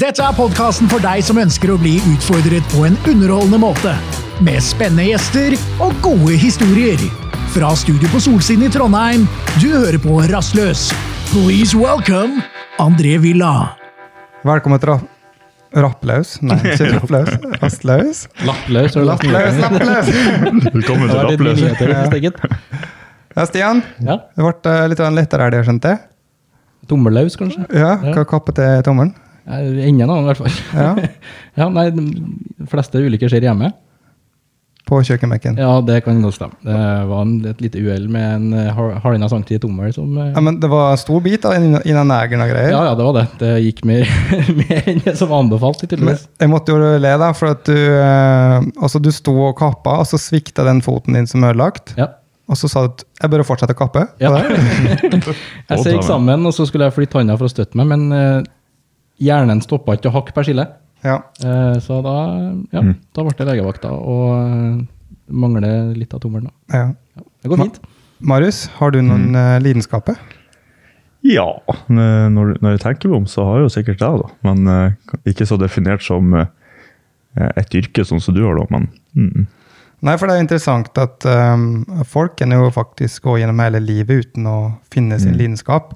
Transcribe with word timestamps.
Dette 0.00 0.22
er 0.24 0.32
podkasten 0.36 0.88
for 0.90 1.02
deg 1.04 1.20
som 1.26 1.38
ønsker 1.40 1.72
å 1.74 1.78
bli 1.80 1.96
utfordret 2.12 2.64
på 2.72 2.84
en 2.88 2.96
underholdende 3.10 3.58
måte. 3.60 3.92
Med 4.44 4.62
spennende 4.64 5.10
gjester 5.10 5.56
og 5.84 5.92
gode 6.04 6.36
historier. 6.40 7.00
Fra 7.52 7.72
studio 7.76 8.08
på 8.12 8.20
Solsiden 8.22 8.64
i 8.68 8.70
Trondheim, 8.72 9.26
du 9.60 9.68
hører 9.74 9.98
på 10.00 10.20
Rastløs. 10.30 10.86
Please 11.32 11.76
welcome 11.78 12.40
André 12.82 13.16
Villa. 13.22 13.52
Velkommen 14.46 14.80
til 14.82 14.94
Rapp... 14.94 15.08
Rapplaus? 15.70 16.32
Nei, 16.42 16.56
ikke 16.72 16.88
rapplaus. 16.96 17.34
Rastløs. 17.60 18.24
Lapplaus. 18.46 18.94
har 18.96 19.04
du 19.04 19.06
lagt 19.06 19.26
Lapplaus, 19.28 19.60
lapplaus! 19.62 20.08
Velkommen 20.74 21.04
Det 21.06 21.12
til 21.12 21.18
var 21.20 21.28
litt 21.28 21.44
mye 21.44 21.52
Rappløs. 21.52 21.60
nyheter. 21.60 22.48
Ja, 23.36 23.44
Stian. 23.46 23.82
Ja. 24.02 24.16
Det 24.34 24.42
ble 24.48 24.72
eh, 24.72 24.86
litt 24.90 25.02
lettere 25.20 25.46
her, 25.46 25.54
det 25.54 25.60
skjønte 25.68 25.92
jeg. 25.92 26.02
Tommeløs, 26.90 27.36
kanskje? 27.38 27.66
Ja, 27.70 27.92
Ja. 28.02 28.14
hva 28.16 28.24
kappet 28.32 28.58
til 28.58 28.80
tommelen? 28.88 29.12
Ja, 29.50 29.60
Enden 29.90 30.08
av 30.10 30.16
den, 30.16 30.24
i 30.24 30.32
hvert 30.32 30.42
fall. 30.44 30.58
Ja, 30.78 30.90
Ja, 31.60 31.68
nei, 31.74 31.88
De 31.90 32.66
fleste 32.70 33.02
ulykker 33.02 33.28
skjer 33.32 33.42
hjemme. 33.50 33.72
på 34.90 34.98
kjøkkenbenken. 35.06 35.54
Ja. 35.60 35.66
Ja, 35.76 35.80
det 35.86 36.00
kan 36.02 36.18
godt 36.24 36.34
stemme. 36.34 36.56
Det 36.66 36.76
var 37.06 37.20
en, 37.22 37.34
et 37.46 37.60
lite 37.62 37.78
uhell 37.78 38.08
med 38.10 38.24
en 38.34 38.46
eh, 38.58 38.70
har- 38.74 38.96
halvannen 39.04 39.30
centi 39.30 39.58
tommel 39.62 39.92
som 39.94 40.16
eh, 40.18 40.40
men 40.42 40.56
det 40.58 40.66
var 40.72 40.96
en 40.96 40.98
stor 40.98 41.20
bit 41.22 41.44
da, 41.44 41.52
i 41.54 41.60
den 41.94 42.08
negeren 42.10 42.42
og 42.42 42.50
greier. 42.50 42.72
Ja, 42.74 42.80
ja, 42.88 42.94
det 42.98 43.06
var 43.06 43.14
det. 43.20 43.24
Det 43.38 43.50
gikk 43.68 43.84
mer, 43.86 44.10
mer 44.62 44.88
enn 44.90 45.02
det 45.04 45.14
som 45.20 45.30
var 45.30 45.44
anbefalt, 45.44 45.84
tydeligvis. 45.84 46.24
jeg 46.42 46.50
måtte 46.50 46.74
jo 46.74 46.80
le, 47.04 47.12
da, 47.22 47.28
for 47.38 47.52
at 47.52 47.62
du 47.70 47.76
eh, 47.76 48.56
Altså, 48.82 48.98
du 49.04 49.12
sto 49.14 49.36
og 49.52 49.54
kappa, 49.60 49.98
og 50.02 50.08
så 50.10 50.18
svikta 50.18 50.66
den 50.66 50.82
foten 50.82 51.14
din 51.20 51.28
som 51.30 51.44
ødelagt. 51.46 51.94
Ja. 52.00 52.08
Og 52.50 52.58
så 52.58 52.66
sa 52.72 52.82
du 52.88 52.90
at 52.96 53.04
jeg 53.22 53.30
bør 53.36 53.46
fortsette 53.46 53.76
å 53.76 53.78
kappe. 53.78 54.08
ja. 54.18 54.32
Jeg 55.70 55.84
seig 55.84 56.02
sammen, 56.02 56.42
og 56.48 56.56
så 56.56 56.66
skulle 56.66 56.88
jeg 56.88 56.96
flytte 56.96 57.20
hånda 57.20 57.36
for 57.38 57.46
å 57.46 57.52
støtte 57.52 57.78
meg, 57.78 57.86
men 57.92 58.10
eh, 58.16 58.40
hjernen 59.20 59.62
stoppa 59.64 59.96
ikke 59.96 60.10
å 60.10 60.16
hakke 60.18 60.34
persille. 60.36 60.66
Ja. 61.04 61.20
Eh, 61.44 61.76
så 61.80 62.00
da, 62.04 62.16
ja, 62.74 62.82
da 63.16 63.24
ble 63.24 63.36
det 63.38 63.46
legevakta, 63.48 63.92
og 63.94 64.26
uh, 64.36 64.82
mangler 65.30 65.94
litt 65.96 66.12
av 66.16 66.22
tommelen. 66.24 66.50
ja. 66.72 66.90
Ja, 67.16 67.24
det 67.42 67.50
går 67.50 67.64
fint. 67.64 67.80
Marius, 68.20 68.66
har 68.76 68.92
du 68.92 69.00
noen 69.00 69.30
mm. 69.32 69.62
lidenskaper? 69.64 70.18
Ja, 71.24 71.46
når, 71.88 72.54
når 72.60 72.74
jeg 72.74 72.82
tenker 72.84 73.10
meg 73.10 73.22
om, 73.22 73.28
så 73.28 73.44
har 73.48 73.58
jeg 73.58 73.64
jo 73.64 73.72
sikkert 73.72 74.02
det, 74.02 74.10
da. 74.20 74.28
Men 74.44 74.68
uh, 74.68 75.16
ikke 75.28 75.46
så 75.48 75.56
definert 75.60 76.04
som 76.04 76.34
uh, 76.36 76.44
et 77.56 77.74
yrke, 77.80 78.04
sånn 78.04 78.20
som 78.20 78.36
du 78.36 78.42
har, 78.44 78.60
da. 78.60 78.68
Men 78.72 78.86
mm, 79.16 79.48
Nei, 80.06 80.14
for 80.16 80.28
det 80.28 80.36
er 80.36 80.44
interessant 80.46 80.96
at 81.00 81.26
um, 81.28 81.82
folk 82.08 82.38
kan 82.40 82.52
jo 82.56 82.70
faktisk 82.72 83.26
gå 83.26 83.34
gjennom 83.42 83.58
hele 83.60 83.82
livet 83.84 84.24
uten 84.24 84.46
å 84.48 84.56
finne 84.92 85.18
sin 85.20 85.36
lidenskap. 85.36 85.92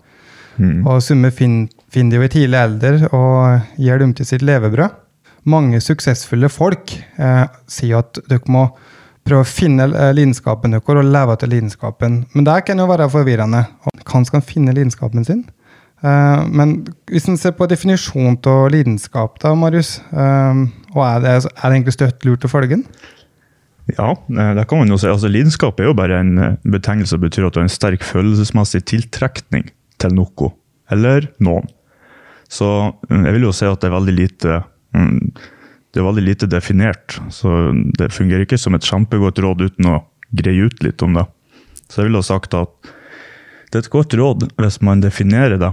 mm. 0.59 0.83
Og 0.85 1.01
summe 1.03 1.31
fin- 1.33 1.71
finner 1.95 2.17
de 2.17 2.21
jo 2.21 2.27
i 2.27 2.33
tidlig 2.33 2.59
alder 2.61 3.07
og 3.13 3.79
gir 3.81 4.03
dem 4.03 4.15
til 4.17 4.29
sitt 4.29 4.45
levebrød. 4.45 5.01
Mange 5.51 5.81
suksessfulle 5.85 6.49
folk 6.53 6.95
eh, 7.21 7.45
sier 7.71 8.01
at 8.01 8.21
dere 8.31 8.53
må 8.53 8.67
prøve 9.25 9.45
å 9.45 9.49
finne 9.49 9.89
eh, 9.93 10.13
lidenskapen 10.17 10.75
deres 10.75 10.89
og 10.89 11.05
leve 11.05 11.37
til 11.41 11.53
lidenskapen. 11.55 12.23
Men 12.33 12.49
det 12.49 12.63
kan 12.69 12.81
jo 12.81 12.89
være 12.91 13.11
forvirrende. 13.13 13.67
Hvordan 14.03 14.29
skal 14.29 14.47
finne 14.47 14.75
lidenskapen 14.77 15.27
sin? 15.29 15.45
Eh, 16.05 16.41
men 16.49 16.79
hvis 17.13 17.29
en 17.31 17.39
ser 17.41 17.55
på 17.59 17.69
definisjonen 17.71 18.41
av 18.51 18.71
lidenskap, 18.75 19.37
da, 19.45 19.55
Marius, 19.59 19.99
eh, 20.13 20.65
er 20.95 21.21
det, 21.25 21.37
er 21.37 21.45
det 21.45 21.75
egentlig 21.75 21.99
støtt 21.99 22.27
lurt 22.29 22.49
å 22.49 22.53
følge 22.53 22.79
den? 22.79 22.89
Ja, 23.93 24.13
eh, 24.13 24.53
det 24.57 24.67
kan 24.69 24.81
man 24.81 24.93
jo 24.93 24.99
si. 25.01 25.09
Altså, 25.11 25.29
lidenskap 25.29 25.81
er 25.81 25.91
jo 25.91 25.97
bare 25.97 26.21
en 26.23 26.35
eh, 26.41 26.59
betegnelse 26.65 27.15
som 27.15 27.25
betyr 27.25 27.49
at 27.49 27.57
du 27.57 27.61
har 27.61 27.69
en 27.69 27.73
sterk 27.73 28.05
følelsesmessig 28.07 28.85
tiltrekning 28.89 29.69
til 30.01 30.17
noe, 30.17 30.53
eller 30.93 31.29
noen. 31.45 31.69
Så 32.55 32.69
mm, 33.11 33.27
jeg 33.27 33.37
vil 33.37 33.47
jo 33.49 33.53
si 33.57 33.69
at 33.69 33.83
det 33.83 33.91
er 33.91 33.97
veldig 33.97 34.15
lite 34.15 34.63
mm, 34.95 35.19
det 35.95 36.03
er 36.03 36.09
veldig 36.09 36.25
lite 36.27 36.47
definert, 36.51 37.21
så 37.31 37.71
det 37.95 38.11
fungerer 38.11 38.43
ikke 38.43 38.59
som 38.59 38.75
et 38.75 38.87
kjempegodt 38.87 39.39
råd 39.45 39.61
uten 39.69 39.87
å 39.93 40.01
greie 40.35 40.67
ut 40.67 40.83
litt 40.83 41.03
om 41.07 41.15
det. 41.15 41.23
Så 41.87 42.01
jeg 42.01 42.09
ville 42.09 42.19
ha 42.19 42.27
sagt 42.27 42.57
at 42.59 42.73
det 43.71 43.79
er 43.79 43.85
et 43.85 43.93
godt 43.93 44.17
råd 44.19 44.49
hvis 44.59 44.81
man 44.83 45.05
definerer 45.05 45.55
det, 45.63 45.71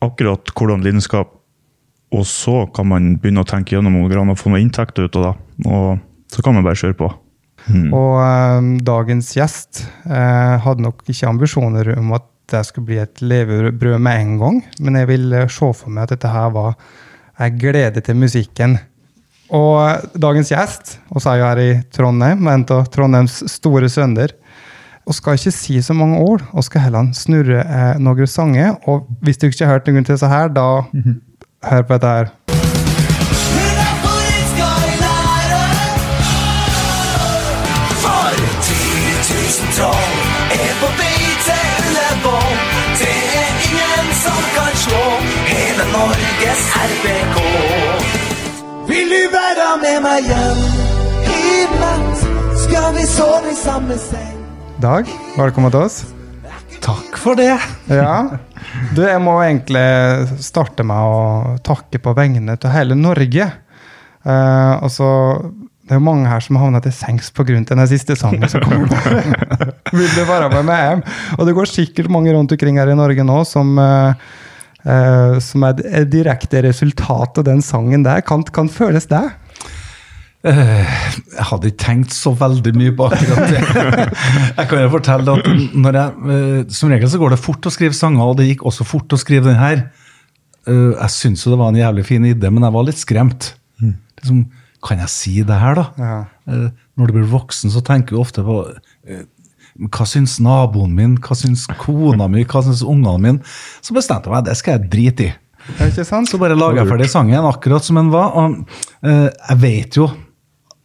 akkurat 0.00 0.48
hvordan 0.56 0.84
lidenskap, 0.86 1.34
og 2.12 2.24
så 2.28 2.62
kan 2.72 2.88
man 2.88 3.12
begynne 3.20 3.44
å 3.44 3.48
tenke 3.48 3.76
gjennom 3.76 4.00
å 4.32 4.38
få 4.40 4.54
noe 4.54 4.62
inntekt 4.64 4.96
ut 5.00 5.20
av 5.20 5.28
det, 5.28 5.34
og 5.68 6.00
så 6.32 6.44
kan 6.44 6.56
man 6.56 6.64
bare 6.64 6.80
kjøre 6.80 6.96
på. 6.96 7.12
Og 7.92 8.16
eh, 8.24 8.70
dagens 8.88 9.34
gjest 9.36 9.84
eh, 10.08 10.56
hadde 10.64 10.82
nok 10.82 11.04
ikke 11.06 11.28
ambisjoner 11.28 11.92
om 11.98 12.16
at 12.16 12.24
det 12.52 12.62
skulle 12.68 12.88
bli 12.90 13.00
et 13.02 13.22
levebrød 13.24 13.98
med 14.02 14.20
en 14.20 14.36
gang, 14.40 14.62
men 14.80 15.00
jeg 15.00 15.10
vil 15.10 15.36
se 15.48 15.72
for 15.74 15.92
meg 15.92 16.06
at 16.06 16.16
dette 16.16 16.30
her 16.32 16.52
var 16.54 16.76
en 17.40 17.58
glede 17.58 18.02
til 18.04 18.18
musikken. 18.20 18.78
Og 19.52 20.12
dagens 20.16 20.52
gjest, 20.52 20.94
vi 21.12 21.20
er 21.28 21.40
jo 21.40 21.48
her 21.48 21.60
i 21.60 21.72
Trondheim, 21.92 22.46
en 22.48 22.64
av 22.72 22.86
Trondheims 22.92 23.42
store 23.52 23.90
sønner, 23.92 24.32
og 25.04 25.16
skal 25.18 25.36
ikke 25.36 25.52
si 25.52 25.80
så 25.82 25.96
mange 25.98 26.20
ord, 26.22 26.44
og 26.52 26.64
skal 26.64 26.86
heller 26.86 27.10
snurre 27.16 27.60
eh, 27.64 28.00
noen 28.00 28.30
sanger. 28.30 28.78
Og 28.88 29.08
hvis 29.20 29.40
du 29.42 29.48
ikke 29.50 29.66
har 29.66 29.76
hørt 29.76 29.90
noen 29.90 30.06
til 30.06 30.14
disse 30.14 30.30
her, 30.30 30.52
da 30.52 30.68
hør 31.68 31.88
på 31.88 31.98
dette 31.98 32.16
her. 32.16 32.61
Norges 46.42 46.62
RBK. 46.74 47.36
Vil 48.88 49.12
du 49.12 49.18
være 49.30 49.66
med 49.78 49.98
meg 50.02 50.24
hjem 50.26 50.62
i 51.30 51.44
natt? 51.78 52.24
Skal 52.64 52.88
vi 52.96 53.04
sove 53.06 53.52
i 53.52 53.54
samme 53.54 53.98
seng? 54.00 54.40
Dag, 54.82 55.06
velkommen 55.36 55.70
til 55.70 55.84
oss. 55.84 56.00
Takk 56.82 57.20
for 57.22 57.38
det. 57.38 57.52
Ja. 57.86 58.16
Du, 58.90 59.04
jeg 59.06 59.22
må 59.22 59.36
egentlig 59.44 59.86
starte 60.42 60.82
med 60.82 60.98
å 60.98 61.54
takke 61.62 62.02
på 62.02 62.18
vegne 62.18 62.58
av 62.58 62.70
hele 62.74 62.98
Norge. 62.98 63.46
Eh, 64.26 64.74
altså, 64.82 65.14
det 65.86 65.94
er 65.94 66.02
jo 66.02 66.08
mange 66.10 66.26
her 66.26 66.42
som 66.42 66.58
har 66.58 66.66
havna 66.66 66.82
til 66.82 66.98
sengs 66.98 67.30
pga. 67.30 67.62
den 67.70 67.86
siste 67.86 68.18
sangen 68.18 68.50
som 68.50 68.66
kom. 68.66 68.90
Vil 69.94 70.14
du 70.18 70.24
være 70.26 70.50
med 70.58 70.72
meg 70.74 70.88
hjem? 70.88 71.10
Og 71.38 71.46
det 71.46 71.60
går 71.60 71.76
sikkert 71.78 72.10
mange 72.10 72.34
rundt 72.34 72.50
omkring 72.50 72.82
her 72.82 72.90
i 72.90 72.98
Norge 72.98 73.30
nå 73.30 73.44
som 73.46 73.78
eh, 73.78 74.32
eh, 74.84 75.38
som 75.44 75.64
er 75.68 75.80
et 76.02 76.10
direkte 76.12 76.62
resultat 76.66 77.38
av 77.38 77.44
den 77.48 77.62
sangen 77.62 78.04
der. 78.06 78.20
Kan, 78.26 78.42
kan 78.44 78.68
føles 78.72 79.06
det? 79.10 79.22
Eh, 80.44 80.86
Jeg 81.36 81.44
hadde 81.52 81.70
ikke 81.70 81.84
tenkt 81.84 82.14
så 82.16 82.32
veldig 82.34 82.72
mye 82.74 82.94
på 82.98 83.06
akkurat 83.06 83.52
det. 83.52 84.06
Jeg 84.58 84.68
kan 84.72 84.80
jo 84.82 84.88
fortelle 84.96 85.36
at 85.38 85.50
når 85.78 85.98
jeg, 86.00 86.14
eh, 86.34 86.64
Som 86.74 86.90
regel 86.90 87.10
så 87.12 87.20
går 87.22 87.36
det 87.36 87.42
fort 87.44 87.68
å 87.68 87.74
skrive 87.74 87.94
sanger, 87.94 88.24
og 88.32 88.40
det 88.40 88.48
gikk 88.50 88.64
også 88.66 88.86
fort 88.88 89.14
å 89.14 89.20
skrive 89.22 89.46
den 89.52 89.60
her. 89.60 89.84
Eh, 90.66 90.90
Jeg 90.98 91.14
syns 91.14 91.44
jo 91.46 91.52
det 91.54 91.60
var 91.62 91.70
en 91.70 91.78
jævlig 91.82 92.06
fin 92.10 92.26
idé, 92.26 92.50
men 92.50 92.66
jeg 92.66 92.74
var 92.78 92.88
litt 92.90 92.98
skremt. 93.02 93.52
Liksom, 94.22 94.42
kan 94.82 94.98
jeg 95.02 95.10
si 95.14 95.36
det 95.46 95.56
her, 95.62 95.78
da? 95.78 95.84
Ja. 95.98 96.18
Når 96.98 97.06
du 97.08 97.12
blir 97.16 97.30
voksen, 97.30 97.70
så 97.70 97.80
tenker 97.86 98.14
du 98.16 98.20
ofte 98.22 98.42
på 98.46 98.56
hva 99.92 100.06
syns 100.08 100.38
naboen 100.42 100.92
min, 100.96 101.14
hva 101.22 101.36
syns 101.38 101.64
kona 101.80 102.28
mi, 102.30 102.44
hva 102.48 102.64
syns 102.64 102.82
ungene 102.84 103.20
mine? 103.22 103.54
Så 103.84 103.96
bestemte 103.96 104.28
jeg 104.28 104.36
meg 104.36 104.48
det 104.48 104.58
skal 104.58 104.76
jeg 104.76 104.92
drite 104.92 105.28
i. 105.28 105.30
Er? 105.78 105.92
Så 105.94 106.40
bare 106.42 106.58
lager 106.58 106.82
jeg 106.82 106.90
ferdig 106.90 107.08
sangen 107.12 107.46
akkurat 107.46 107.86
som 107.86 108.00
den 108.00 108.10
var. 108.12 108.34
Og 108.36 108.62
uh, 109.06 109.28
jeg 109.30 109.58
vet 109.62 109.98
jo 110.00 110.08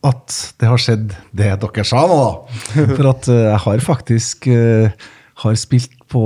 at 0.08 0.36
det 0.62 0.70
har 0.70 0.80
skjedd 0.82 1.16
det 1.36 1.52
dere 1.64 1.86
sa 1.88 2.04
nå, 2.08 2.18
da. 2.22 2.58
For 2.98 3.12
at 3.12 3.30
uh, 3.32 3.40
jeg 3.50 3.62
har 3.66 3.86
faktisk 3.86 4.50
uh, 4.54 5.08
har 5.44 5.58
spilt 5.60 5.98
på, 6.12 6.24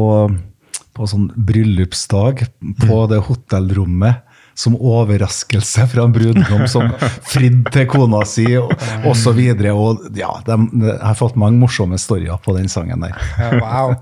på 0.96 1.08
sånn 1.10 1.30
bryllupsdag 1.36 2.46
på 2.84 3.00
det 3.12 3.24
hotellrommet 3.30 4.28
som 4.58 4.76
overraskelse 4.76 5.86
fra 5.92 6.06
en 6.06 6.14
brudgom 6.16 6.66
som 6.70 6.92
fridde 7.28 7.72
til 7.74 7.88
kona 7.92 8.24
si, 8.28 8.48
og. 8.60 8.74
Og 9.06 10.10
ja, 10.18 10.32
de, 10.48 10.58
jeg 10.86 10.98
har 11.02 11.18
fått 11.20 11.40
mange 11.40 11.60
morsomme 11.62 12.00
storyer 12.02 12.40
på 12.44 12.56
den 12.58 12.70
sangen 12.72 13.04
der. 13.06 13.16
Ja, 13.40 13.52
wow. 13.62 13.96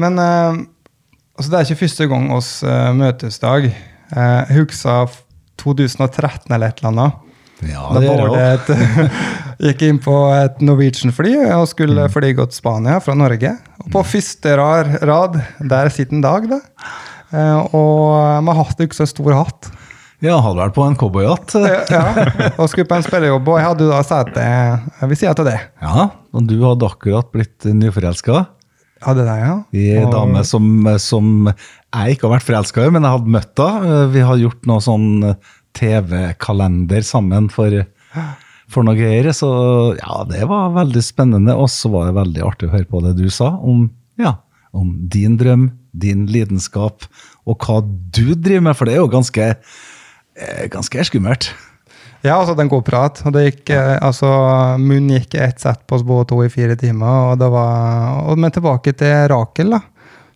Men 0.00 0.18
uh, 0.20 0.62
altså 1.36 1.50
det 1.50 1.58
er 1.58 1.68
ikke 1.68 1.82
første 1.84 2.08
gang 2.10 2.30
oss 2.34 2.56
uh, 2.66 2.92
møtes, 2.96 3.38
Dag. 3.42 3.68
Uh, 4.14 4.40
jeg 4.48 4.62
husker 4.62 5.20
2013 5.62 6.52
eller 6.52 6.70
et 6.70 6.82
eller 6.82 6.92
annet. 6.94 7.20
Ja, 7.64 7.86
Da 7.94 8.50
et, 8.58 8.70
gikk 9.68 9.84
inn 9.86 10.00
på 10.02 10.14
et 10.34 10.60
Norwegian-fly 10.64 11.36
og 11.54 11.68
skulle 11.70 12.08
fly 12.12 12.32
til 12.34 12.52
Spania 12.56 12.98
fra 13.02 13.14
Norge. 13.16 13.54
Og 13.84 13.90
på 13.94 14.04
første 14.14 14.56
rar, 14.58 14.90
rad, 15.06 15.38
der 15.60 15.92
sitter 15.94 16.18
en 16.18 16.24
Dag, 16.24 16.48
da. 16.50 16.60
Eh, 17.34 17.74
og 17.74 18.44
med 18.46 18.54
hatt, 18.60 18.78
ikke 18.84 18.94
så 19.00 19.06
stor 19.10 19.34
hatt. 19.34 19.70
Ja, 20.24 20.38
hadde 20.40 20.56
vært 20.62 20.76
på 20.76 20.84
en 20.86 20.94
cowboyhatt. 20.96 21.52
Ja, 21.90 22.04
og 22.56 22.68
skulle 22.70 22.86
på 22.88 22.96
en 22.96 23.04
spillejobb, 23.04 23.48
og 23.50 23.58
jeg 23.58 23.66
hadde 23.66 23.88
da 23.90 23.98
sete 24.06 24.34
det. 24.38 25.16
sida 25.18 25.34
av 25.34 25.48
det. 25.50 25.56
Ja, 25.82 26.04
og 26.32 26.46
du 26.48 26.54
hadde 26.62 26.86
akkurat 26.88 27.32
blitt 27.34 27.66
nyforelska 27.66 28.38
Ja, 29.04 29.12
det, 29.18 29.26
ja. 29.26 29.56
i 29.76 29.82
en 29.98 30.06
Og- 30.06 30.14
dame 30.14 30.44
som, 30.48 30.64
som 31.02 31.50
jeg 31.50 32.14
ikke 32.16 32.24
har 32.30 32.38
vært 32.38 32.46
forelska 32.46 32.86
i, 32.86 32.90
men 32.94 33.04
jeg 33.04 33.18
hadde 33.18 33.34
møtt 33.34 33.60
henne. 33.60 33.98
Vi 34.14 34.22
har 34.24 34.40
gjort 34.40 34.64
noe 34.70 34.80
sånn 34.86 35.10
TV-kalender 35.98 37.04
sammen 37.04 37.50
for, 37.52 37.74
for 38.70 38.86
noe 38.86 38.96
greier. 38.98 39.28
Så 39.36 39.50
ja, 39.98 40.22
det 40.30 40.46
var 40.48 40.72
veldig 40.78 41.02
spennende. 41.04 41.56
Og 41.58 41.68
så 41.72 41.90
var 41.92 42.08
det 42.08 42.16
veldig 42.22 42.46
artig 42.48 42.70
å 42.70 42.74
høre 42.78 42.88
på 42.90 43.02
det 43.04 43.16
du 43.20 43.26
sa 43.34 43.50
om, 43.60 43.88
ja, 44.20 44.36
om 44.72 44.94
din 45.10 45.36
drøm, 45.40 45.68
din 45.94 46.26
lidenskap, 46.30 47.06
og 47.46 47.62
hva 47.62 47.80
du 47.84 48.34
driver 48.34 48.66
med. 48.68 48.76
For 48.78 48.88
det 48.88 48.96
er 48.96 49.02
jo 49.02 49.12
ganske, 49.12 49.54
eh, 50.36 50.66
ganske 50.72 51.06
skummelt. 51.10 51.52
Ja, 52.24 52.38
altså 52.38 52.54
den 52.56 52.70
går 52.72 52.84
prat. 52.86 53.20
Og 53.26 53.34
det 53.36 53.44
gikk, 53.44 53.70
eh, 53.76 53.98
altså, 54.00 54.28
Munn 54.80 55.10
gikk 55.12 55.34
ett 55.36 55.60
sett 55.60 55.82
på 55.86 55.98
oss 55.98 56.06
begge 56.06 56.30
to 56.30 56.40
i 56.44 56.48
fire 56.48 56.76
timer. 56.76 57.32
og 57.32 57.38
det 57.38 57.50
var, 57.52 58.24
og, 58.30 58.38
Men 58.38 58.50
tilbake 58.50 58.96
til 58.96 59.28
Rakel, 59.28 59.70
da, 59.70 59.80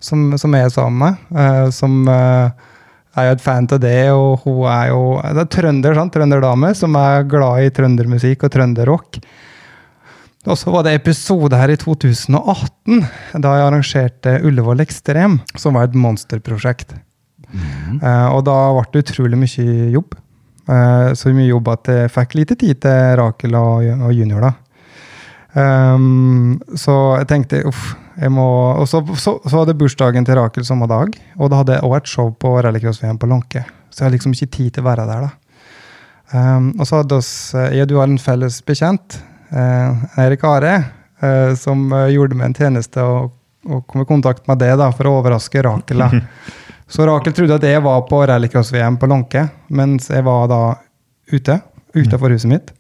som, 0.01 0.37
som 0.37 0.53
jeg 0.53 0.69
er 0.69 0.75
sammen 0.75 0.99
med. 0.99 1.17
Uh, 1.33 1.71
som 1.71 2.07
uh, 2.07 2.51
er 3.17 3.29
jo 3.29 3.33
et 3.33 3.43
fan 3.43 3.69
av 3.73 3.81
det, 3.81 4.11
og 4.13 4.45
hun 4.45 4.67
er 4.69 4.89
jo 4.93 5.03
det 5.23 5.45
er 5.47 5.53
trønder, 5.57 5.95
sant? 5.95 6.13
trønderdame, 6.13 6.75
som 6.77 6.95
er 6.95 7.25
glad 7.25 7.65
i 7.65 7.73
trøndermusikk 7.75 8.45
og 8.45 8.53
trønderrock. 8.53 9.19
Og 10.49 10.57
så 10.57 10.73
var 10.73 10.87
det 10.87 10.95
episode 10.97 11.57
her 11.61 11.69
i 11.69 11.77
2018, 11.77 13.03
da 13.37 13.51
jeg 13.53 13.67
arrangerte 13.67 14.39
Ullevål 14.49 14.81
Ekstrem, 14.87 15.37
som 15.61 15.77
var 15.77 15.89
et 15.89 15.99
monsterprosjekt. 15.99 16.95
Eh, 17.53 18.29
og 18.33 18.43
da 18.49 18.57
ble 18.77 18.87
det 18.95 19.05
utrolig 19.05 19.41
mye 19.41 19.93
jobb. 19.95 20.17
Uh, 20.69 21.15
så 21.17 21.31
mye 21.33 21.49
jobb 21.49 21.69
at 21.73 21.89
jeg 21.89 22.11
fikk 22.13 22.35
lite 22.37 22.55
tid 22.61 22.77
til 22.85 23.15
Rakel 23.17 23.55
og, 23.57 23.87
og 24.05 24.11
junior, 24.13 24.45
da. 24.45 24.51
Um, 25.57 26.59
så 26.77 26.93
jeg 27.23 27.29
tenkte 27.31 27.63
uff, 27.67 27.95
jeg 28.21 28.29
må 28.31 28.45
Og 28.77 28.85
så, 28.87 29.01
så, 29.17 29.39
så 29.41 29.55
var 29.57 29.65
det 29.65 29.79
bursdagen 29.81 30.27
til 30.29 30.37
Rakel 30.37 30.67
samme 30.69 30.85
dag, 30.91 31.17
og 31.39 31.49
da 31.49 31.63
hadde 31.63 31.79
jeg 31.79 31.87
også 31.89 31.97
et 31.97 32.13
show 32.13 32.29
på 32.37 32.53
rallycross-VM 32.67 33.17
på 33.17 33.31
Lånke. 33.31 33.65
Så 33.89 34.03
jeg 34.03 34.07
hadde 34.07 34.19
liksom 34.19 34.37
ikke 34.37 34.57
tid 34.59 34.77
til 34.77 34.85
å 34.85 34.89
være 34.91 35.09
der, 35.09 35.25
da. 35.25 35.33
Um, 36.29 36.75
og 36.77 36.85
så 36.85 37.01
hadde 37.01 37.17
oss 37.17 37.31
eh, 37.57 37.71
Jeg 37.79 37.87
og 37.87 37.89
du 37.89 37.95
har 37.97 38.11
en 38.11 38.21
felles 38.21 38.59
bekjent, 38.69 39.17
eh, 39.51 40.23
Erik 40.25 40.45
Are, 40.45 40.75
eh, 41.21 41.55
som 41.59 41.93
eh, 41.93 42.13
gjorde 42.15 42.39
meg 42.39 42.51
en 42.51 42.57
tjeneste 42.59 43.05
og, 43.05 43.33
og 43.69 43.85
kom 43.89 44.03
i 44.03 44.09
kontakt 44.09 44.47
med 44.51 44.61
det 44.63 44.75
da, 44.81 44.91
for 44.95 45.09
å 45.09 45.19
overraske 45.21 45.63
Rakel. 45.67 46.05
Så 46.89 47.05
Rakel 47.05 47.35
trodde 47.37 47.59
at 47.59 47.67
jeg 47.69 47.83
var 47.85 48.05
på 48.09 48.23
rallycross-VM 48.31 48.97
på 49.01 49.09
Lånke, 49.11 49.43
mens 49.77 50.09
jeg 50.09 50.25
var 50.25 50.47
da 50.49 50.63
ute. 51.29 51.59
Utenfor 51.93 52.33
huset 52.33 52.49
mitt. 52.49 52.71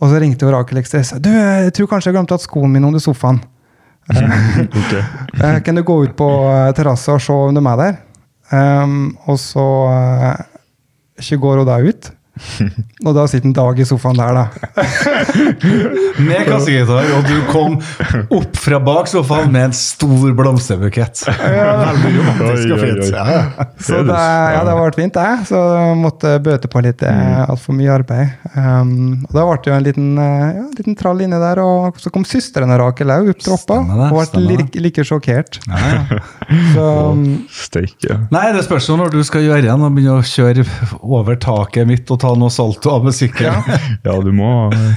Og 0.00 0.10
så 0.10 0.18
ringte 0.18 0.48
Rakel 0.50 0.80
ekstra 0.80 0.98
og 1.00 1.06
sa 1.06 1.18
du, 1.22 1.28
jeg 1.30 1.70
tror 1.76 1.88
kanskje 1.92 2.10
jeg 2.10 2.16
glemte 2.16 2.34
at 2.36 2.42
skoene 2.42 2.74
mine 2.74 2.90
under 2.90 3.02
sofaen. 3.02 3.38
Kan 5.66 5.78
du 5.78 5.84
gå 5.86 5.96
ut 6.04 6.16
på 6.18 6.28
terrassa 6.74 7.14
og 7.14 7.22
se 7.22 7.36
om 7.46 7.54
de 7.54 7.62
er 7.62 7.80
der? 7.80 7.96
Um, 8.50 9.16
og 9.26 9.38
så 9.42 9.64
uh, 9.90 10.42
ikke 11.18 11.40
går 11.42 11.62
hun 11.62 11.68
da 11.68 11.78
ut. 11.82 12.10
Og 13.06 13.14
da 13.16 13.26
sitter 13.30 13.48
en 13.48 13.54
Dag 13.56 13.78
i 13.80 13.86
sofaen 13.88 14.18
der, 14.18 14.36
da. 14.36 14.44
Med 16.28 16.42
kassegitar, 16.48 17.08
og 17.16 17.28
du 17.28 17.36
kom 17.48 17.76
opp 18.36 18.58
fra 18.60 18.80
bak 18.82 19.08
sofaen 19.08 19.52
med 19.52 19.70
en 19.70 19.74
stor 19.76 20.32
blomsterbukett. 20.36 21.22
Veldig 21.28 22.12
romantisk 22.16 22.74
og 22.74 22.82
fint. 22.82 23.02
Ja, 23.12 23.24
ja. 23.30 23.66
Så 23.80 24.02
det, 24.04 24.16
ja, 24.16 24.62
det 24.66 24.72
har 24.74 24.80
vært 24.80 24.98
fint, 24.98 25.16
det. 25.16 25.46
Så 25.48 25.60
måtte 25.96 26.34
bøte 26.44 26.70
på 26.72 26.82
litt 26.84 27.04
mm. 27.04 27.46
altfor 27.46 27.76
mye 27.78 27.94
arbeid. 27.94 28.34
Um, 28.56 29.24
og 29.28 29.36
Da 29.36 29.46
ble 29.46 29.58
det 29.62 29.70
jo 29.70 29.76
en 29.76 29.86
liten, 29.86 30.10
eh, 30.20 30.46
ja, 30.58 30.66
liten 30.80 30.98
trall 30.98 31.22
inni 31.24 31.40
der, 31.40 31.60
og 31.64 32.00
så 32.02 32.12
kom 32.12 32.26
søsteren 32.28 32.72
av 32.74 32.80
Rakel 32.82 33.12
òg 33.12 33.32
opp 33.32 33.44
troppa. 33.44 33.80
Og 33.80 34.16
det, 34.20 34.26
ble 34.34 34.44
like, 34.50 34.84
like 34.88 35.06
sjokkert. 35.06 35.60
Ja, 35.68 35.82
ja. 35.96 36.20
Så 36.76 36.84
um, 37.12 37.24
Steike. 37.52 38.20
Nei, 38.34 38.44
det 38.54 38.64
spørs 38.66 38.86
jo 38.90 38.98
når 39.00 39.14
du 39.14 39.20
skal 39.26 39.44
gjøre 39.46 39.64
igjen 39.64 39.82
og 39.82 39.96
begynne 39.96 40.20
å 40.20 40.26
kjøre 40.26 40.66
over 41.02 41.38
taket 41.42 41.88
mitt 41.88 42.10
og 42.12 42.20
ta 42.26 42.32
noe 42.38 42.50
salto 42.52 42.90
av 42.98 43.06
musikken. 43.06 43.62
Ja, 44.04 44.16
du 44.20 44.32
må, 44.34 44.50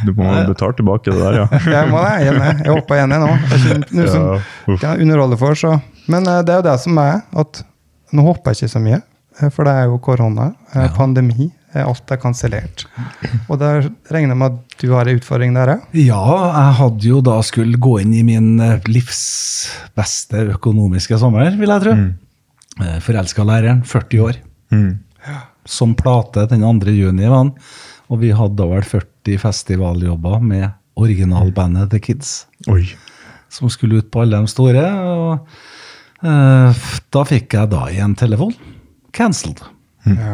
du 0.06 0.12
må 0.18 0.28
betale 0.50 0.74
tilbake 0.82 1.14
det 1.14 1.20
der, 1.22 1.38
ja. 1.44 1.48
jeg 1.78 1.92
må 1.94 2.02
det. 2.04 2.16
Jeg, 2.26 2.42
jeg 2.66 2.74
hoppa 2.74 2.98
igjen 3.00 3.14
i 3.16 3.22
nå. 3.22 3.30
Noe 3.94 4.10
som 4.10 4.26
Ja, 4.26 4.40
uff. 4.74 4.82
kan 4.82 5.00
underholde 5.06 5.38
for, 5.40 5.56
så. 5.60 5.78
Men 6.10 6.26
eh, 6.28 6.42
det 6.48 6.56
er 6.58 6.64
jo 6.64 6.68
det 6.72 6.76
som 6.84 6.98
er, 7.06 7.22
at 7.46 7.62
nå 8.18 8.26
hopper 8.26 8.56
jeg 8.58 8.64
ikke 8.66 8.74
så 8.74 8.82
mye. 8.82 9.00
eh, 9.40 9.50
For 9.54 9.68
det 9.70 9.76
er 9.78 9.88
jo 9.92 10.00
korona, 10.02 10.50
eh, 10.74 10.88
pandemi, 10.98 11.52
alt 11.78 12.10
er 12.10 12.18
kansellert. 12.18 12.88
Og 13.46 13.60
da 13.62 13.76
regner 14.10 14.32
jeg 14.34 14.40
med 14.42 14.56
at 14.56 14.80
du 14.82 14.88
har 14.96 15.06
en 15.12 15.20
utfordring 15.20 15.54
der 15.54 15.76
òg? 15.76 15.84
Ja, 16.02 16.18
jeg 16.50 16.72
hadde 16.80 17.06
jo 17.12 17.20
da 17.28 17.36
skulle 17.46 17.78
gå 17.78 18.00
inn 18.02 18.16
i 18.18 18.24
min 18.26 18.56
livs 18.90 19.20
beste 19.94 20.48
økonomiske 20.56 21.20
sommer, 21.22 21.52
vil 21.62 21.70
jeg 21.70 21.84
tro. 21.86 21.94
Mm. 22.00 22.10
Forelska 23.06 23.46
læreren, 23.46 23.84
40 23.86 24.26
år. 24.26 24.42
Mm. 24.74 24.90
Som 25.70 25.94
plate 25.98 26.48
den 26.50 26.64
2. 26.66 26.94
juni. 26.96 27.30
Og 27.30 28.22
vi 28.24 28.32
hadde 28.34 28.58
da 28.58 28.66
vel 28.72 28.86
40 28.86 29.38
festivaljobber 29.44 30.40
med 30.42 30.72
originalbandet 31.00 31.92
The 31.94 32.00
Kids. 32.04 32.32
Oi. 32.72 32.88
Som 33.54 33.70
skulle 33.70 34.02
ut 34.02 34.10
på 34.12 34.24
alle 34.24 34.40
de 34.42 34.50
store. 34.52 34.86
Og 35.14 36.26
eh, 36.26 36.88
da 37.14 37.26
fikk 37.30 37.54
jeg 37.58 37.72
da 37.72 37.86
en 38.02 38.16
telefon. 38.18 38.56
Cancelled. 39.16 39.62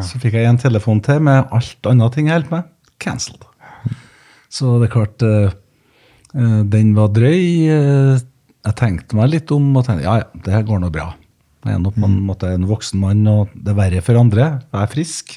Så 0.05 0.21
fikk 0.21 0.37
jeg 0.37 0.47
en 0.47 0.61
telefon 0.61 1.01
til 1.03 1.19
med 1.25 1.51
alt 1.51 1.89
annet 1.89 2.15
ting 2.15 2.29
jeg 2.29 2.39
holdt 2.39 2.53
med. 2.53 2.71
Cancelled. 3.01 3.43
Så 4.55 4.77
det 4.79 4.87
er 4.87 4.93
klart 4.93 5.23
eh, 5.25 5.51
eh, 6.37 6.59
Den 6.71 6.93
var 6.95 7.11
drøy. 7.11 7.43
eh, 7.67 8.23
jeg 8.65 8.77
tenkte 8.79 9.17
meg 9.19 9.29
litt 9.29 9.51
om 9.53 9.67
og 9.77 9.83
tenkte 9.85 10.07
ja, 10.07 10.15
ja, 10.23 10.41
det 10.45 10.53
her 10.55 10.63
går 10.65 10.79
nå 10.81 10.89
bra. 10.93 11.11
Jeg 11.65 11.73
er 11.73 11.81
nå 11.81 11.91
på 11.95 12.05
en 12.05 12.19
måte 12.27 12.51
en 12.53 12.67
voksen 12.69 13.01
mann, 13.01 13.23
og 13.27 13.53
det 13.57 13.73
er 13.73 13.79
verre 13.79 14.03
for 14.05 14.19
andre. 14.19 14.49
Jeg 14.69 14.81
er 14.83 14.91
frisk. 14.91 15.33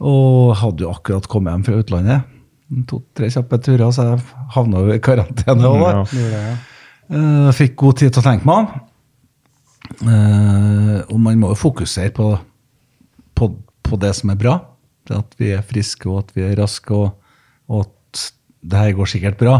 Og 0.00 0.56
hadde 0.60 0.86
jo 0.86 0.92
akkurat 0.92 1.28
kommet 1.28 1.52
hjem 1.52 1.66
fra 1.66 1.82
utlandet. 1.82 2.32
To-tre 2.88 3.28
kjappe 3.30 3.58
turer, 3.62 3.90
så 3.94 4.08
jeg 4.08 4.24
havna 4.56 4.82
jo 4.86 4.96
i 4.96 5.02
karantene. 5.04 5.62
da. 5.62 5.92
Ja. 6.16 6.56
Eh, 7.06 7.50
fikk 7.54 7.76
god 7.78 8.00
tid 8.00 8.14
til 8.14 8.24
å 8.24 8.26
tenke 8.26 8.48
meg 8.48 8.64
om. 8.64 8.88
Eh, 10.10 10.98
og 11.04 11.20
man 11.22 11.38
må 11.38 11.52
jo 11.52 11.60
fokusere 11.60 12.10
på, 12.16 12.32
på, 13.38 13.50
på 13.86 14.00
det 14.02 14.14
som 14.18 14.32
er 14.32 14.40
bra. 14.40 14.56
At 15.14 15.36
vi 15.38 15.52
er 15.54 15.62
friske 15.62 16.08
og 16.10 16.24
at 16.24 16.34
vi 16.34 16.42
er 16.48 16.56
raske, 16.58 16.90
og, 16.90 17.14
og 17.70 17.86
at 17.86 18.24
det 18.66 18.80
her 18.80 18.96
går 18.98 19.12
sikkert 19.12 19.38
bra. 19.38 19.58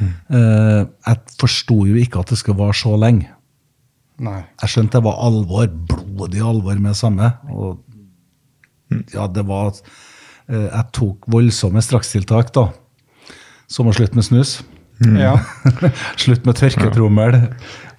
Eh, 0.00 0.82
jeg 0.86 1.36
forsto 1.40 1.82
jo 1.88 1.96
ikke 2.00 2.22
at 2.22 2.32
det 2.32 2.40
skulle 2.40 2.62
vare 2.62 2.76
så 2.76 2.94
lenge. 3.00 3.35
Nei. 4.22 4.40
Jeg 4.62 4.72
skjønte 4.72 4.98
det 4.98 5.04
var 5.04 5.18
alvor, 5.26 5.66
blodig 6.16 6.40
alvor 6.40 6.78
med 6.78 6.94
det 6.94 7.00
samme. 7.00 7.32
Og 7.52 7.82
ja, 9.12 9.26
det 9.26 9.42
var 9.48 9.72
eh, 9.72 10.68
Jeg 10.70 10.84
tok 10.96 11.26
voldsomme 11.32 11.82
strakstiltak, 11.84 12.54
da. 12.56 12.70
Som 13.68 13.90
å 13.90 13.96
slutte 13.96 14.16
med 14.16 14.26
snus. 14.28 14.60
Ja. 14.96 15.34
Slutt 16.22 16.46
med 16.48 16.56
tørketrommel 16.56 17.34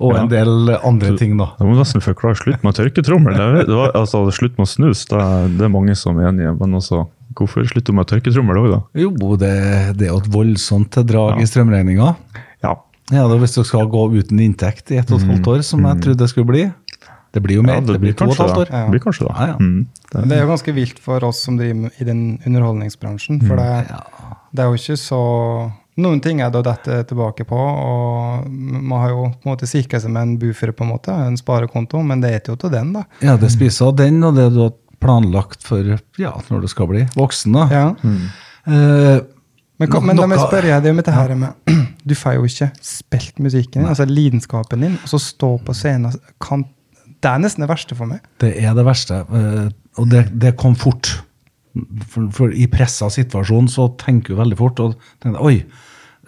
og 0.01 0.15
en 0.17 0.29
del 0.31 0.71
andre 0.77 1.11
ting, 1.17 1.35
da. 1.37 1.51
Du 1.59 1.67
må 1.67 1.75
nesten 1.77 2.01
forklare 2.01 2.37
slutt 2.39 2.63
med 2.65 2.77
tørketrommel. 2.77 3.37
Det 3.37 3.67
det 3.69 3.77
var, 3.77 3.93
altså, 3.97 4.23
slutt 4.33 4.57
med 4.57 4.69
snus, 4.69 5.03
det 5.09 5.19
er, 5.21 5.51
det 5.59 5.67
er 5.67 5.73
mange 5.73 5.93
som 5.97 6.17
er 6.17 6.31
enige 6.31 6.55
men 6.57 6.77
også 6.79 7.03
hvorfor 7.37 7.65
du 7.69 7.93
med 7.93 8.09
tørketrommel 8.09 8.57
òg, 8.63 8.67
da? 8.73 8.79
Jo, 8.97 9.11
det, 9.37 9.53
det 9.99 10.07
er 10.07 10.13
jo 10.13 10.21
et 10.23 10.29
voldsomt 10.33 10.97
drag 11.05 11.41
i 11.41 11.45
strømregninga. 11.49 12.15
Ja. 13.11 13.23
det 13.23 13.29
da, 13.31 13.39
hvis 13.39 13.55
du 13.55 13.63
skal 13.67 13.87
gå 13.91 14.03
uten 14.17 14.41
inntekt 14.43 14.91
i 14.91 14.99
ett 14.99 15.11
og 15.11 15.21
et 15.21 15.29
halvt 15.31 15.49
år, 15.53 15.63
som 15.63 15.85
jeg 15.87 16.03
trodde 16.03 16.23
det 16.23 16.29
skulle 16.31 16.49
bli. 16.49 16.67
Det 17.35 17.43
blir 17.43 17.59
jo 17.59 17.63
mer. 17.63 17.79
ja 17.79 17.85
det, 17.85 17.99
blir 18.01 18.15
to 18.17 18.27
og 18.27 18.35
et 18.35 18.41
halvt 18.41 18.61
år. 18.63 18.69
det. 18.71 18.83
Det 18.83 18.93
blir 18.95 19.03
kanskje 19.03 19.27
det. 19.27 19.33
Ja, 19.35 19.47
ja. 19.47 19.57
Mm. 19.61 19.87
Det, 20.11 20.37
er 20.37 20.41
jo 20.41 20.51
ganske 20.51 20.73
vilt 20.75 21.01
for 21.03 21.23
oss 21.27 21.41
som 21.45 21.57
driver 21.59 21.91
i 22.01 22.07
den 22.07 22.21
underholdningsbransjen. 22.45 23.41
For 23.47 23.59
det, 23.59 23.99
det 24.55 24.63
er 24.63 24.71
jo 24.71 24.79
ikke 24.79 24.97
så 25.01 25.25
Noen 25.97 26.19
ting 26.21 26.43
er 26.45 26.51
det 26.53 26.59
å 26.59 26.65
dette 26.65 26.99
tilbake 27.09 27.41
på, 27.49 27.57
og 27.57 28.43
man 28.53 28.99
har 29.01 29.15
jo 29.15 29.21
på 29.33 29.47
en 29.47 29.49
måte 29.49 29.65
sikra 29.65 29.97
seg 29.97 30.11
med 30.13 30.27
en 30.27 30.35
buffer, 30.37 30.69
på 30.69 30.85
en 30.85 30.91
måte, 30.91 31.09
en 31.09 31.39
sparekonto, 31.39 32.03
men 32.05 32.21
det 32.21 32.29
er 32.35 32.51
jo 32.51 32.53
til 32.53 32.69
den, 32.69 32.91
da. 32.93 33.01
Ja, 33.25 33.33
det 33.41 33.49
spiser 33.49 33.89
av 33.89 33.95
den, 33.97 34.19
og 34.21 34.37
det 34.37 34.45
du 34.53 34.59
har 34.61 34.75
planlagt 35.01 35.65
for 35.65 35.95
ja, 36.21 36.35
når 36.51 36.67
du 36.67 36.69
skal 36.69 36.91
bli 36.91 37.01
voksen. 37.17 37.57
da. 37.57 37.65
Ja. 37.73 37.87
Eh, 38.69 39.25
Men, 39.77 39.91
hva, 39.93 39.99
men 40.01 40.17
da 40.17 40.25
må 40.25 40.37
jeg 40.37 40.47
spørre 40.47 40.69
deg, 40.71 40.79
om 40.79 40.87
er 40.87 40.89
jo 40.89 40.97
med 40.97 41.05
det 41.05 41.13
her 41.13 41.33
med 41.37 41.73
Du 42.09 42.15
får 42.17 42.37
jo 42.37 42.47
ikke 42.47 42.69
spilt 42.85 43.41
musikken 43.43 43.81
din, 43.81 43.89
altså 43.89 44.07
lidenskapen 44.09 44.85
din, 44.85 44.95
og 45.03 45.11
så 45.11 45.19
stå 45.21 45.51
på 45.67 45.75
scenen 45.77 46.15
kan, 46.41 46.63
Det 47.05 47.29
er 47.29 47.41
nesten 47.43 47.65
det 47.65 47.69
verste 47.69 47.97
for 47.97 48.09
meg. 48.09 48.23
Det 48.41 48.53
er 48.57 48.73
det 48.77 48.85
verste, 48.87 49.21
eh, 49.27 49.67
og 49.99 50.09
det, 50.13 50.23
det 50.33 50.55
kom 50.57 50.77
fort. 50.79 51.11
For, 52.09 52.29
for 52.33 52.53
i 52.55 52.65
pressa 52.71 53.09
situasjon 53.13 53.67
så 53.69 53.89
tenker 54.01 54.33
du 54.33 54.39
veldig 54.39 54.57
fort 54.57 54.81
og 54.81 54.95
tenker, 55.21 55.41
oi, 55.43 55.59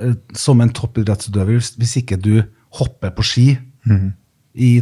eh, 0.04 0.16
som 0.38 0.62
en 0.62 0.74
toppidrettsutøver, 0.76 1.64
hvis, 1.80 1.96
ikke 2.04 2.20
du 2.22 2.34
hopper 2.78 3.14
på 3.16 3.26
ski 3.26 3.48
i 4.54 4.74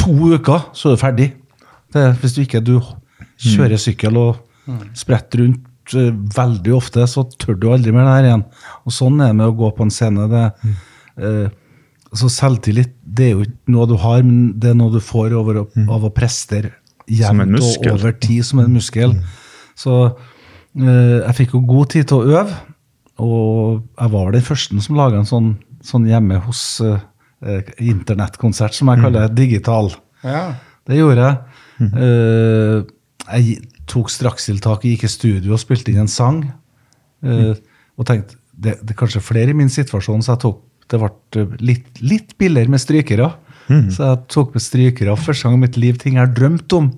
to 0.00 0.14
uker, 0.36 0.70
så 0.72 0.88
er 0.88 0.96
du 0.96 1.02
ferdig. 1.02 1.28
Det, 1.92 2.06
hvis 2.22 2.36
du 2.36 2.44
ikke 2.44 2.62
du 2.64 2.76
kjører 3.40 3.80
sykkel 3.80 4.16
og 4.20 4.38
spretter 4.96 5.44
rundt 5.44 5.66
eh, 5.96 6.12
veldig 6.36 6.74
ofte, 6.76 7.06
så 7.10 7.24
tør 7.40 7.58
du 7.58 7.68
aldri 7.72 7.94
mer 7.94 8.08
det 8.08 8.16
her 8.16 8.28
igjen. 8.30 8.44
Og 8.86 8.94
sånn 8.94 9.20
er 9.20 9.32
det 9.32 9.38
med 9.40 9.50
å 9.50 9.56
gå 9.58 9.72
på 9.76 9.86
en 9.86 9.94
scene. 9.94 10.28
det 10.30 10.44
eh, 11.20 11.48
altså 12.10 12.30
Selvtillit 12.32 12.96
det 13.04 13.28
er 13.28 13.32
jo 13.34 13.46
ikke 13.46 13.74
noe 13.74 13.88
du 13.90 13.96
har, 14.02 14.22
men 14.26 14.52
det 14.60 14.72
er 14.72 14.78
noe 14.78 14.94
du 14.94 15.00
får 15.02 15.34
over 15.38 15.62
å, 15.62 15.64
av 15.90 16.06
å 16.06 16.12
prestere 16.14 16.74
jevnt 17.10 17.58
og 17.58 17.88
over 17.90 18.14
tid 18.22 18.46
som 18.46 18.62
en 18.62 18.74
muskel. 18.74 19.16
Så 19.78 19.96
eh, 20.06 21.18
jeg 21.20 21.36
fikk 21.40 21.56
jo 21.56 21.64
god 21.68 21.92
tid 21.94 22.10
til 22.10 22.20
å 22.20 22.40
øve, 22.40 22.58
og 23.20 23.82
jeg 24.00 24.12
var 24.14 24.32
den 24.34 24.46
første 24.46 24.84
som 24.84 24.98
laga 24.98 25.20
en 25.20 25.28
sånn, 25.28 25.52
sånn 25.84 26.06
hjemme 26.08 26.40
hos 26.46 26.62
eh, 26.84 27.02
eh, 27.44 27.74
internettkonsert, 27.90 28.76
som 28.76 28.92
jeg 28.92 29.04
kaller 29.04 29.32
digital. 29.34 29.92
Ja. 30.24 30.44
Det 30.88 30.98
gjorde 30.98 31.26
jeg. 31.26 31.60
Eh, 31.80 32.80
jeg 33.36 33.68
tok 33.86 34.10
strakstiltak, 34.10 34.82
gikk 34.86 35.04
i 35.04 35.08
studio 35.12 35.52
og 35.56 35.60
spilte 35.62 35.92
inn 35.92 36.00
en 36.04 36.08
sang. 36.08 36.42
eh, 37.22 37.54
Og 37.98 38.06
tenkte 38.06 38.36
det, 38.58 38.78
det 38.80 38.90
er 38.94 38.98
kanskje 38.98 39.20
flere 39.20 39.50
i 39.50 39.56
min 39.56 39.68
situasjon, 39.68 40.22
så 40.24 40.32
jeg 40.34 40.40
tok, 40.40 40.60
det 40.88 40.98
ble 41.00 41.46
litt, 41.60 42.00
litt 42.00 42.36
billigere 42.38 42.68
med 42.72 42.80
strykere. 42.80 43.30
Så 43.70 44.02
jeg 44.02 44.18
tok 44.28 44.54
med 44.56 44.62
strykere 44.64 45.14
første 45.16 45.44
gang 45.46 45.54
i 45.54 45.60
mitt 45.62 45.76
liv, 45.78 45.96
ting 46.00 46.14
jeg 46.16 46.26
har 46.26 46.32
drømt 46.34 46.72
om. 46.74 46.88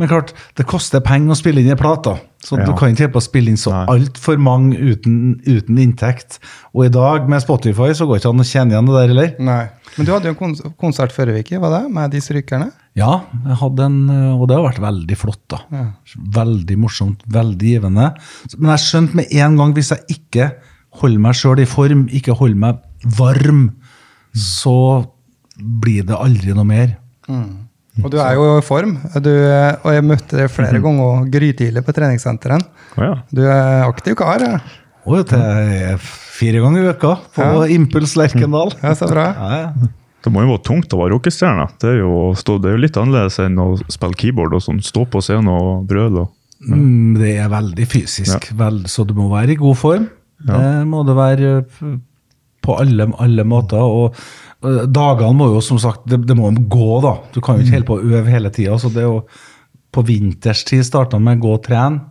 Men 0.00 0.08
klart, 0.08 0.32
det 0.56 0.64
koster 0.66 1.02
penger 1.04 1.34
å 1.34 1.36
spille 1.36 1.60
inn 1.60 1.68
en 1.70 1.76
plate. 1.76 2.14
Så 2.42 2.56
Ja. 2.58 2.64
du 2.64 2.72
kan 2.72 2.94
ikke 2.94 3.12
på 3.12 3.20
å 3.20 3.22
spille 3.22 3.48
inn 3.52 3.56
så 3.60 3.70
altfor 3.86 4.38
mange 4.40 4.78
uten, 4.78 5.40
uten 5.46 5.76
inntekt. 5.78 6.38
Og 6.74 6.86
i 6.86 6.88
dag, 6.88 7.28
med 7.28 7.42
Spotify, 7.42 7.92
så 7.92 8.06
går 8.08 8.16
det 8.16 8.22
ikke 8.24 8.30
an 8.32 8.40
å 8.40 8.48
kjenne 8.48 8.72
igjen 8.72 8.86
det 8.86 8.94
der 8.96 9.08
heller. 9.08 9.34
Nei. 9.38 9.68
Men 9.98 10.06
du 10.06 10.12
hadde 10.12 10.24
jo 10.24 10.30
en 10.30 10.36
konsert 10.36 10.76
konsert 10.78 11.12
forrige 11.12 11.44
uke, 11.44 11.60
var 11.60 11.82
det? 11.82 11.90
Med 11.92 12.10
de 12.10 12.18
strykerne? 12.18 12.72
Ja, 12.98 13.20
jeg 13.46 13.56
hadde 13.60 13.84
en, 13.86 13.98
og 14.34 14.48
det 14.50 14.56
har 14.58 14.64
vært 14.66 14.80
veldig 14.82 15.16
flott. 15.16 15.42
da. 15.52 15.60
Ja. 15.70 15.84
Veldig 16.40 16.76
morsomt, 16.82 17.20
veldig 17.30 17.74
givende. 17.76 18.08
Men 18.58 18.72
jeg 18.74 18.82
skjønte 18.86 19.14
med 19.20 19.30
en 19.30 19.56
gang 19.60 19.74
hvis 19.76 19.92
jeg 19.94 20.16
ikke 20.18 20.48
holder 21.00 21.22
meg 21.22 21.38
sjøl 21.38 21.62
i 21.62 21.68
form, 21.70 22.08
ikke 22.10 22.34
holder 22.34 22.58
meg 22.64 22.80
varm, 23.16 23.62
så 24.34 24.74
blir 25.56 26.02
det 26.08 26.18
aldri 26.18 26.52
noe 26.56 26.66
mer. 26.66 26.96
Og 28.00 28.10
du 28.10 28.18
er 28.22 28.34
jo 28.38 28.44
i 28.58 28.64
form. 28.64 28.96
Du, 29.22 29.30
og 29.30 29.88
jeg 29.94 30.04
møtte 30.06 30.38
deg 30.40 30.50
flere 30.52 30.80
ganger 30.82 31.26
grytidlig 31.30 31.82
på 31.86 31.94
treningssenteret. 31.94 32.66
Oh, 32.96 33.04
ja. 33.04 33.14
Du 33.34 33.42
er 33.46 33.86
aktiv 33.86 34.16
kar. 34.18 34.42
Ja, 34.42 34.58
Og 35.06 35.24
til 35.30 35.96
fire 36.04 36.60
ganger 36.64 36.84
i 36.84 36.92
uka 36.94 37.14
på 37.34 37.46
Ja. 37.46 37.64
Impuls 37.74 38.16
Lerkendal. 38.18 38.74
Ja, 38.82 38.94
så 38.98 39.08
bra. 39.10 39.30
Ja, 39.36 39.62
ja. 39.62 39.88
Det 40.20 40.32
må 40.32 40.42
jo 40.44 40.50
være 40.52 40.64
tungt 40.66 40.92
å 40.92 40.98
være 41.00 41.14
rockestjerne. 41.14 41.64
Det 41.80 41.94
det 41.94 41.94
er 41.96 42.74
jo 42.76 42.82
litt 42.82 42.98
annerledes 43.00 43.38
enn 43.40 43.56
å 43.62 43.70
spille 43.88 44.18
keyboard 44.20 44.54
og 44.58 44.62
sånn. 44.66 44.82
Stå 44.84 45.06
på 45.08 45.22
scenen 45.24 45.48
og 45.48 45.86
brøle. 45.88 46.26
Ja. 46.60 46.76
Mm, 46.76 47.14
Det 47.16 47.36
er 47.40 47.48
veldig 47.48 47.86
fysisk, 47.88 48.50
vel, 48.52 48.82
så 48.86 49.06
du 49.08 49.14
må 49.16 49.30
være 49.32 49.54
i 49.54 49.60
god 49.60 49.76
form. 49.80 50.08
Det 50.44 50.86
må 50.88 51.02
det 51.08 51.16
være 51.16 51.52
eh, 51.60 51.96
på 52.64 52.76
alle, 52.80 53.06
alle 53.20 53.44
måter. 53.48 53.80
Og 53.80 54.14
eh, 54.64 54.84
dagene 54.88 55.36
må 55.36 55.48
jo 55.54 55.62
som 55.64 55.80
sagt 55.80 56.04
det, 56.08 56.20
det 56.28 56.36
må 56.36 56.50
gå, 56.52 57.00
da. 57.04 57.14
Du 57.32 57.40
kan 57.40 57.56
jo 57.56 57.64
ikke 57.64 57.78
holde 57.78 57.88
på 57.88 57.96
å 57.96 58.04
øve 58.20 58.28
hele 58.34 58.52
tida. 58.52 58.76
Så 58.80 58.92
det 58.92 59.04
er 59.04 59.08
jo 59.08 59.22
på 59.90 60.04
vinterstid 60.06 60.84
starta 60.86 61.18
med 61.18 61.40
å 61.40 61.46
gå 61.46 61.54
og 61.56 61.64
trene. 61.64 62.04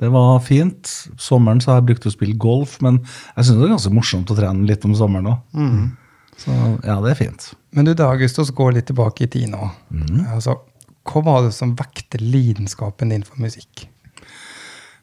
Det 0.00 0.08
var 0.10 0.38
fint. 0.42 0.90
Sommeren 1.18 1.60
så 1.62 1.70
har 1.72 1.76
jeg 1.82 1.88
brukt 1.92 2.06
å 2.06 2.14
spille 2.14 2.34
golf, 2.38 2.78
men 2.82 2.96
jeg 3.36 3.44
syns 3.46 3.58
det 3.60 3.66
er 3.68 3.74
ganske 3.76 3.92
morsomt 3.94 4.30
å 4.30 4.38
trene 4.38 4.66
litt 4.66 4.86
om 4.86 4.94
sommeren 4.98 5.30
òg. 5.34 5.38
Så 6.40 6.54
ja, 6.84 6.96
det 7.04 7.12
er 7.14 7.18
fint. 7.18 7.48
Men 7.74 7.86
du, 7.88 7.94
Augustus, 8.04 8.50
gå 8.54 8.70
litt 8.74 8.86
tilbake 8.90 9.26
i 9.26 9.30
tid 9.30 9.50
nå. 9.52 9.68
Altså, 10.34 10.58
hva 11.08 11.22
var 11.26 11.42
det 11.46 11.52
som 11.56 11.74
vekte 11.78 12.20
lidenskapen 12.22 13.12
din 13.12 13.24
for 13.26 13.40
musikk? 13.42 13.86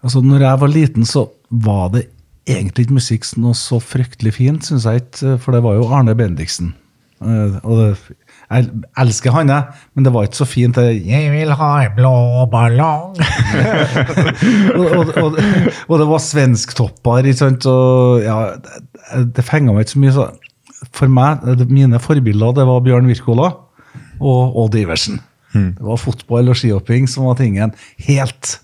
Altså, 0.02 0.22
når 0.26 0.48
jeg 0.48 0.62
var 0.64 0.72
liten, 0.74 1.06
så 1.06 1.28
var 1.50 1.92
det 1.96 2.08
egentlig 2.50 2.88
ikke 2.88 2.98
musikk 2.98 3.28
noe 3.38 3.54
så 3.58 3.78
fryktelig 3.84 4.34
fint, 4.40 4.66
syns 4.66 4.88
jeg 4.90 5.04
ikke. 5.04 5.36
For 5.44 5.54
det 5.56 5.62
var 5.66 5.78
jo 5.78 5.90
Arne 5.94 6.16
Bendiksen. 6.18 6.74
Eh, 7.22 7.58
Og 7.62 7.78
det, 7.78 8.18
jeg 8.52 8.66
elsker 9.00 9.32
han, 9.32 9.52
jeg, 9.54 9.64
men 9.96 10.04
det 10.08 10.12
var 10.12 10.26
ikke 10.26 10.42
så 10.42 10.48
fint. 10.50 10.76
det, 10.76 11.06
'Jeg 11.06 11.32
vil 11.32 11.52
ha 11.54 11.70
en 11.86 11.94
blå 11.96 12.16
ballong'. 12.52 13.16
og, 14.80 14.88
og, 14.98 15.08
og, 15.24 15.38
og 15.88 16.00
det 16.02 16.08
var 16.10 16.20
svensktopper, 16.20 17.22
ikke 17.24 17.38
sant. 17.38 17.66
Og 17.66 18.22
ja, 18.26 18.40
det, 18.58 19.36
det 19.38 19.46
fenga 19.46 19.72
meg 19.72 19.86
ikke 19.86 19.96
så 19.96 20.00
mye. 20.04 20.16
Så 20.18 20.28
for 20.90 21.08
meg, 21.12 21.44
mine 21.70 22.00
forbilder, 22.02 22.56
det 22.58 22.66
var 22.66 22.82
Bjørn 22.86 23.08
Wirkola 23.10 23.52
og 24.22 24.56
Odd 24.64 24.76
Iversen. 24.82 25.20
Det 25.54 25.84
var 25.84 26.00
fotball 26.00 26.48
og 26.50 26.56
skihopping 26.56 27.10
som 27.12 27.26
var 27.28 27.36
tingen. 27.38 27.74
Helt 28.08 28.60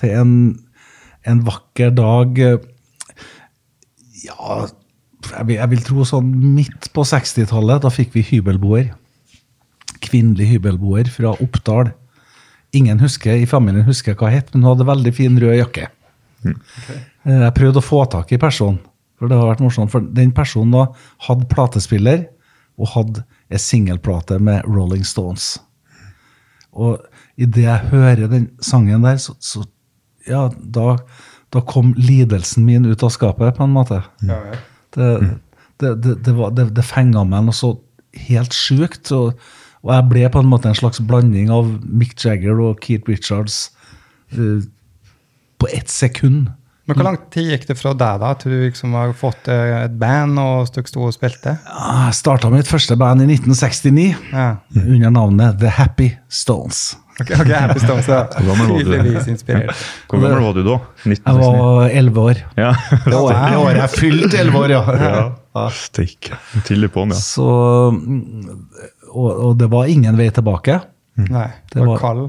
til 0.00 0.14
en, 0.16 0.30
en 1.28 1.42
vakker 1.44 1.90
dag 1.94 2.38
Ja, 4.24 4.64
jeg 5.34 5.46
vil, 5.48 5.56
jeg 5.58 5.70
vil 5.72 5.82
tro 5.84 6.04
sånn 6.08 6.30
midt 6.56 6.88
på 6.96 7.04
60-tallet. 7.06 7.82
Da 7.84 7.90
fikk 7.92 8.14
vi 8.16 8.22
hybelboer. 8.24 8.90
Kvinnelig 10.04 10.48
hybelboer 10.54 11.08
fra 11.12 11.34
Oppdal. 11.44 11.92
Ingen 12.76 13.00
husker, 13.04 13.36
i 13.38 13.46
familien 13.48 13.86
husker 13.86 14.16
hva 14.18 14.32
het, 14.32 14.48
men 14.52 14.64
hun 14.64 14.72
hadde 14.72 14.88
veldig 14.88 15.12
fin 15.16 15.36
rød 15.40 15.58
jakke. 15.60 15.86
Eh, 16.44 16.56
Jeg 17.24 17.54
prøvde 17.56 17.80
å 17.80 17.84
få 17.84 18.02
tak 18.12 18.32
i 18.34 18.40
personen, 18.40 18.80
for 19.18 19.30
det 19.30 19.38
har 19.38 19.52
vært 19.52 19.62
morsomt. 19.64 19.92
For 19.92 20.04
den 20.16 20.32
personen 20.34 20.74
da 20.74 20.86
hadde 21.28 21.50
platespiller 21.52 22.26
og 22.80 22.90
hadde 22.96 23.22
en 23.52 23.62
singelplate 23.62 24.40
med 24.42 24.66
Rolling 24.66 25.04
Stones. 25.06 25.54
Og 26.74 26.98
idet 27.38 27.68
jeg 27.68 27.90
hører 27.92 28.26
den 28.30 28.48
sangen 28.64 29.06
der, 29.06 29.20
så, 29.22 29.36
så 29.38 29.62
ja, 30.26 30.48
da, 30.58 30.96
da 31.54 31.62
kom 31.62 31.92
lidelsen 31.98 32.66
min 32.66 32.86
ut 32.88 33.04
av 33.06 33.12
skapet, 33.14 33.54
på 33.56 33.66
en 33.66 33.74
måte. 33.74 34.00
Det, 34.94 35.10
det, 35.82 35.94
det, 36.02 36.16
det, 36.26 36.34
var, 36.34 36.54
det, 36.56 36.70
det 36.74 36.86
fenga 36.86 37.22
meg 37.28 37.46
noe 37.46 37.56
så 37.56 37.76
helt 38.26 38.56
sjukt. 38.56 39.12
Og, 39.14 39.38
og 39.84 39.94
jeg 39.94 40.08
ble 40.10 40.26
på 40.32 40.42
en 40.42 40.50
måte 40.50 40.70
en 40.70 40.78
slags 40.78 41.02
blanding 41.04 41.52
av 41.54 41.70
Mick 41.84 42.16
Jagger 42.24 42.62
og 42.64 42.82
Keith 42.82 43.10
Richards 43.10 43.68
uh, 44.34 44.64
på 45.62 45.70
ett 45.70 45.92
sekund. 45.92 46.50
Men 46.86 46.96
Hvor 46.98 47.06
lang 47.06 47.16
tid 47.32 47.46
gikk 47.48 47.62
det 47.70 47.78
fra 47.80 47.94
deg 47.96 48.18
da, 48.20 48.30
til 48.36 48.52
du 48.52 48.58
liksom 48.66 48.92
har 48.92 49.12
fått 49.16 49.46
eh, 49.48 49.84
et 49.86 49.94
band 49.96 50.36
og 50.42 50.66
stykk 50.68 50.90
sto 50.90 51.06
og 51.06 51.14
spilte? 51.16 51.54
Ja, 51.64 51.92
Jeg 52.10 52.16
starta 52.18 52.50
mitt 52.52 52.68
første 52.68 52.96
band 53.00 53.24
i 53.24 53.28
1969 53.30 54.10
Ja. 54.34 54.50
under 54.84 55.10
navnet 55.14 55.56
The 55.62 55.70
Happy 55.78 56.10
Stones. 56.28 56.82
Ok, 57.14 57.30
okay 57.40 57.54
Happy 57.54 57.78
Stones, 57.80 58.08
ja. 58.10 58.24
Hvor 58.36 58.50
gammel 58.50 58.68
var 58.68 58.78
du? 58.82 58.90
Tydeligvis 58.90 59.28
inspirert. 59.32 59.82
Hvor 60.10 60.20
gammel 60.20 60.44
var 60.44 60.52
du 60.58 60.62
da? 60.66 60.76
Jeg 61.06 61.38
var 61.40 61.88
elleve 61.88 62.24
år. 62.28 62.42
Ja. 62.58 62.72
Det 63.06 63.14
året, 63.16 63.40
det 63.52 63.58
året 63.62 63.80
jeg 63.80 63.92
fylte 63.96 64.40
elleve 64.42 64.62
år, 64.66 64.74
ja. 64.76 64.84
ja. 65.54 65.66
Steike. 65.78 66.36
Tidlig 66.66 66.90
på'n, 66.92 67.14
ja. 67.14 67.20
Så, 67.22 67.46
og, 69.14 69.28
og 69.30 69.52
det 69.60 69.68
var 69.72 69.88
ingen 69.88 70.18
vei 70.18 70.28
tilbake. 70.34 70.80
Nei, 71.30 71.46
det 71.70 71.78
Det 71.78 71.84
var 71.84 71.92
var- 71.94 72.02
kald. 72.02 72.24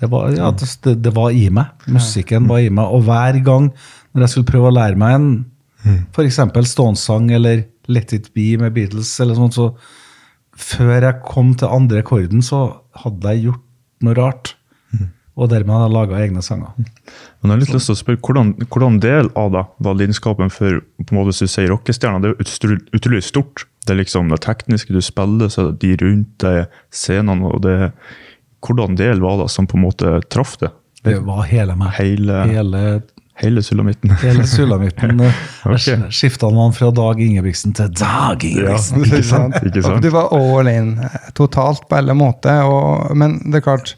Det 0.00 0.08
var, 0.08 0.30
ja, 0.32 0.50
det, 0.56 0.94
det 1.04 1.12
var 1.14 1.34
i 1.36 1.46
meg. 1.52 1.72
Musikken 1.92 2.48
var 2.48 2.62
i 2.64 2.70
meg. 2.72 2.88
Og 2.88 3.04
hver 3.08 3.40
gang 3.44 3.70
når 4.12 4.24
jeg 4.24 4.34
skulle 4.34 4.50
prøve 4.50 4.70
å 4.70 4.74
lære 4.74 4.98
meg 5.00 5.16
en 5.18 5.32
f.eks. 6.14 6.40
Stones-sang 6.70 7.30
eller 7.32 7.64
Let 7.90 8.14
It 8.16 8.30
Be 8.36 8.54
med 8.60 8.74
Beatles, 8.76 9.12
eller 9.22 9.38
sånt, 9.38 9.56
så 9.56 9.70
før 10.60 10.96
jeg 10.98 11.20
kom 11.26 11.54
til 11.58 11.72
andre 11.72 12.02
akkorden, 12.04 12.42
så 12.44 12.66
hadde 13.04 13.34
jeg 13.34 13.46
gjort 13.48 13.66
noe 14.04 14.16
rart. 14.18 14.54
Og 15.40 15.48
dermed 15.48 15.72
hadde 15.72 15.86
jeg 15.86 15.94
laga 15.94 16.18
egne 16.20 16.42
sanger. 16.44 16.72
Men 16.76 17.48
jeg 17.48 17.50
har 17.52 17.60
litt 17.62 17.72
lyst 17.72 17.88
til 17.88 17.94
å 17.94 18.00
spørre, 18.00 18.20
hvordan, 18.26 18.50
hvordan 18.66 18.98
del 19.00 19.30
av 19.40 19.52
deg 19.54 19.70
var 19.86 19.96
lidenskapen 19.96 20.50
for 20.52 20.82
på 20.98 21.14
en 21.14 21.16
måte 21.16 21.32
som 21.36 21.48
du 21.48 21.52
sier 21.54 21.70
rockestjerner? 21.72 22.20
Det 22.20 22.28
er 22.28 22.34
jo 22.34 22.80
utrolig 22.98 23.22
stort. 23.24 23.64
Det 23.86 23.94
er 23.94 24.00
liksom 24.02 24.28
det 24.28 24.42
tekniske 24.44 24.92
du 24.92 25.00
spiller, 25.04 25.48
så 25.48 25.62
er 25.62 25.70
det 25.70 25.78
de 25.80 25.94
rundt 26.02 26.34
deg, 26.44 26.74
scenene 26.92 27.54
og 27.54 27.62
det 27.64 27.78
Hvordan 28.66 28.98
del 28.98 29.20
var 29.22 29.38
det 29.40 29.48
som 29.52 29.66
på 29.66 29.78
en 29.78 29.86
måte 29.86 30.18
traff 30.32 30.56
det? 30.60 30.70
Det 31.06 31.16
var 31.24 31.46
hele 31.48 31.72
meg. 31.80 31.94
Hele, 31.96 32.42
Hele, 32.50 32.80
hele 33.40 33.62
sulamitten? 33.64 34.10
hele 34.20 34.44
sulamitten. 34.44 35.22
okay. 35.64 35.94
Jeg 35.94 36.12
skifta 36.12 36.50
navn 36.52 36.74
fra 36.76 36.90
Dag 36.92 37.22
Ingebrigtsen 37.24 37.72
til 37.78 37.88
Dag 37.96 38.44
Ja, 38.44 38.50
Ingebrigtsen. 38.50 39.06
ikke 39.06 39.22
sant? 39.24 39.56
Ikke 39.64 39.84
sant? 39.86 40.04
Du 40.04 40.10
var 40.12 40.28
all 40.36 40.68
in, 40.68 40.92
totalt 41.38 41.86
på 41.88 41.96
alle 42.02 42.16
måter. 42.18 42.66
Og, 42.68 43.16
men 43.16 43.38
det 43.48 43.62
er 43.62 43.66
klart, 43.70 43.94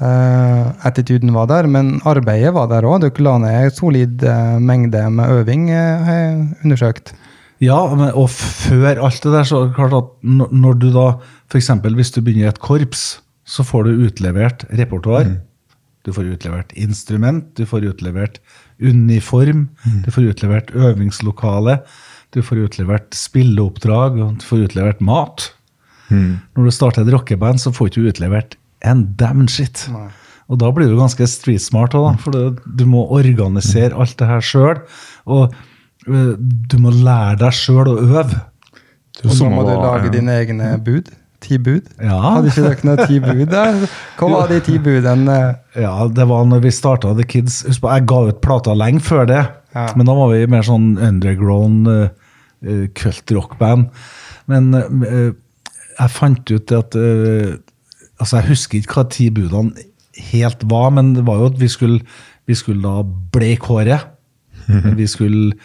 uh, 0.00 0.72
attituden 0.88 1.34
var 1.36 1.50
der, 1.52 1.68
men 1.68 1.98
arbeidet 2.08 2.54
var 2.56 2.70
der 2.72 2.88
òg. 2.88 3.04
Du 3.04 3.22
la 3.22 3.36
ned 3.42 3.66
en 3.66 3.74
solid 3.76 4.24
uh, 4.24 4.56
mengde 4.64 5.04
med 5.12 5.40
øving, 5.42 5.68
uh, 5.68 6.06
har 6.08 6.22
jeg 6.22 6.46
undersøkt. 6.64 7.12
Ja, 7.60 7.82
men, 7.92 8.08
og 8.16 8.30
før 8.32 9.04
alt 9.04 9.20
det 9.20 9.32
der, 9.34 9.44
så 9.44 9.58
er 9.60 9.66
det 9.68 9.76
klart 9.76 9.92
at 9.92 10.08
når, 10.24 10.54
når 10.56 10.78
du 10.80 10.86
da, 10.94 11.10
eksempel 11.58 11.92
hvis 11.98 12.14
du 12.16 12.22
begynner 12.24 12.48
i 12.48 12.54
et 12.54 12.62
korps, 12.64 13.20
så 13.50 13.66
får 13.66 13.88
du 13.88 14.04
utlevert 14.06 14.64
repertoar. 14.70 15.32
Du 16.06 16.12
får 16.16 16.30
utlevert 16.32 16.70
instrument, 16.80 17.50
du 17.58 17.66
får 17.68 17.84
utlevert 17.90 18.38
uniform, 18.80 19.66
du 20.06 20.08
får 20.14 20.30
utlevert 20.30 20.70
øvingslokale, 20.72 21.80
du 22.32 22.40
får 22.46 22.62
utlevert 22.64 23.16
spilleoppdrag, 23.16 24.16
og 24.22 24.38
du 24.40 24.46
får 24.46 24.64
utlevert 24.70 25.02
mat. 25.04 25.50
Når 26.56 26.70
du 26.70 26.72
starter 26.74 27.04
et 27.04 27.12
rockeband, 27.12 27.60
så 27.60 27.72
får 27.74 27.90
du 27.90 28.00
ikke 28.00 28.14
utlevert 28.14 28.56
en 28.86 29.04
damn 29.18 29.48
shit. 29.48 29.84
Og 30.50 30.58
da 30.58 30.70
blir 30.74 30.88
du 30.90 30.96
ganske 30.98 31.26
street 31.30 31.62
smart 31.62 31.94
da, 31.94 32.14
for 32.18 32.34
du, 32.34 32.62
du 32.64 32.86
må 32.90 33.04
organisere 33.14 33.94
alt 33.94 34.16
det 34.18 34.26
her 34.26 34.42
sjøl. 34.42 34.80
Og 35.30 35.52
øh, 36.08 36.32
du 36.40 36.78
må 36.82 36.90
lære 36.90 37.36
deg 37.44 37.54
sjøl 37.54 37.92
å 37.92 37.98
øve. 38.02 38.40
Og 39.20 39.36
nå 39.36 39.50
må 39.52 39.66
du 39.68 39.74
lage 39.76 40.10
dine 40.16 40.40
egne 40.40 40.72
bud. 40.82 41.12
Ti 41.40 41.56
bud? 41.58 41.88
Ja. 42.02 42.18
Hadde 42.36 42.50
ikke 42.50 42.66
dere 42.66 42.86
noen 42.88 43.08
ti 43.08 43.18
bud 43.24 43.44
der? 43.48 43.78
Hva 44.18 44.28
var 44.28 44.50
de 44.50 44.58
ti 44.64 44.76
budene? 44.82 45.38
Ja, 45.78 45.94
det 46.12 46.26
var 46.28 46.44
når 46.48 46.64
vi 46.66 46.72
starta 46.74 47.14
The 47.16 47.24
Kids. 47.24 47.62
Husk 47.68 47.84
på, 47.84 47.92
jeg 47.94 48.06
ga 48.10 48.20
ut 48.28 48.42
plata 48.44 48.74
lenge 48.76 49.00
før 49.04 49.24
det. 49.30 49.42
Ja. 49.74 49.86
Men 49.96 50.10
da 50.10 50.16
var 50.18 50.34
vi 50.34 50.44
mer 50.50 50.66
sånn 50.66 50.92
underground 50.98 51.88
uh, 51.88 52.10
uh, 52.66 52.84
kult 52.98 53.32
rockband. 53.36 53.88
Men 54.50 54.72
uh, 54.76 55.30
jeg 55.96 56.14
fant 56.16 56.44
ut 56.52 56.70
det 56.70 56.84
at 56.84 57.00
uh, 57.00 57.58
Altså, 58.20 58.36
jeg 58.36 58.50
husker 58.50 58.82
ikke 58.82 58.98
hva 58.98 59.02
ti 59.08 59.30
budene 59.32 59.86
helt 60.28 60.64
var, 60.68 60.90
men 60.92 61.14
det 61.16 61.22
var 61.24 61.38
jo 61.40 61.46
at 61.48 61.54
vi 61.56 61.70
skulle, 61.72 62.02
vi 62.44 62.56
skulle 62.58 62.82
da 62.84 63.00
bleike 63.32 63.70
håret. 63.70 64.10
Vi 65.00 65.06
skulle 65.10 65.56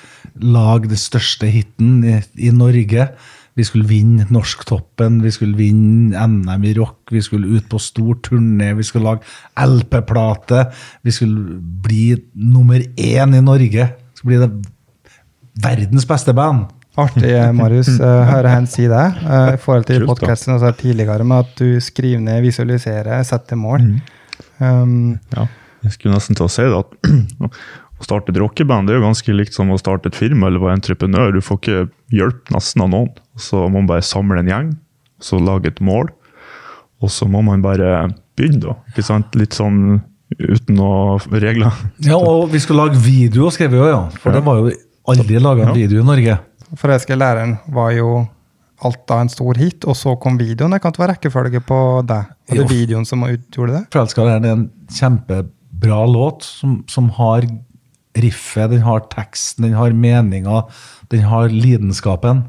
lage 0.42 0.90
det 0.90 0.98
største 0.98 1.46
hiten 1.52 2.00
i, 2.08 2.16
i 2.48 2.50
Norge. 2.56 3.10
Vi 3.56 3.64
skulle 3.64 3.88
vinne 3.88 4.26
Norsktoppen, 4.36 5.22
vi 5.24 5.32
skulle 5.32 5.56
vinne 5.56 6.28
NM 6.28 6.64
i 6.68 6.74
rock, 6.76 7.12
vi 7.12 7.22
skulle 7.24 7.56
ut 7.56 7.70
på 7.72 7.80
stor 7.80 8.18
turné, 8.26 8.74
vi 8.76 8.84
skulle 8.84 9.08
lage 9.08 9.24
LP-plate. 9.56 10.66
Vi 11.08 11.14
skulle 11.16 11.60
bli 11.86 12.10
nummer 12.34 12.84
én 13.00 13.36
i 13.36 13.44
Norge. 13.44 13.88
Vi 13.96 14.20
skulle 14.20 14.34
bli 14.34 14.42
det 14.44 14.74
verdens 15.64 16.08
beste 16.08 16.36
band. 16.36 16.68
Artig, 16.96 17.32
eh, 17.32 17.52
Marius. 17.52 17.90
Uh, 18.00 18.24
hører 18.34 18.50
han 18.54 18.68
si 18.72 18.88
det 18.92 19.04
eh, 19.24 19.54
i 19.56 19.60
forhold 19.60 19.88
til 19.88 20.06
podkasten 20.08 20.56
altså, 20.56 20.72
tidligere, 20.80 21.28
med 21.28 21.44
at 21.44 21.60
du 21.60 21.80
skriver 21.84 22.24
ned, 22.24 22.42
visualiserer, 22.46 23.24
setter 23.28 23.60
mål. 23.60 23.88
Um, 24.60 25.18
Ja, 25.36 25.48
jeg 25.84 25.96
skulle 25.96 26.16
nesten 26.16 26.38
til 26.38 26.48
å 26.48 26.52
si 26.52 26.64
det 26.64 26.80
at 26.80 27.52
å 28.00 28.04
starte 28.04 28.34
et 28.34 28.40
rockeband 28.42 28.88
det 28.90 28.96
er 28.96 29.00
jo 29.00 29.06
ganske 29.08 29.34
likt 29.36 29.54
som 29.56 29.70
å 29.72 29.78
starte 29.80 30.10
et 30.12 30.18
firma 30.20 30.48
eller 30.50 30.60
være 30.60 30.76
entreprenør. 30.82 31.32
Du 31.38 31.42
får 31.42 31.60
ikke 31.62 31.78
hjelp 32.12 32.52
nesten 32.52 32.84
av 32.84 32.90
noen. 32.92 33.14
Så 33.40 33.66
må 33.70 33.80
man 33.80 33.88
bare 33.88 34.04
samle 34.04 34.42
en 34.44 34.52
gjeng, 34.52 34.74
så 35.24 35.40
lage 35.40 35.72
et 35.72 35.80
mål. 35.84 36.10
Og 37.04 37.12
så 37.12 37.28
må 37.30 37.42
man 37.46 37.64
bare 37.64 38.10
begynne, 38.36 38.60
da. 38.66 38.76
Ikke 38.92 39.04
sant? 39.06 39.36
Litt 39.40 39.56
sånn 39.56 40.02
uten 40.40 40.76
noen 40.76 41.20
regler. 41.40 41.72
Ja, 42.04 42.18
og 42.18 42.50
vi 42.52 42.60
skulle 42.60 42.84
lage 42.88 43.00
video, 43.00 43.48
skrev 43.54 43.72
vi 43.72 43.80
jo, 43.80 43.88
ja. 43.92 44.04
For 44.24 44.36
det 44.36 44.44
var 44.44 44.60
jo 44.60 44.72
aldri 45.08 45.40
laga 45.40 45.64
en 45.68 45.72
Ja. 45.72 45.74
video 45.86 46.02
i 46.02 46.08
Norge. 46.08 46.40
Forelska 46.76 47.16
læreren 47.16 47.60
var 47.72 47.92
jo 47.94 48.28
alt 48.84 49.06
da 49.08 49.22
en 49.22 49.30
stor 49.30 49.56
hit, 49.56 49.86
og 49.88 49.96
så 49.96 50.18
kom 50.20 50.38
videoen. 50.38 50.72
Det 50.76 50.82
kan 50.82 50.92
ikke 50.92 51.04
være 51.06 51.14
rekkefølge 51.16 51.62
på 51.64 51.78
det. 52.08 52.26
Var 52.50 52.58
det 52.60 52.68
videoen 52.72 53.06
som 53.08 53.24
utgjorde 53.24 53.72
det? 53.78 53.84
Forelska 53.94 54.26
er 54.36 54.46
en 54.52 54.66
kjempebra 54.92 56.02
låt 56.12 56.44
som, 56.44 56.84
som 56.90 57.08
har 57.16 57.46
riffet, 58.16 58.72
den 58.72 58.84
har 58.86 59.06
teksten, 59.12 59.68
den 59.68 59.78
har 59.78 59.96
meninga, 59.96 60.64
den 61.12 61.26
har 61.30 61.52
lidenskapen. 61.52 62.46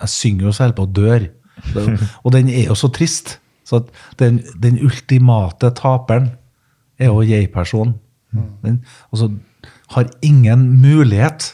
Jeg 0.00 0.10
synger 0.10 0.48
jo 0.48 0.54
så 0.54 0.66
helt 0.66 0.78
på 0.78 0.86
å 0.88 0.94
dør. 0.94 1.28
Og 2.24 2.32
den 2.34 2.50
er 2.50 2.68
jo 2.68 2.78
så 2.78 2.90
trist. 2.92 3.38
Så 3.64 3.84
den, 4.20 4.42
den 4.60 4.80
ultimate 4.84 5.70
taperen 5.78 6.32
er 7.00 7.12
jo 7.12 7.24
jeg-personen. 7.24 7.96
Den 8.64 8.80
altså, 9.12 9.30
har 9.94 10.10
ingen 10.26 10.66
mulighet 10.82 11.52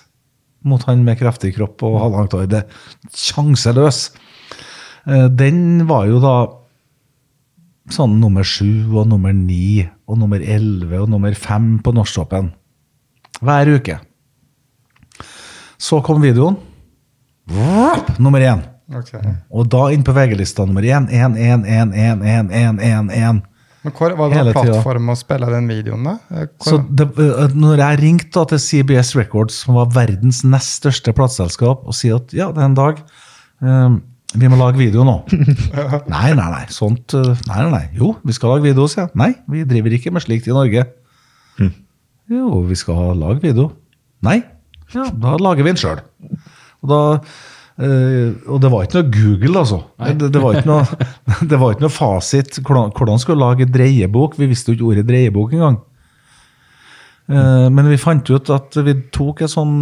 mot 0.64 0.83
han 0.88 1.05
med 1.05 1.21
kraftig 1.21 1.55
kropp 1.57 1.83
og 1.87 1.99
halvlangt 2.02 2.35
hår. 2.37 2.49
Det 2.50 2.62
er 2.64 3.12
sjanseløs. 3.17 4.11
Eh, 5.07 5.29
Den 5.29 5.87
var 5.88 6.09
jo 6.09 6.21
da 6.23 6.35
sånn 7.90 8.19
nummer 8.23 8.47
sju 8.47 8.93
og 8.95 9.09
nummer 9.11 9.35
ni 9.35 9.83
og 10.07 10.21
nummer 10.21 10.43
elleve 10.43 11.00
og 11.02 11.11
nummer 11.11 11.35
fem 11.35 11.79
på 11.83 11.95
Norsktoppen. 11.97 12.52
Hver 13.40 13.75
uke. 13.76 13.99
Så 15.80 16.00
kom 16.04 16.20
videoen. 16.23 16.59
Vropp, 17.50 18.18
nummer 18.20 18.42
én. 18.44 18.61
Okay. 18.90 19.37
Og 19.54 19.68
da 19.70 19.87
inn 19.94 20.02
på 20.06 20.12
VG-lista 20.14 20.66
nummer 20.66 20.85
én. 20.85 21.06
Én, 21.14 21.37
én, 21.38 21.64
én, 21.64 21.94
én, 21.94 22.23
én, 22.23 22.50
én, 22.50 22.80
én, 22.80 23.11
én. 23.14 23.40
Men 23.80 23.94
hvor 23.96 24.12
var 24.18 24.35
det 24.35 24.53
plattform 24.53 25.09
å 25.09 25.16
spille 25.16 25.48
den 25.48 25.70
videoen, 25.70 26.05
da? 26.05 26.12
Eh, 26.35 26.50
Hvor, 26.61 26.66
Så 26.68 26.79
det, 26.92 27.07
øh, 27.16 27.55
når 27.57 27.81
jeg 27.81 28.00
ringte 28.03 28.42
til 28.50 28.61
CBS 28.61 29.14
Records, 29.16 29.62
som 29.64 29.79
var 29.79 29.88
verdens 29.94 30.42
nest 30.44 30.83
største 30.83 31.14
plateselskap, 31.16 31.87
og 31.88 31.96
sier 31.96 32.20
at 32.20 32.35
ja, 32.37 32.50
det 32.53 32.61
er 32.61 32.68
en 32.68 32.76
dag 32.76 33.00
um, 33.64 34.00
vi 34.37 34.50
må 34.53 34.59
lage 34.61 34.79
video 34.79 35.03
nå. 35.07 35.16
nei, 36.12 36.29
nei, 36.37 36.48
nei. 36.53 36.66
Sånt 36.70 37.16
øh, 37.16 37.33
Nei, 37.48 37.62
nei, 37.64 37.70
nei. 37.72 37.85
Jo, 37.96 38.12
vi 38.22 38.37
skal 38.37 38.53
lage 38.55 38.68
video, 38.68 38.85
sier 38.90 39.07
jeg. 39.07 39.14
Nei, 39.18 39.33
vi 39.50 39.64
driver 39.72 39.96
ikke 39.96 40.12
med 40.12 40.26
slikt 40.26 40.50
i 40.50 40.55
Norge. 40.55 40.85
Jo, 42.31 42.61
vi 42.62 42.77
skal 42.79 43.19
lage 43.19 43.43
video. 43.43 43.71
Nei, 44.23 44.38
ja, 44.95 45.09
da 45.11 45.35
lager 45.40 45.66
vi 45.66 45.73
den 45.73 45.81
sjøl. 45.81 46.03
Og 46.87 47.25
øh, 47.81 48.37
og 48.47 48.61
det 48.62 48.71
var 48.71 48.85
ikke 48.85 49.01
noe 49.01 49.11
Google, 49.16 49.62
altså. 49.64 49.81
Det, 49.99 50.29
det, 50.31 50.43
var 50.43 50.59
ikke 50.59 50.71
noe, 50.71 51.09
det 51.51 51.59
var 51.59 51.75
ikke 51.75 51.87
noe 51.87 51.95
fasit. 51.95 52.61
Hvordan, 52.61 52.93
hvordan 52.95 53.19
skulle 53.23 53.40
vi 53.40 53.43
lage 53.43 53.73
dreiebok? 53.75 54.38
Vi 54.38 54.51
visste 54.51 54.71
jo 54.71 54.79
ikke 54.79 54.93
ordet 54.93 55.09
dreiebok 55.09 55.57
engang. 55.59 55.81
Uh, 57.31 57.66
Men 57.73 57.90
vi 57.90 57.99
fant 58.01 58.31
ut 58.31 58.51
at 58.55 58.79
vi 58.87 58.95
tok 59.14 59.43
en 59.43 59.51
sånn 59.51 59.77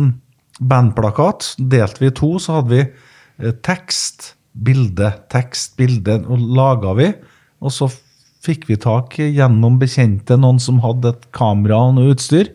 bandplakat, 0.59 1.53
delte 1.59 2.03
vi 2.03 2.11
i 2.11 2.17
to, 2.17 2.35
så 2.43 2.59
hadde 2.59 2.73
vi 2.73 2.83
uh, 2.85 3.53
tekst, 3.65 4.33
bilde, 4.53 5.13
tekst, 5.33 5.77
bilde, 5.77 6.23
og 6.29 6.49
laga 6.57 6.97
vi. 6.97 7.13
Og 7.61 7.75
så 7.75 7.91
fikk 8.49 8.69
vi 8.71 8.79
tak 8.81 9.19
gjennom 9.21 9.79
bekjente 9.81 10.39
noen 10.41 10.61
som 10.63 10.81
hadde 10.85 11.15
et 11.15 11.29
kamera 11.37 11.81
og 11.89 11.99
noe 11.99 12.15
utstyr. 12.15 12.51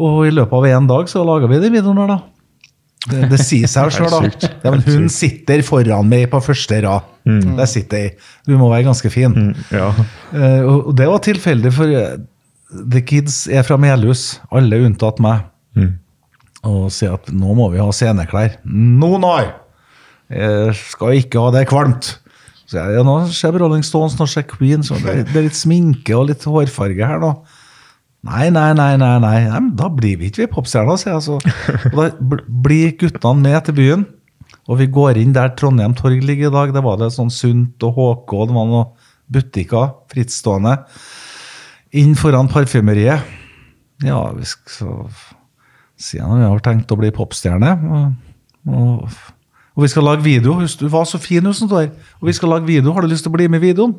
Og 0.00 0.26
i 0.26 0.32
løpet 0.32 0.56
av 0.56 0.68
én 0.70 0.88
dag 0.88 1.10
så 1.10 1.24
laga 1.26 1.50
vi 1.50 1.60
de 1.60 1.72
videoene 1.74 2.08
da. 2.08 2.18
Det, 3.10 3.24
det 3.32 3.38
sier 3.42 3.68
seg 3.70 3.90
sjøl, 3.94 4.12
da. 4.12 4.50
Ja, 4.62 4.72
men 4.72 4.84
hun 4.86 5.08
sitter 5.12 5.62
foran 5.66 6.08
meg 6.10 6.28
på 6.32 6.40
første 6.44 6.78
rad. 6.84 7.08
Der 7.26 7.68
sitter 7.70 8.06
jeg. 8.06 8.12
Du 8.48 8.54
må 8.58 8.70
være 8.72 8.88
ganske 8.88 9.10
fin. 9.12 9.52
Ja. 9.74 9.90
uh, 10.34 10.62
og 10.88 10.92
det 10.98 11.08
var 11.10 11.22
tilfeldig, 11.22 11.72
for 11.74 11.92
eh, 11.92 12.14
The 12.72 13.02
Kids 13.06 13.44
er 13.52 13.66
fra 13.66 13.76
Melhus, 13.80 14.40
alle 14.54 14.80
unntatt 14.86 15.20
meg. 15.22 15.44
Og 16.62 16.86
sier 16.94 17.16
at 17.18 17.30
nå 17.34 17.56
må 17.58 17.68
vi 17.72 17.82
ha 17.82 17.88
sceneklær. 17.94 18.60
Nå, 18.64 19.16
nei! 19.22 19.42
Jeg 20.32 20.76
skal 20.78 21.18
ikke 21.18 21.42
ha 21.42 21.52
det 21.52 21.66
kvalmt. 21.68 22.14
Så 22.72 22.78
jeg, 22.80 22.94
ja, 22.96 23.02
nå 23.04 23.16
ser 23.28 23.50
jeg 23.52 23.60
Rolling 23.60 23.84
Stones, 23.84 24.14
nå 24.16 24.24
ser 24.30 24.46
Queen, 24.48 24.80
så 24.86 24.96
det, 25.02 25.26
det 25.28 25.36
er 25.36 25.44
litt 25.50 25.58
sminke 25.58 26.16
og 26.16 26.30
litt 26.30 26.46
hårfarge 26.48 27.08
her 27.10 27.20
nå. 27.20 27.34
Nei, 28.24 28.46
nei, 28.54 28.68
nei, 28.78 28.92
nei, 28.96 29.16
nei, 29.20 29.36
nei 29.50 29.60
da 29.76 29.88
blir 29.92 30.16
vi 30.20 30.28
ikke 30.30 30.44
vi 30.44 30.50
popstjerner, 30.54 30.96
sier 31.00 31.16
jeg. 31.16 31.24
Så. 31.26 31.36
Og 31.90 31.96
da 31.98 32.06
bl- 32.16 32.44
blir 32.64 32.94
guttene 33.00 33.42
med 33.44 33.66
til 33.66 33.76
byen, 33.76 34.06
og 34.70 34.78
vi 34.78 34.86
går 34.94 35.18
inn 35.20 35.34
der 35.36 35.52
Trondheim 35.58 35.96
Torg 35.98 36.22
ligger 36.24 36.48
i 36.48 36.54
dag. 36.54 36.72
Det 36.76 36.84
var 36.86 37.00
det 37.00 37.10
sånn 37.16 37.32
Sunt 37.34 37.82
og 37.88 37.98
HK, 37.98 38.34
det 38.48 38.56
var 38.56 38.68
noen 38.70 39.10
butikker, 39.32 39.90
frittstående. 40.12 40.76
Inn 41.98 42.14
foran 42.16 42.48
parfymeriet. 42.52 43.26
Ja, 44.06 44.22
vi 44.36 44.46
skal 44.48 44.72
så 44.78 44.94
sier 46.02 46.24
han, 46.26 46.40
vi 46.40 46.48
har 46.48 46.62
tenkt 46.64 46.90
å 46.94 46.98
bli 46.98 47.10
popstjerne. 47.14 47.72
Og, 47.90 48.72
og, 48.72 49.18
og 49.72 49.84
vi 49.84 49.88
skal 49.88 50.04
lage 50.04 50.24
video. 50.24 50.58
Du 50.80 50.88
var 50.92 51.04
så 51.08 51.18
fin, 51.18 51.44
hun 51.44 51.54
som 51.56 51.68
står 51.68 51.80
her. 51.80 51.92
Og 52.20 52.28
vi 52.28 52.34
skal 52.36 52.48
lage 52.52 52.66
video. 52.68 52.92
Har 52.92 53.04
du 53.04 53.08
lyst 53.08 53.24
til 53.24 53.32
å 53.32 53.36
bli 53.36 53.48
med 53.48 53.62
i 53.62 53.70
videoen? 53.70 53.94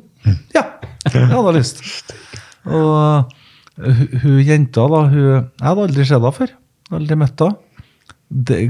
Ja, 0.53 0.67
jeg 1.09 1.29
hadde 1.31 1.55
lyst. 1.57 1.81
Og 2.63 3.31
hun, 3.81 4.03
hun 4.21 4.41
jenta, 4.45 4.85
da, 4.91 4.99
hun, 5.09 5.23
jeg 5.23 5.65
hadde 5.65 5.87
aldri 5.87 6.05
sett 6.05 6.19
henne 6.19 6.33
før. 6.35 6.53
Aldri 6.93 7.17
møtt 7.17 7.41
henne. 7.41 7.57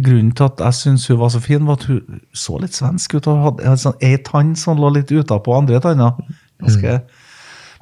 Grunnen 0.03 0.31
til 0.35 0.47
at 0.47 0.63
jeg 0.63 0.75
syntes 0.79 1.09
hun 1.11 1.19
var 1.21 1.31
så 1.31 1.39
fin, 1.43 1.67
var 1.67 1.77
at 1.79 1.85
hun 1.87 2.23
så 2.35 2.57
litt 2.59 2.75
svensk 2.75 3.17
ut. 3.17 3.27
og 3.31 3.43
hadde 3.47 3.75
sånn 3.83 3.99
Ei 4.03 4.15
tann 4.23 4.55
som 4.59 4.79
lå 4.79 4.91
litt 4.95 5.11
utapå 5.11 5.55
andre 5.55 5.79
tanna. 5.83 6.13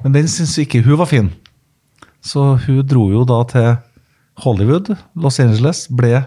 Men 0.02 0.18
den 0.18 0.28
syntes 0.30 0.58
ikke 0.62 0.82
hun 0.82 0.98
var 0.98 1.10
fin. 1.10 1.30
Så 2.22 2.56
hun 2.66 2.82
dro 2.86 3.08
jo 3.10 3.24
da 3.26 3.40
til 3.50 3.70
Hollywood, 4.42 4.94
Los 5.18 5.40
Angeles, 5.42 5.86
ble, 5.90 6.22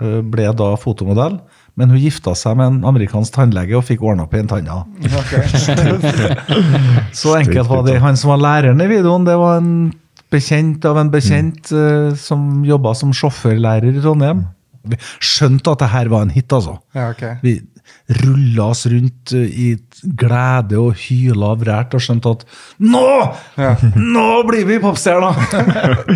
øh, 0.00 0.20
ble 0.24 0.48
da 0.56 0.74
fotomodell. 0.80 1.40
Men 1.74 1.90
hun 1.90 1.98
gifta 1.98 2.36
seg 2.38 2.54
med 2.58 2.70
en 2.70 2.84
amerikansk 2.86 3.34
tannlege 3.34 3.74
og 3.74 3.82
fikk 3.88 4.02
ordna 4.06 4.28
opp 4.28 4.34
i 4.36 4.40
en 4.44 4.50
tanna. 4.50 4.84
Så 7.20 7.34
enkelt 7.40 7.70
var 7.70 7.82
det. 7.86 7.96
Han 8.02 8.18
som 8.18 8.30
var 8.30 8.42
læreren 8.44 8.82
i 8.84 8.90
videoen, 8.90 9.26
det 9.26 9.34
var 9.40 9.58
en 9.58 9.72
bekjent 10.34 10.86
av 10.86 11.00
en 11.02 11.10
bekjent 11.10 11.72
eh, 11.74 12.12
som 12.18 12.62
jobba 12.66 12.94
som 12.98 13.14
sjåførlærer 13.14 13.90
i 13.90 14.02
Trondheim. 14.02 14.44
Vi 14.84 14.98
skjønte 15.24 15.74
at 15.74 15.82
det 15.82 15.90
her 15.94 16.10
var 16.12 16.26
en 16.26 16.34
hit, 16.34 16.52
altså. 16.52 16.76
Ja, 16.94 17.08
okay. 17.10 17.38
Vi 17.42 17.58
rulla 18.22 18.68
oss 18.70 18.86
rundt 18.90 19.34
eh, 19.34 19.50
i 19.50 19.68
glede 20.20 20.78
og 20.78 20.94
hyla 21.08 21.50
av 21.54 21.64
vrært 21.64 21.98
og 21.98 22.06
skjønte 22.06 22.36
at 22.36 22.46
nå! 22.86 23.08
Nå 23.98 24.28
blir 24.48 24.64
vi 24.70 24.78
popstjerner! 24.82 25.34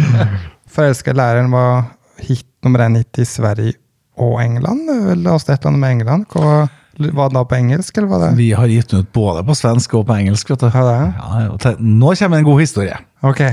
Forelska 0.79 1.15
læreren 1.17 1.51
var 1.51 1.89
hit 2.23 2.47
nummer 2.63 2.87
én 2.87 3.01
hit 3.01 3.23
i 3.23 3.27
Sverige 3.27 3.75
og 4.19 4.41
England. 4.43 4.91
La 5.23 5.37
oss 5.37 5.49
et 5.49 5.57
eller 5.57 5.73
annet 5.73 5.83
med 5.83 5.97
England. 5.97 6.29
Hva, 6.33 6.67
var 6.99 7.31
det 7.31 7.39
da 7.39 7.45
på 7.47 7.59
engelsk, 7.59 7.99
eller 7.99 8.11
var 8.11 8.25
det 8.25 8.31
Vi 8.39 8.49
har 8.59 8.71
gitt 8.71 8.91
den 8.91 9.05
ut 9.05 9.13
både 9.15 9.45
på 9.47 9.55
svensk 9.55 9.95
og 9.95 10.09
på 10.09 10.17
engelsk. 10.19 10.51
vet 10.51 10.65
du. 10.65 10.71
Ja, 10.73 10.87
det. 10.87 10.97
Ja, 11.19 11.59
til, 11.63 11.77
nå 11.79 12.15
kommer 12.19 12.41
en 12.41 12.49
god 12.49 12.61
historie. 12.61 12.97
Ok. 13.23 13.45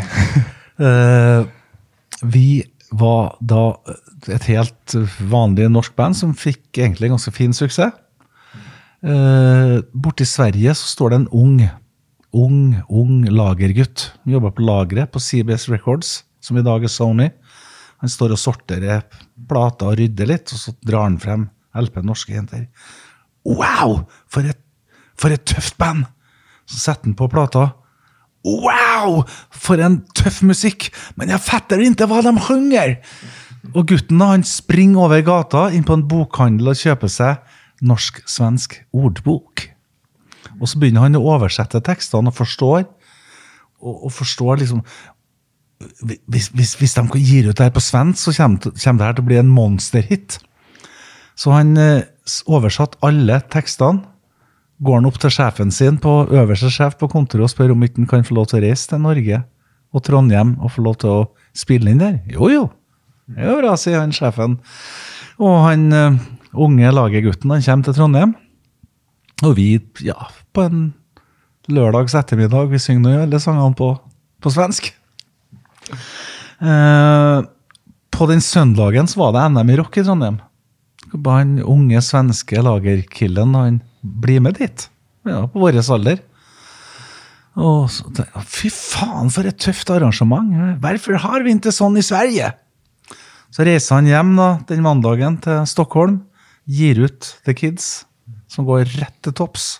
uh, 0.81 1.45
vi 2.35 2.63
var 2.95 3.35
da 3.41 3.75
et 4.31 4.47
helt 4.49 4.95
vanlig 5.19 5.67
norsk 5.69 5.95
band 5.97 6.17
som 6.17 6.33
fikk 6.37 6.79
egentlig 6.79 7.11
ganske 7.13 7.33
fin 7.35 7.53
suksess. 7.53 7.93
Uh, 9.05 9.83
borte 9.93 10.25
i 10.25 10.29
Sverige 10.29 10.73
så 10.73 10.87
står 10.89 11.11
det 11.11 11.17
en 11.19 11.27
ung, 11.29 11.57
ung, 12.33 12.59
ung 12.89 13.25
lagergutt. 13.29 14.09
Jobber 14.25 14.55
på 14.55 14.65
lageret 14.65 15.11
på 15.13 15.21
CBS 15.21 15.67
Records, 15.69 16.23
som 16.41 16.57
i 16.57 16.65
dag 16.65 16.83
er 16.83 16.89
Sony. 16.89 17.29
Han 18.03 18.11
står 18.11 18.35
og 18.35 18.41
sorterer 18.41 19.05
plater 19.49 19.91
og 19.91 19.99
rydder 19.99 20.29
litt, 20.29 20.51
og 20.51 20.61
så 20.61 20.75
drar 20.85 21.07
han 21.07 21.19
frem 21.21 21.47
LP 21.75 22.01
Norske 22.05 22.35
Jenter. 22.35 22.67
Wow! 23.45 24.05
For 24.31 24.47
et, 24.47 24.59
for 25.19 25.33
et 25.33 25.45
tøft 25.47 25.77
band! 25.81 26.05
Så 26.65 26.81
setter 26.81 27.11
han 27.11 27.17
på 27.17 27.29
plata. 27.31 27.69
Wow! 28.45 29.23
For 29.53 29.81
en 29.81 30.01
tøff 30.17 30.41
musikk! 30.45 30.89
Men 31.19 31.33
jeg 31.33 31.43
fatter 31.45 31.81
ikke 31.81 32.09
hva 32.09 32.21
de 32.25 32.33
synger! 32.45 32.97
Og 33.73 33.87
gutten 33.89 34.21
han 34.21 34.43
springer 34.45 35.07
over 35.07 35.23
gata 35.25 35.67
inn 35.73 35.85
på 35.85 35.95
en 35.97 36.05
bokhandel 36.09 36.69
og 36.69 36.77
kjøper 36.77 37.09
seg 37.09 37.55
norsk-svensk 37.85 38.77
ordbok. 38.95 39.65
Og 40.59 40.69
så 40.69 40.79
begynner 40.79 41.07
han 41.07 41.17
å 41.17 41.25
oversette 41.33 41.81
tekstene 41.83 42.31
og 42.31 42.37
forstår. 42.37 42.85
Og, 43.81 44.05
og 44.07 44.13
forstår 44.13 44.61
liksom 44.61 44.83
hvis, 45.79 46.49
hvis, 46.55 46.73
hvis 46.79 46.95
de 46.95 47.03
gir 47.19 47.49
ut 47.49 47.57
det 47.57 47.67
her 47.67 47.73
på 47.75 47.83
svensk, 47.83 48.19
så 48.21 48.33
kommer, 48.37 48.71
kommer 48.71 49.01
det 49.01 49.07
her 49.07 49.17
til 49.17 49.25
å 49.25 49.29
bli 49.29 49.39
en 49.41 49.51
monsterhit. 49.51 50.37
Så 51.35 51.51
han 51.51 51.75
eh, 51.79 52.05
oversatte 52.47 53.01
alle 53.05 53.41
tekstene. 53.51 54.05
Går 54.85 54.99
han 54.99 55.07
opp 55.07 55.17
til 55.23 55.31
sjefen 55.31 55.69
sin 55.71 55.97
på 56.03 56.13
øverste 56.35 56.67
sjef 56.73 56.97
på 56.99 57.07
kontoret 57.11 57.47
og 57.47 57.51
spør 57.51 57.71
om 57.75 57.83
ikke 57.85 58.01
han 58.01 58.09
kan 58.11 58.25
få 58.27 58.35
lov 58.35 58.49
til 58.51 58.59
å 58.59 58.65
reise 58.65 58.89
til 58.91 58.99
Norge 59.03 59.37
og 59.95 60.03
Trondheim 60.03 60.57
og 60.59 60.73
få 60.75 60.83
lov 60.83 60.97
til 60.99 61.13
å 61.13 61.21
spille 61.55 61.93
inn 61.93 62.01
der? 62.01 62.17
Jo, 62.31 62.49
jo. 62.51 62.65
Det 63.31 63.39
er 63.39 63.53
jo 63.53 63.61
bra, 63.61 63.77
sier 63.79 64.01
han 64.01 64.11
sjefen. 64.15 64.57
Og 65.39 65.55
han 65.63 65.87
eh, 65.95 66.19
unge 66.65 66.91
lagergutten 66.91 67.55
han 67.55 67.63
kommer 67.63 67.87
til 67.87 67.97
Trondheim. 67.99 68.35
Og 69.43 69.55
vi, 69.57 69.69
ja, 70.03 70.29
på 70.55 70.67
en 70.67 70.85
lørdags 71.71 72.15
ettermiddag, 72.15 72.69
vi 72.71 72.79
synger 72.79 73.03
nå 73.03 73.15
alle 73.25 73.39
sangene 73.43 73.75
på, 73.75 73.89
på 74.43 74.51
svensk. 74.53 74.91
Eh, 75.91 77.39
på 78.15 78.27
den 78.31 78.41
søndagen 78.41 79.09
så 79.11 79.19
var 79.19 79.35
det 79.35 79.47
NM 79.53 79.73
i 79.73 79.79
rock 79.79 79.97
i 79.99 80.05
Trondheim. 80.05 80.39
Han 81.25 81.57
unge 81.61 82.01
svenske 82.03 82.61
lagerkillen 82.63 83.55
han 83.55 83.81
bli 84.01 84.39
med 84.43 84.57
dit. 84.59 84.87
Ja, 85.25 85.45
på 85.49 85.61
vår 85.61 85.79
alder. 85.81 86.21
Og 87.55 87.87
så, 87.91 88.03
fy 88.43 88.69
faen, 88.73 89.31
for 89.31 89.47
et 89.47 89.59
tøft 89.63 89.89
arrangement. 89.93 90.51
Hvorfor 90.83 91.19
har 91.23 91.45
vi 91.45 91.55
ikke 91.55 91.71
sånn 91.71 91.95
i 91.97 92.03
Sverige? 92.03 92.51
Så 93.55 93.63
reiser 93.63 94.01
han 94.01 94.09
hjem 94.09 94.33
da, 94.35 94.49
den 94.67 94.83
mandagen 94.83 95.37
til 95.43 95.63
Stockholm, 95.69 96.19
gir 96.67 96.99
ut 97.05 97.29
The 97.47 97.55
Kids, 97.55 98.03
som 98.51 98.67
går 98.67 98.89
rett 98.97 99.15
til 99.23 99.35
topps. 99.37 99.77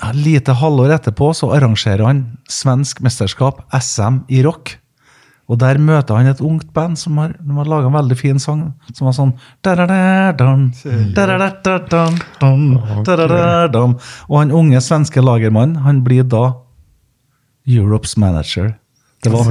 Ja, 0.00 0.12
lite 0.16 0.54
halvår 0.58 0.94
etterpå 0.98 1.32
så 1.36 1.50
arrangerer 1.56 2.04
han 2.06 2.22
svensk 2.50 3.02
mesterskap, 3.04 3.64
SM 3.76 4.24
i 4.32 4.42
rock. 4.46 4.76
Og 5.50 5.58
der 5.60 5.76
møter 5.82 6.16
han 6.16 6.30
et 6.30 6.40
ungt 6.40 6.70
band 6.72 6.96
som 6.96 7.18
har, 7.20 7.34
har 7.36 7.68
laga 7.68 7.90
en 7.90 7.96
veldig 7.96 8.16
fin 8.16 8.38
sang. 8.40 8.72
Som 8.94 9.08
var 9.08 9.16
sånn. 9.16 9.32
Og 14.28 14.36
han 14.38 14.54
unge 14.62 14.80
svenske 14.80 15.24
lagermannen, 15.24 15.82
han 15.84 16.00
blir 16.06 16.24
da 16.24 16.44
Europes 17.68 18.16
manager. 18.16 18.72
Det 19.22 19.30
var 19.30 19.44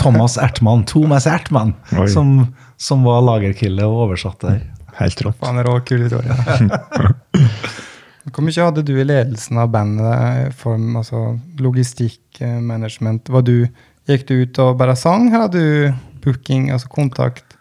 Thomas 0.00 0.38
Ertmann, 0.40 0.84
Thomas 0.88 1.26
Ertmann, 1.28 1.74
som, 2.08 2.54
som 2.80 3.02
var 3.04 3.20
lagerkille 3.26 3.84
og 3.84 4.06
oversatte 4.06 4.48
der. 4.48 4.62
Helt 5.00 5.20
rått. 5.26 5.42
er 5.42 5.66
rå, 5.66 5.80
kul 5.84 6.06
historie. 6.06 6.32
Hvor 8.32 8.44
mye 8.44 8.64
hadde 8.64 8.84
du 8.86 8.94
i 8.96 9.04
ledelsen 9.04 9.58
av 9.60 9.72
bandet? 9.74 10.46
i 10.48 10.52
Form, 10.56 10.94
altså 10.96 11.34
logistikk, 11.60 12.22
eh, 12.40 12.60
management? 12.60 13.28
Var 13.28 13.44
du, 13.44 13.68
gikk 14.08 14.26
du 14.28 14.34
ut 14.42 14.60
og 14.64 14.78
bare 14.80 14.96
sang, 14.96 15.28
eller 15.28 15.48
hadde 15.48 15.60
du 15.60 16.22
booking, 16.24 16.70
altså 16.72 16.88
kontakt? 16.88 17.58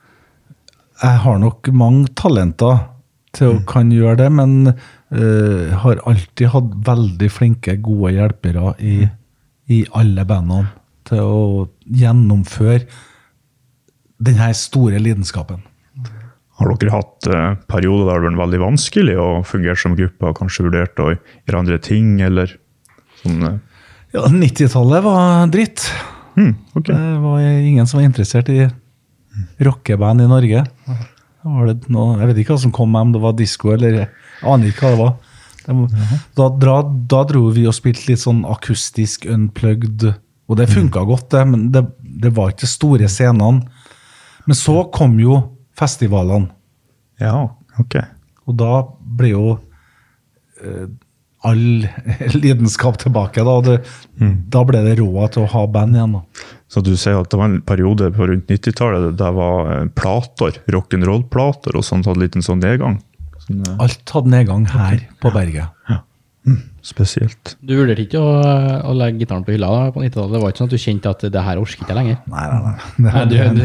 Jeg 1.02 1.20
har 1.26 1.40
nok 1.42 1.68
mange 1.76 2.08
talenter 2.16 2.86
til 3.36 3.58
å 3.58 3.64
kan 3.68 3.92
gjøre 3.92 4.22
det, 4.22 4.30
men 4.32 4.70
uh, 4.70 5.74
har 5.84 6.04
alltid 6.08 6.52
hatt 6.54 6.70
veldig 6.86 7.30
flinke, 7.34 7.76
gode 7.82 8.14
hjelpere 8.14 8.76
i, 8.80 9.02
i 9.74 9.82
alle 9.98 10.24
bandene 10.30 10.70
til 11.10 11.26
å 11.26 11.44
gjennomføre 11.90 12.86
denne 14.24 14.54
store 14.56 15.02
lidenskapen. 15.02 15.66
Har 16.64 16.78
dere 16.80 16.94
hatt 16.96 17.28
eh, 17.28 17.56
perioder 17.70 18.06
der 18.08 18.14
det 18.14 18.14
har 18.14 18.26
vært 18.32 18.42
veldig 18.44 18.62
vanskelig 18.64 19.16
å 19.20 19.28
fungere 19.48 19.76
som 19.80 19.96
gruppe, 20.00 20.30
og 20.32 20.38
kanskje 20.40 20.66
vurdert 20.68 21.00
å 21.04 21.10
gjøre 21.14 21.60
andre 21.60 21.78
ting, 21.84 22.14
eller 22.24 22.56
sånn 23.24 23.44
eh, 23.50 23.60
Ja, 24.16 24.28
90-tallet 24.30 25.04
var 25.06 25.48
dritt. 25.54 25.88
hm, 26.38 26.54
okay. 26.78 26.96
Det 26.96 27.20
var 27.24 27.40
ingen 27.42 27.88
som 27.90 28.00
var 28.00 28.06
interessert 28.08 28.50
i 28.54 28.68
rockeband 29.66 30.22
i 30.22 30.28
Norge. 30.30 30.64
Var 31.44 31.66
det 31.72 31.90
noe, 31.92 32.18
jeg 32.22 32.30
vet 32.30 32.38
ikke 32.44 32.54
hva 32.56 32.62
som 32.64 32.72
kom 32.76 32.92
med, 32.94 33.02
om 33.10 33.14
det 33.16 33.22
var 33.24 33.34
disko 33.36 33.74
eller 33.76 33.98
Jeg 33.98 34.10
aner 34.48 34.70
ikke 34.72 34.86
hva 34.86 34.92
det 34.94 35.00
var. 35.02 35.16
Det 35.64 35.76
var- 35.76 36.20
Da, 36.36 36.82
da 37.08 37.24
dro 37.28 37.50
vi 37.52 37.66
og 37.68 37.74
spilte 37.74 38.08
litt 38.12 38.20
sånn 38.22 38.44
akustisk 38.46 39.26
unplugged, 39.26 40.06
og 40.50 40.58
det 40.58 40.68
funka 40.70 41.06
godt, 41.08 41.30
det, 41.32 41.44
men 41.48 41.72
det, 41.72 41.86
det 42.04 42.32
var 42.36 42.52
ikke 42.52 42.66
de 42.68 42.68
store 42.68 43.08
scenene. 43.10 43.64
Men 44.46 44.56
så 44.56 44.84
kom 44.92 45.18
jo 45.20 45.38
festivalene, 45.80 46.50
Ja, 47.22 47.50
ok. 47.80 47.96
og 48.48 48.58
da 48.60 48.72
ble 49.20 49.30
jo 49.34 49.46
eh, 50.64 50.88
all 51.44 51.64
lidenskap 52.44 52.98
tilbake. 53.02 53.44
Da, 53.44 53.56
det, 53.66 53.78
da 54.54 54.62
ble 54.68 54.84
det 54.86 54.98
råd 55.02 55.34
til 55.36 55.44
å 55.46 55.50
ha 55.54 55.64
band 55.68 55.98
igjen. 55.98 56.14
da. 56.20 56.52
Så 56.72 56.82
du 56.86 56.94
sier 56.98 57.20
at 57.20 57.30
det 57.34 57.38
var 57.40 57.50
en 57.52 57.60
periode 57.68 58.08
på 58.16 58.28
rundt 58.30 58.48
90-tallet 58.50 59.18
der 59.20 59.34
var 59.36 59.72
eh, 59.76 59.88
plater, 59.98 60.62
rock'n'roll-plater, 60.72 61.76
og 61.76 61.84
sånt 61.86 62.08
hadde 62.10 62.24
litt 62.24 62.38
en 62.40 62.46
sånn 62.46 62.64
nedgang? 62.64 63.02
Sånn, 63.44 63.60
eh, 63.68 63.76
Alt 63.84 64.14
hadde 64.16 64.32
nedgang 64.34 64.66
her 64.72 65.04
på 65.22 65.34
berget. 65.36 65.73
Spesielt. 66.84 67.54
Du 67.64 67.74
vurderte 67.78 68.04
ikke 68.04 68.20
å, 68.20 68.32
å 68.90 68.94
legge 68.98 69.24
gitaren 69.24 69.46
på 69.48 69.54
hylla 69.56 69.70
da, 69.72 69.84
på 69.96 70.02
90-tallet? 70.04 70.34
Det 70.36 70.42
var 70.42 70.52
ikke 70.52 70.62
sånn 70.62 70.70
at 70.70 70.76
du 70.76 70.84
kjente 70.84 71.14
at 71.14 71.24
det 71.36 71.44
her 71.46 71.62
orker 71.62 71.86
ikke 71.86 71.96
lenger? 71.96 72.18
Nei, 72.34 72.44
nei, 72.52 72.60
nei. 72.66 72.76
Nei, 73.08 73.24
du, 73.32 73.38
du, 73.56 73.64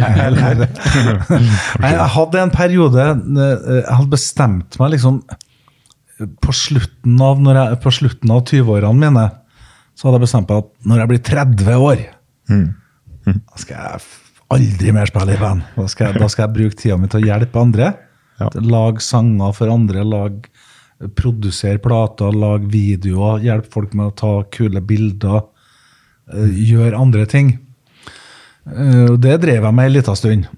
Nei, 1.83 1.91
jeg 1.97 2.09
hadde 2.15 2.45
en 2.45 2.55
periode 2.55 3.09
eh, 3.09 3.75
Jeg 3.81 3.97
hadde 3.99 4.13
bestemt 4.13 4.79
meg 4.79 4.95
liksom 4.95 5.19
På 6.47 6.55
slutten 6.55 7.19
av, 7.27 7.43
når 7.43 7.61
jeg, 7.61 7.81
på 7.83 7.95
slutten 7.99 8.35
av 8.35 8.45
20-årene 8.47 9.03
mine 9.03 9.27
så 9.99 10.07
hadde 10.07 10.21
jeg 10.21 10.29
bestemt 10.29 10.51
meg 10.53 10.63
at 10.63 10.69
når 10.87 11.01
jeg 11.01 11.11
blir 11.11 11.21
30 11.27 11.81
år, 11.83 12.03
da 13.27 13.57
skal 13.59 13.73
jeg 13.75 14.03
aldri 14.55 14.93
mer 14.95 15.11
spille 15.11 15.35
i 15.35 15.41
band. 15.41 15.65
Da 15.75 15.87
skal, 15.91 16.13
jeg, 16.13 16.23
da 16.23 16.29
skal 16.31 16.45
jeg 16.45 16.55
bruke 16.55 16.79
tida 16.79 16.99
mi 17.03 17.11
til 17.11 17.19
å 17.19 17.27
hjelpe 17.27 17.59
andre. 17.59 17.89
Ja. 18.39 18.47
Lage 18.63 19.03
sanger 19.03 19.57
for 19.57 19.73
andre, 19.73 20.05
lag, 20.07 20.47
produsere 21.15 21.79
plater, 21.79 22.35
lage 22.35 22.67
videoer, 22.73 23.43
hjelpe 23.45 23.71
folk 23.71 23.95
med 23.95 24.11
å 24.11 24.17
ta 24.19 24.33
kule 24.51 24.81
bilder, 24.83 25.45
eh, 26.33 26.55
gjøre 26.73 26.99
andre 26.99 27.27
ting. 27.27 27.59
Eh, 28.67 29.17
Det 29.17 29.41
drev 29.41 29.63
jeg 29.63 29.75
med 29.75 29.87
en 29.87 29.93
liten 29.93 30.17
stund. 30.17 30.49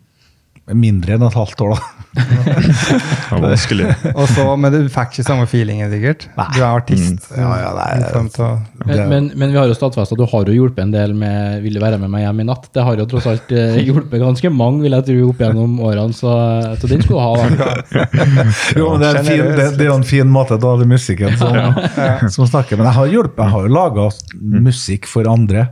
Mindre 0.73 1.15
enn 1.15 1.27
et 1.27 1.35
halvt 1.35 1.61
år, 1.61 1.75
da. 1.75 2.00
Det 2.11 3.31
var 3.31 3.41
vanskelig. 3.45 3.87
Og 4.17 4.27
så, 4.33 4.45
men 4.59 4.73
du 4.75 4.79
fikk 4.91 5.13
ikke 5.15 5.25
samme 5.27 5.45
feelingen, 5.51 5.91
sikkert? 5.93 6.25
Du 6.55 6.59
er 6.59 6.67
artist. 6.67 7.29
Ja, 7.37 7.51
ja, 7.61 7.69
nei, 7.77 7.87
i 8.01 8.09
form 8.11 8.31
av- 8.43 8.87
men, 8.89 9.03
men, 9.13 9.29
men 9.39 9.53
vi 9.55 9.59
har 9.61 9.69
jo 9.71 9.77
stadfesta 9.77 10.17
at 10.17 10.19
du 10.19 10.25
har 10.33 10.49
jo 10.51 10.57
hjulpet 10.57 10.83
en 10.87 10.91
del 10.95 11.15
med 11.15 11.61
'Vil 11.63 11.77
du 11.77 11.81
være 11.83 11.99
med 12.03 12.11
meg 12.11 12.25
hjem 12.25 12.41
i 12.43 12.47
natt'? 12.49 12.67
Det 12.75 12.83
har 12.83 12.97
jo 12.99 13.07
tross 13.13 13.29
alt 13.31 13.53
eh, 13.53 13.79
hjulpet 13.89 14.19
ganske 14.25 14.51
mange, 14.51 14.83
vil 14.83 14.97
jeg 14.99 15.07
tro, 15.07 15.29
opp 15.31 15.39
gjennom 15.45 15.79
årene, 15.87 16.17
så, 16.17 16.35
så 16.81 16.91
den 16.91 17.03
skulle 17.07 17.21
du 17.21 17.25
ha. 17.25 17.33
da. 17.37 18.07
Jo, 18.81 18.91
men 18.91 19.01
det, 19.05 19.09
er 19.13 19.21
en 19.23 19.31
fin, 19.31 19.45
det, 19.61 19.69
det 19.79 19.87
er 19.87 19.91
jo 19.93 19.99
en 20.01 20.09
fin 20.17 20.29
måte, 20.35 20.59
da 20.61 20.75
er 20.75 20.87
musikken 20.91 21.37
som, 21.39 21.55
som 22.35 22.47
snakker. 22.51 22.77
Men 22.81 22.91
jeg 22.91 22.99
har 22.99 23.07
hjulpet, 23.15 23.45
jeg 23.45 23.55
har 23.55 23.67
jo 23.69 23.75
laga 23.79 24.09
musikk 24.67 25.07
for 25.11 25.29
andre, 25.31 25.69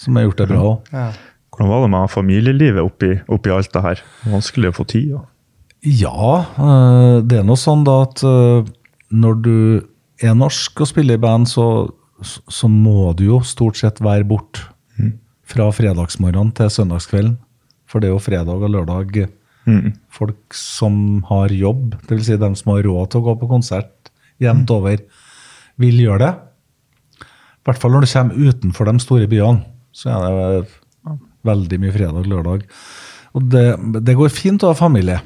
som 0.00 0.16
har 0.16 0.26
gjort 0.30 0.38
det 0.44 0.48
bra 0.54 0.64
òg. 0.72 0.92
Hvordan 1.56 1.70
var 1.72 1.82
det 1.86 1.90
med 1.94 2.10
familielivet 2.12 2.84
oppi, 2.84 3.10
oppi 3.32 3.50
alt 3.54 3.72
det 3.72 3.82
her? 3.82 4.02
Vanskelig 4.28 4.70
å 4.70 4.76
få 4.76 4.86
tid? 4.92 5.08
Ja. 5.16 5.24
Ja, 5.86 6.30
eh, 6.58 7.16
det 7.24 7.38
er 7.40 7.44
nå 7.46 7.54
sånn 7.60 7.84
da 7.86 8.00
at 8.04 8.22
eh, 8.26 8.66
når 9.14 9.40
du 9.44 9.56
er 10.24 10.34
norsk 10.36 10.80
og 10.82 10.88
spiller 10.90 11.16
i 11.16 11.22
band, 11.22 11.48
så, 11.48 11.88
så 12.24 12.68
må 12.68 13.12
du 13.16 13.26
jo 13.28 13.40
stort 13.46 13.78
sett 13.80 14.00
være 14.04 14.26
bort 14.28 14.64
fra 15.46 15.68
fredagsmorgenen 15.70 16.50
til 16.58 16.72
søndagskvelden. 16.74 17.36
For 17.86 18.02
det 18.02 18.08
er 18.08 18.16
jo 18.16 18.22
fredag 18.24 18.62
og 18.66 18.72
lørdag 18.72 19.28
Mm. 19.66 19.96
folk 20.14 20.54
som 20.54 21.24
har 21.26 21.50
jobb, 21.50 21.96
dvs. 22.06 22.26
Si 22.28 22.36
dem 22.38 22.52
som 22.54 22.70
har 22.70 22.84
råd 22.86 23.08
til 23.10 23.18
å 23.18 23.24
gå 23.26 23.32
på 23.40 23.48
konsert 23.50 24.12
jevnt 24.38 24.70
over, 24.70 25.00
vil 25.82 25.98
gjøre 26.04 26.20
det. 26.22 26.28
I 27.26 27.66
hvert 27.66 27.80
fall 27.82 27.90
når 27.96 28.06
du 28.06 28.10
kommer 28.12 28.46
utenfor 28.46 28.86
de 28.86 29.02
store 29.02 29.26
byene, 29.26 29.64
så 29.90 30.12
er 30.14 30.22
det 30.62 30.68
veldig 31.46 31.80
mye 31.82 31.94
fredag 31.94 32.28
lørdag. 32.30 32.64
Og 33.36 33.50
det, 33.52 33.66
det 34.06 34.16
går 34.16 34.32
fint 34.32 34.64
å 34.64 34.72
ha 34.72 34.78
familie. 34.78 35.20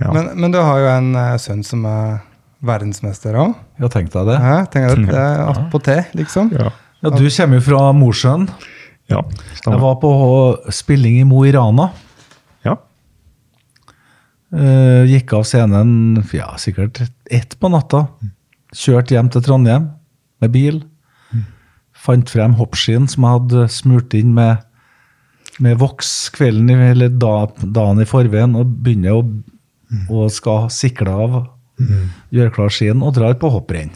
Ja. 0.00 0.12
Men, 0.12 0.32
men 0.40 0.54
du 0.54 0.60
har 0.60 0.82
jo 0.82 0.90
en 0.92 1.10
uh, 1.16 1.38
sønn 1.40 1.62
som 1.66 1.86
er 1.88 2.20
verdensmester 2.62 3.36
òg. 3.38 3.56
Ja, 3.82 3.90
tenk 3.90 4.12
deg 4.12 4.28
det. 4.30 4.38
Ja, 4.38 4.58
tenk 4.70 4.88
deg 4.90 5.08
det 5.10 5.18
er 5.18 5.42
attpåtil, 5.50 6.04
liksom. 6.18 6.52
Ja. 6.54 6.70
Ja, 7.02 7.10
du 7.10 7.24
kommer 7.26 7.58
jo 7.58 7.64
fra 7.66 7.80
Mosjøen. 7.96 8.46
Ja, 9.10 9.24
Jeg 9.66 9.80
var 9.82 9.96
på 10.00 10.12
spilling 10.72 11.18
i 11.20 11.24
Mo 11.26 11.42
i 11.44 11.50
Rana. 11.52 11.88
Ja. 12.64 12.76
Uh, 14.54 15.02
gikk 15.10 15.34
av 15.34 15.48
scenen 15.48 16.22
ja, 16.30 16.52
sikkert 16.62 17.02
ett 17.26 17.58
på 17.58 17.72
natta. 17.72 18.06
Kjørte 18.72 19.16
hjem 19.16 19.32
til 19.32 19.44
Trondheim 19.44 19.90
med 20.42 20.54
bil. 20.54 20.82
Fant 22.02 22.30
frem 22.30 22.54
hoppskien 22.58 23.08
som 23.10 23.26
jeg 23.26 23.38
hadde 23.38 23.66
smurt 23.70 24.14
inn 24.18 24.32
med, 24.34 24.62
med 25.60 25.78
voks 25.80 26.30
kvelden 26.32 26.70
i, 26.72 26.76
eller 26.92 27.12
da, 27.12 27.48
dagen 27.62 28.00
i 28.00 28.08
forveien, 28.08 28.56
og 28.56 28.78
begynner 28.84 29.18
å 29.18 29.24
og 30.08 30.30
skal 30.32 30.70
sikle 30.72 31.12
av, 31.12 31.34
gjøre 32.32 32.52
klar 32.54 32.72
skien 32.72 33.02
og 33.04 33.14
drar 33.16 33.34
på 33.40 33.50
hopprenn. 33.52 33.92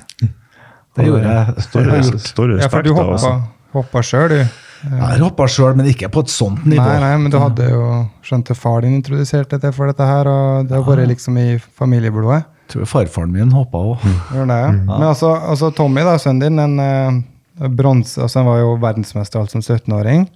Det 0.97 1.07
gjorde 1.07 1.25
jeg. 1.25 1.65
Stor, 1.67 1.91
stor 2.25 2.53
det 2.53 2.63
Ja, 2.63 2.71
for 2.73 2.85
du 2.85 2.93
hoppa, 2.97 3.33
hoppa 3.77 4.03
sjøl, 4.05 4.33
du. 4.33 4.63
Jeg 4.87 5.01
har 5.01 5.23
hoppa 5.25 5.47
sjøl, 5.51 5.77
men 5.79 5.89
ikke 5.91 6.11
på 6.13 6.23
et 6.25 6.33
sånt 6.33 6.67
nivå. 6.69 6.85
Nei, 6.85 6.99
nei, 7.03 7.15
men 7.23 7.33
du 7.33 7.39
hadde 7.41 7.69
jo 7.71 7.87
skjønt 8.27 8.53
at 8.53 8.61
far 8.61 8.85
din 8.85 8.99
introduserte 8.99 9.59
deg 9.63 9.75
for 9.77 9.91
dette 9.91 10.07
her, 10.07 10.29
og 10.31 10.69
det 10.69 10.77
har 10.77 10.85
vært 10.87 11.11
liksom 11.11 11.39
i 11.41 11.47
familieblodet. 11.81 12.45
Jeg 12.67 12.75
tror 12.75 12.91
farfaren 12.91 13.33
min 13.33 13.53
hoppa 13.55 13.81
òg. 13.93 14.07
Ja. 14.35 14.45
Men 14.45 15.07
altså, 15.07 15.33
altså 15.39 15.71
Tommy, 15.75 16.03
da, 16.07 16.17
sønnen 16.21 16.43
din, 16.45 16.61
en 16.61 16.83
eh, 16.83 17.69
bronse, 17.73 18.19
altså 18.21 18.43
han 18.43 18.49
var 18.49 18.61
jo 18.61 18.75
verdensmester 18.83 19.41
alt 19.41 19.55
som 19.55 19.63
17-åring. 19.65 20.27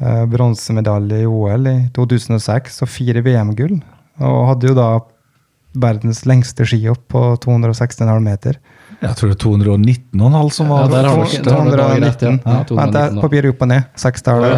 Eh, 0.00 0.24
Bronsemedalje 0.30 1.22
i 1.24 1.26
OL 1.26 1.66
i 1.66 1.76
2006 1.96 2.82
og 2.84 2.88
fire 2.88 3.22
VM-gull. 3.26 3.80
Og 4.20 4.40
hadde 4.52 4.68
jo 4.70 4.74
da 4.78 4.88
verdens 5.78 6.24
lengste 6.26 6.64
skihopp 6.66 7.04
på 7.12 7.20
216,5 7.44 8.22
meter. 8.24 8.56
Jeg 9.02 9.14
tror 9.14 9.30
det 9.30 9.36
er 9.36 9.42
219,5 9.44 10.48
som 10.52 10.68
var 10.72 10.80
Ja, 10.82 10.88
der 10.88 11.08
har 11.08 11.16
du 11.16 11.22
første. 11.22 11.36
ikke- 11.38 11.44
der 11.44 11.54
har 11.54 11.64
du 11.64 11.70
Dag 11.76 12.02
rett, 12.02 12.22
ja. 12.22 12.30
219. 12.38 12.74
Ja, 12.74 12.84
Vent, 12.84 12.94
jeg 12.94 13.20
papirer 13.22 13.48
opp 13.52 13.62
og 13.62 13.68
ned. 13.68 13.84
Seks 13.94 14.22
tall. 14.22 14.42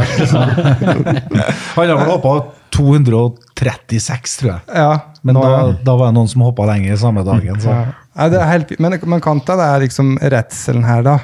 Han 1.75 1.89
har 1.91 1.97
vel 1.99 2.07
hoppa 2.09 2.33
236, 2.71 4.37
tror 4.41 4.51
jeg. 4.55 4.61
ja, 4.75 4.99
Men 5.23 5.35
nå, 5.37 5.43
da, 5.45 5.73
da 5.85 5.97
var 5.99 6.11
det 6.11 6.17
noen 6.17 6.29
som 6.31 6.45
hoppa 6.47 6.67
lenger 6.71 6.97
samme 7.01 7.25
dagen. 7.27 7.61
Så. 7.61 7.69
Ja. 7.69 7.85
Ja, 8.17 8.29
det 8.33 8.41
er 8.41 8.49
helt, 8.51 8.73
men, 8.83 8.97
men 9.07 9.21
Kanta, 9.25 9.57
det 9.59 9.67
er 9.75 9.85
liksom 9.85 10.15
redselen 10.21 10.85
her, 10.85 11.03
da. 11.07 11.19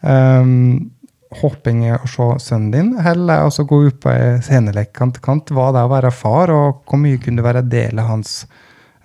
Um, 0.00 0.90
hopping 1.38 1.84
å 1.94 2.08
se 2.10 2.26
sønnen 2.42 2.72
din, 2.74 2.90
eller 2.98 3.44
altså 3.46 3.62
gå 3.68 3.84
ut 3.86 4.00
på 4.02 4.10
ei 4.10 4.40
scenelek 4.42 4.90
kant. 4.96 5.20
Hva 5.54 5.70
det 5.70 5.82
er 5.82 5.86
å 5.86 5.92
være 5.92 6.10
far, 6.14 6.50
og 6.50 6.82
hvor 6.90 7.00
mye 7.00 7.20
kunne 7.22 7.38
det 7.38 7.46
være 7.46 7.68
del 7.70 8.02
av 8.02 8.10
hans 8.10 8.34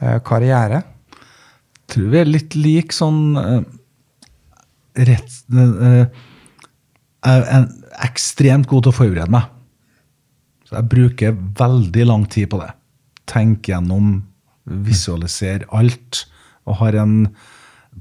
eh, 0.02 0.18
karriere? 0.26 0.82
tror 1.92 2.12
vi 2.12 2.22
er 2.22 2.30
litt 2.30 2.56
lik 2.58 2.94
sånn 2.96 3.38
uh, 3.38 3.60
rett 4.96 5.36
eh, 5.54 6.06
Jeg 7.26 7.44
er 7.58 7.68
ekstremt 8.06 8.70
god 8.70 8.86
til 8.86 8.94
å 8.94 8.96
forberede 8.96 9.34
meg. 9.34 9.50
Så 10.66 10.78
jeg 10.78 10.90
bruker 10.92 11.38
veldig 11.58 12.06
lang 12.06 12.26
tid 12.30 12.50
på 12.52 12.60
det. 12.62 12.72
Tenk 13.30 13.70
gjennom, 13.70 14.20
visualisere 14.66 15.66
alt. 15.74 16.26
Og 16.66 16.80
har 16.82 16.98
en 17.02 17.16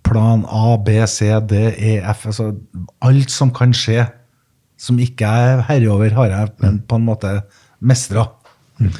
plan 0.04 0.44
A, 0.46 0.76
B, 0.76 0.98
C, 1.10 1.30
D, 1.48 1.66
E, 1.74 1.96
F. 2.12 2.26
Altså 2.30 2.52
alt 3.04 3.32
som 3.32 3.52
kan 3.54 3.74
skje, 3.76 4.06
som 4.80 5.00
ikke 5.00 5.26
er 5.26 5.64
herre 5.68 5.90
over, 5.92 6.14
har 6.18 6.32
jeg 6.32 6.54
men 6.62 6.80
på 6.88 6.98
en 7.00 7.06
måte 7.08 7.34
mestra. 7.80 8.26
Mm. 8.78 8.90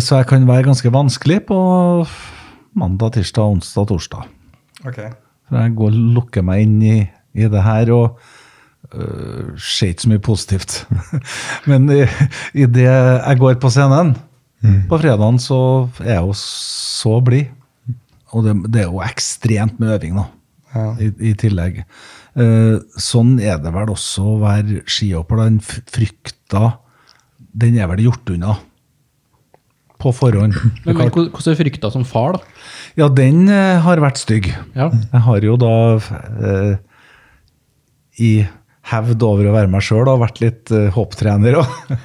Så 0.00 0.16
jeg 0.16 0.28
kan 0.30 0.46
være 0.48 0.64
ganske 0.70 0.92
vanskelig 0.92 1.42
på 1.50 1.56
mandag, 2.80 3.12
tirsdag, 3.18 3.56
onsdag, 3.58 3.90
torsdag. 3.90 4.28
For 5.50 5.58
jeg 5.60 5.74
går 5.76 5.90
og 5.90 6.12
lukker 6.16 6.46
meg 6.46 6.64
inn 6.64 6.78
i, 6.86 6.98
i 7.36 7.50
det 7.50 7.64
her 7.66 7.90
og 7.92 8.20
uh, 8.94 9.50
ser 9.60 9.92
ikke 9.92 10.06
så 10.06 10.12
mye 10.14 10.24
positivt. 10.24 10.78
Men 11.70 11.90
idet 11.90 12.86
jeg 12.86 13.40
går 13.42 13.60
på 13.60 13.72
scenen 13.74 14.14
på 14.88 14.98
fredagen, 15.00 15.38
så 15.40 15.88
er 16.04 16.14
jeg 16.14 16.24
jo 16.24 16.36
så 16.36 17.18
blid. 17.24 17.52
Og 18.36 18.46
det, 18.46 18.54
det 18.70 18.84
er 18.84 18.90
jo 18.90 19.02
ekstremt 19.04 19.80
med 19.82 19.96
øving, 19.96 20.20
da. 20.20 20.26
Ja. 20.70 20.86
I, 21.02 21.10
I 21.30 21.34
tillegg. 21.38 21.80
Eh, 22.38 22.76
sånn 23.00 23.38
er 23.42 23.58
det 23.62 23.72
vel 23.74 23.90
også 23.90 24.36
å 24.36 24.40
være 24.42 24.84
skihopper. 24.86 25.40
Den 25.42 25.58
frykta, 25.64 26.76
den 27.50 27.78
er 27.80 27.90
vel 27.90 28.04
gjort 28.06 28.30
unna 28.34 28.58
på 30.00 30.12
forhånd. 30.16 30.54
Men, 30.86 30.96
men 30.96 31.10
hvordan 31.12 31.52
er 31.52 31.58
frykta 31.58 31.90
som 31.92 32.06
far, 32.08 32.38
da? 32.38 32.62
Ja, 32.96 33.10
den 33.12 33.50
eh, 33.52 33.82
har 33.84 34.00
vært 34.00 34.20
stygg. 34.22 34.48
Ja. 34.72 34.88
Jeg 34.88 35.24
har 35.26 35.44
jo 35.44 35.58
da 35.60 35.74
eh, 35.98 36.72
i 38.20 38.30
hevd 38.90 39.22
over 39.26 39.50
å 39.50 39.52
være 39.54 39.68
meg 39.70 39.84
sjøl 39.84 40.08
og 40.08 40.22
vært 40.22 40.40
litt 40.40 40.72
uh, 40.72 40.88
hopptrener 40.94 41.58
også. 41.60 41.98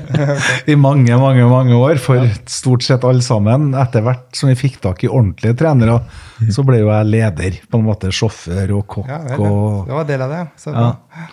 i 0.72 0.76
mange, 0.80 1.18
mange 1.20 1.44
mange 1.50 1.76
år 1.76 2.00
for 2.02 2.24
stort 2.50 2.86
sett 2.86 3.04
alle 3.06 3.24
sammen. 3.24 3.72
Etter 3.78 4.04
hvert 4.06 4.32
som 4.36 4.50
vi 4.50 4.56
fikk 4.58 4.80
tak 4.84 5.04
i 5.04 5.10
ordentlige 5.10 5.58
trenere, 5.60 6.00
så 6.48 6.64
ble 6.66 6.80
jo 6.80 6.90
jeg 6.90 7.10
leder. 7.12 7.60
På 7.68 7.80
en 7.80 7.88
måte 7.90 8.12
sjåfør 8.14 8.76
og 8.80 8.86
kokk. 8.96 9.10
Ja, 9.12 9.20
det, 9.28 9.38
og 9.38 9.88
Det 9.90 9.98
var 10.00 10.10
del 10.10 10.26
av 10.26 10.34
det, 10.34 10.42
ja. 10.42 10.50
Så 10.64 10.72
ja. 10.72 10.84
bra. 10.84 11.30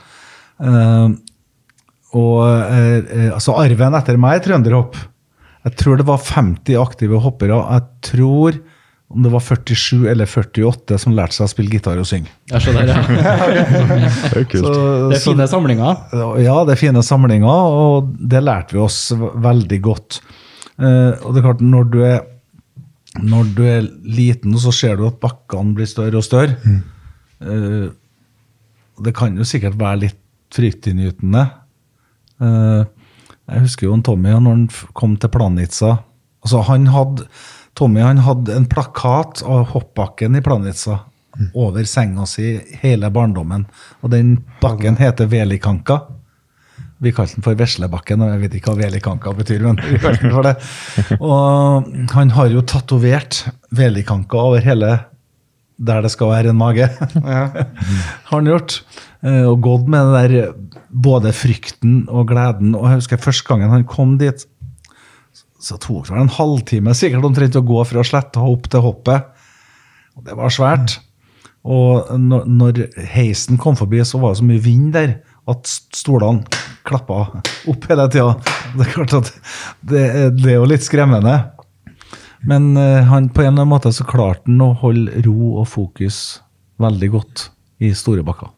Eh, 0.62 1.20
og 2.20 2.42
eh, 2.44 2.98
eh, 3.00 3.30
altså 3.32 3.56
arven 3.60 3.96
etter 3.98 4.20
meg 4.20 4.40
er 4.40 4.46
trønderhopp. 4.50 5.00
Jeg 5.68 5.78
tror 5.78 6.00
det 6.00 6.08
var 6.10 6.22
50 6.26 6.78
aktive 6.82 7.22
hoppere. 7.24 7.60
Jeg 7.78 8.12
tror 8.12 8.58
om 9.12 9.24
det 9.26 9.32
var 9.34 9.44
47 9.44 10.08
eller 10.12 10.30
48 10.30 10.98
som 11.04 11.16
lærte 11.18 11.36
seg 11.38 11.46
å 11.48 11.52
spille 11.52 11.74
gitar 11.74 12.00
og 12.02 12.08
synge. 12.10 12.32
Jeg 12.52 12.64
skjønner, 12.66 12.90
der, 12.90 12.96
ja. 12.96 13.66
Det 14.32 14.42
er 14.42 14.48
kult. 14.52 14.66
Så, 14.66 14.76
Det 15.12 15.18
er 15.20 15.24
fine 15.26 15.48
samlinger. 15.52 16.04
ja, 16.44 16.56
det 16.68 16.76
er 16.76 16.80
fine 16.82 17.04
samlinger, 17.06 17.74
og 17.82 18.12
det 18.32 18.44
lærte 18.44 18.78
vi 18.78 18.84
oss 18.84 19.00
veldig 19.16 19.82
godt. 19.88 20.22
Eh, 20.82 21.12
og 21.22 21.34
det 21.36 21.42
er 21.42 21.48
klart, 21.50 21.64
når 21.64 21.90
du 21.94 22.00
er, 22.08 22.22
når 23.22 23.52
du 23.58 23.64
er 23.68 23.90
liten, 24.08 24.56
så 24.62 24.72
ser 24.76 24.96
du 25.00 25.06
at 25.10 25.20
bakkene 25.24 25.76
blir 25.78 25.90
større 25.90 26.22
og 26.22 26.26
større. 26.26 26.56
Eh, 27.42 27.90
og 28.98 29.06
det 29.08 29.16
kan 29.18 29.36
jo 29.38 29.48
sikkert 29.48 29.78
være 29.80 30.04
litt 30.08 30.18
fryktinngytende. 30.56 31.44
Eh, 32.42 32.84
jeg 33.52 33.66
husker 33.66 33.88
jo 33.90 33.96
en 33.98 34.04
Tommy 34.06 34.32
når 34.32 34.56
han 34.56 34.66
kom 34.98 35.18
til 35.20 35.32
Planica. 35.34 35.98
Altså, 36.42 36.62
han 36.70 36.88
hadde, 36.90 37.26
Tommy 37.78 38.02
han 38.04 38.22
hadde 38.26 38.56
en 38.56 38.66
plakat 38.70 39.42
av 39.48 39.70
hoppbakken 39.74 40.36
i 40.36 40.42
Planica 40.44 41.00
over 41.56 41.86
senga 41.88 42.26
si 42.28 42.58
hele 42.82 43.10
barndommen. 43.14 43.64
Og 44.04 44.12
den 44.12 44.34
bakken 44.62 44.98
heter 45.00 45.30
Velikanka. 45.32 46.02
Vi 47.02 47.14
kalte 47.16 47.40
den 47.40 47.46
for 47.46 47.58
Veslebakken, 47.58 48.22
og 48.22 48.30
jeg 48.34 48.42
vet 48.44 48.58
ikke 48.60 48.74
hva 48.74 48.84
Velikanka 48.84 49.32
betyr. 49.34 49.64
men 49.64 49.80
vi 49.82 49.98
kalte 50.04 50.22
den 50.28 50.36
for 50.36 50.46
det. 50.46 50.56
Og 51.18 51.88
han 52.14 52.34
har 52.36 52.52
jo 52.54 52.62
tatovert 52.62 53.46
Velikanka 53.74 54.38
over 54.38 54.62
hele 54.66 55.00
der 55.82 56.04
det 56.06 56.12
skal 56.14 56.30
være 56.30 56.52
en 56.52 56.60
mage. 56.60 56.86
har 57.26 57.66
han 58.30 58.46
gjort. 58.52 58.82
Eh, 59.26 59.48
Og 59.50 59.62
gått 59.66 59.88
med 59.90 60.12
det 60.14 60.22
der 60.22 60.54
både 60.92 61.32
frykten 61.34 62.04
og 62.10 62.28
gleden. 62.30 62.76
Og 62.78 62.86
jeg 62.86 63.00
husker 63.02 63.24
første 63.24 63.48
gangen 63.50 63.74
han 63.74 63.88
kom 63.90 64.18
dit, 64.22 64.46
så 65.62 65.78
tok 65.78 66.08
det 66.08 66.16
vel 66.16 66.24
en 66.24 66.36
halvtime 66.36 66.96
sikkert 66.98 67.28
omtrent 67.28 67.58
å 67.60 67.66
gå 67.66 67.84
fra 67.86 68.04
sletta 68.06 68.44
opp 68.44 68.68
til 68.72 68.84
hoppet. 68.86 69.30
Og 70.18 70.26
det 70.26 70.38
var 70.38 70.54
svært. 70.54 70.98
Og 71.62 72.10
når, 72.18 72.88
heisen 73.14 73.60
kom 73.62 73.78
forbi, 73.78 74.02
så 74.06 74.20
var 74.22 74.34
det 74.34 74.42
så 74.42 74.48
mye 74.50 74.64
vind 74.66 74.92
der 74.96 75.20
at 75.50 75.70
stolene 75.70 76.46
klappa 76.88 77.24
opp 77.70 77.88
hele 77.90 78.08
tida. 78.10 78.34
Det 78.72 78.88
er 78.88 78.94
klart 78.96 79.18
at 79.18 79.34
det, 79.84 80.04
det 80.40 80.54
er 80.54 80.58
jo 80.58 80.70
litt 80.70 80.86
skremmende. 80.86 81.36
Men 82.48 82.72
eh, 82.80 83.04
han, 83.06 83.30
på 83.30 83.44
en 83.44 83.52
eller 83.52 83.62
annen 83.62 83.74
måte 83.76 83.92
så 83.94 84.06
klarte 84.08 84.50
han 84.50 84.62
å 84.66 84.72
holde 84.82 85.22
ro 85.28 85.58
og 85.62 85.68
fokus 85.70 86.40
veldig 86.82 87.10
godt 87.14 87.44
i 87.86 87.92
store 87.98 88.26
bakker. 88.26 88.50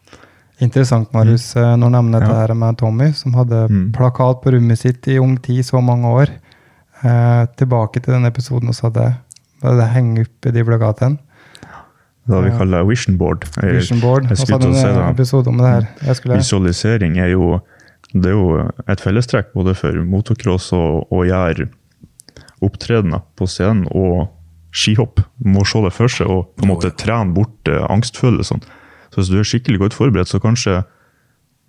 Interessant, 0.64 1.10
Marius, 1.16 1.50
eh, 1.60 1.74
når 1.76 1.90
du 1.90 1.96
nevner 1.98 2.24
dette 2.24 2.38
her 2.38 2.54
med 2.56 2.80
Tommy, 2.80 3.10
som 3.18 3.36
hadde 3.36 3.66
plakat 3.96 4.40
på 4.44 4.54
rommet 4.56 4.80
sitt 4.80 5.10
i 5.12 5.20
ung 5.20 5.36
tid 5.44 5.66
så 5.68 5.82
mange 5.84 6.14
år. 6.22 6.32
Eh, 7.04 7.46
tilbake 7.60 8.00
til 8.00 8.16
den 8.16 8.26
episoden 8.30 8.72
vi 8.72 8.80
hadde. 8.86 9.12
Da 9.64 9.76
det 9.80 9.92
henger 9.92 10.26
i 10.28 10.52
de 10.56 10.64
plakatene. 10.64 11.20
Det 12.24 12.40
vi 12.46 12.52
kaller 12.56 12.86
vision 12.88 13.18
board. 13.20 13.44
Jeg, 13.60 13.76
Vision 13.82 14.00
board. 14.00 14.24
jeg 14.24 14.32
Og 14.32 14.38
så 14.38 14.54
hadde 14.54 14.70
en 14.72 15.10
episode 15.12 15.48
om 15.52 15.58
det 15.60 15.68
her. 15.68 15.88
Jeg 16.08 16.16
skulle, 16.16 16.38
Visualisering 16.40 17.18
er 17.20 17.34
jo, 17.34 17.60
det 18.14 18.32
er 18.32 18.38
jo 18.38 18.70
et 18.88 19.04
fellestrekk 19.04 19.52
både 19.54 19.76
for 19.76 20.00
motocross 20.08 20.70
og 20.78 21.12
å 21.12 21.26
gjøre 21.28 21.68
opptredener 22.64 23.26
på 23.36 23.48
scenen 23.52 23.90
og 23.92 24.30
skihopp. 24.72 25.20
Må 25.44 25.66
se 25.68 25.84
det 25.84 25.92
for 25.92 26.08
seg 26.08 26.32
og 26.32 26.54
på 26.56 26.64
en 26.64 26.72
måte 26.72 26.94
trene 26.96 27.36
bort 27.36 27.68
eh, 27.68 27.84
angstfølelsene. 27.92 28.64
Så 29.12 29.20
hvis 29.20 29.34
du 29.34 29.42
er 29.42 29.50
skikkelig 29.50 29.84
godt 29.84 30.00
forberedt, 30.00 30.32
så 30.32 30.40
kanskje 30.42 30.80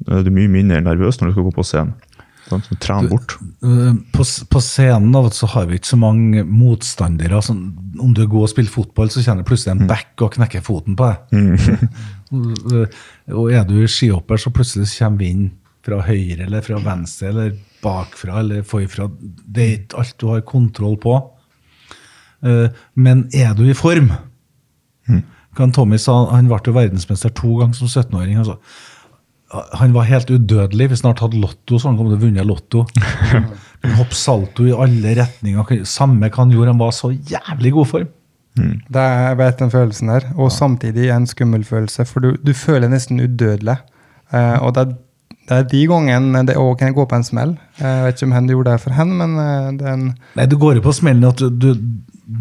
er 0.07 0.23
du 0.23 0.31
mye 0.35 0.49
mindre 0.51 0.79
nervøs 0.85 1.19
når 1.19 1.33
du 1.33 1.35
skal 1.35 1.49
gå 1.51 1.57
på 1.59 1.67
scenen. 1.67 1.99
Sånn, 2.49 2.63
så 2.69 2.97
bort. 3.09 3.37
Eh, 3.65 3.93
På, 4.13 4.25
på 4.53 4.61
scenen 4.63 5.13
da, 5.15 5.23
så 5.33 5.49
har 5.55 5.69
vi 5.71 5.79
ikke 5.79 5.93
så 5.95 5.99
mange 6.01 6.45
motstandere. 6.45 7.41
Sånn, 7.45 7.63
om 8.03 8.13
du 8.15 8.23
er 8.25 8.31
god 8.31 8.49
og 8.49 8.53
spiller 8.53 8.73
fotball, 8.73 9.13
så 9.13 9.25
kjenner 9.25 9.47
plutselig 9.49 9.75
en 9.75 9.89
back 9.89 10.25
og 10.25 10.35
knekker 10.37 10.65
foten 10.65 10.97
på 10.99 11.09
deg. 11.09 11.17
Mm. 11.33 11.89
og 13.41 13.53
er 13.53 13.65
du 13.69 13.79
skihopper, 13.89 14.41
så 14.41 14.53
plutselig 14.55 14.91
kommer 14.91 15.05
kommer 15.05 15.25
vinden 15.25 15.53
fra 15.85 16.01
høyre 16.01 16.47
eller 16.47 16.65
fra 16.65 16.79
venstre 16.81 17.29
eller 17.29 17.57
bakfra 17.85 18.39
eller 18.41 18.63
forfra. 18.65 19.09
Det 19.21 19.65
er 19.65 19.75
ikke 19.83 20.01
alt 20.01 20.15
du 20.21 20.29
har 20.33 20.45
kontroll 20.49 20.97
på. 21.01 21.17
Eh, 22.45 22.69
Men 22.95 23.29
er 23.33 23.55
du 23.57 23.67
i 23.69 23.77
form? 23.77 24.13
Kan 25.55 25.71
Tommy 25.71 25.99
sa 26.03 26.17
Han 26.33 26.49
ble 26.51 26.59
jo 26.67 26.73
verdensmester 26.75 27.31
to 27.31 27.59
ganger 27.61 27.77
som 27.79 27.87
17-åring. 27.87 28.39
Altså. 28.41 28.59
Han 29.81 29.93
var 29.95 30.09
helt 30.09 30.31
udødelig. 30.31 30.89
Hvis 30.91 31.03
han 31.05 31.13
hadde 31.13 31.21
tatt 31.23 31.39
lotto, 31.39 31.79
så 31.79 31.89
han 31.91 31.97
kom 31.99 32.09
til 32.11 32.19
å 32.19 32.23
vunnet 32.27 32.47
lotto. 32.49 32.85
Han 33.85 33.99
hopp 33.99 34.15
salto 34.17 34.65
i 34.65 34.73
alle 34.73 35.11
retninger. 35.19 35.83
Samme 35.85 36.31
hva 36.33 36.39
han 36.41 36.53
gjorde. 36.55 36.71
Han 36.73 36.79
var 36.81 36.95
så 36.97 37.11
jævlig 37.13 37.73
god 37.77 37.89
form. 37.91 38.07
Det 38.57 38.97
er, 39.03 39.19
jeg 39.29 39.37
vet 39.43 39.59
den 39.61 39.73
følelsen 39.75 40.09
der, 40.13 40.27
og 40.41 40.53
samtidig 40.55 41.11
en 41.13 41.27
skummel 41.29 41.65
følelse, 41.69 42.07
for 42.09 42.25
du, 42.25 42.31
du 42.41 42.53
føler 42.57 42.89
nesten 42.89 43.21
udødelig. 43.21 43.75
Eh, 44.33 44.57
og 44.63 44.73
det 44.77 44.85
er, 44.87 44.95
det 45.51 45.57
er 45.59 45.67
de 45.75 45.83
gangene 45.91 46.45
det 46.49 46.57
òg 46.57 46.79
kan 46.81 46.95
gå 46.97 47.05
på 47.11 47.19
en 47.19 47.27
smell. 47.29 47.57
Eh, 47.77 47.85
Jeg 47.85 48.05
vet 48.07 48.17
ikke 48.23 48.29
om 48.31 48.35
hen 48.39 48.49
du 48.49 48.55
gjorde 48.55 48.73
det 48.77 48.81
for 48.87 48.97
hen, 48.97 49.13
men 49.21 49.35
eh, 49.43 49.69
det 49.81 49.89
er 49.91 49.97
en 49.99 50.07
Nei, 50.39 50.47
Du 50.49 50.57
går 50.63 50.79
jo 50.79 50.85
på 50.87 50.95
smellen 50.97 51.27
at 51.29 51.43
du, 51.45 51.51
du, 51.51 51.75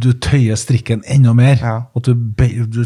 du 0.05 0.11
tøyer 0.23 0.55
strikken 0.63 1.03
enda 1.11 1.33
mer. 1.35 1.57
Ja. 1.59 1.75
At 1.97 2.07
du, 2.07 2.13
du 2.15 2.85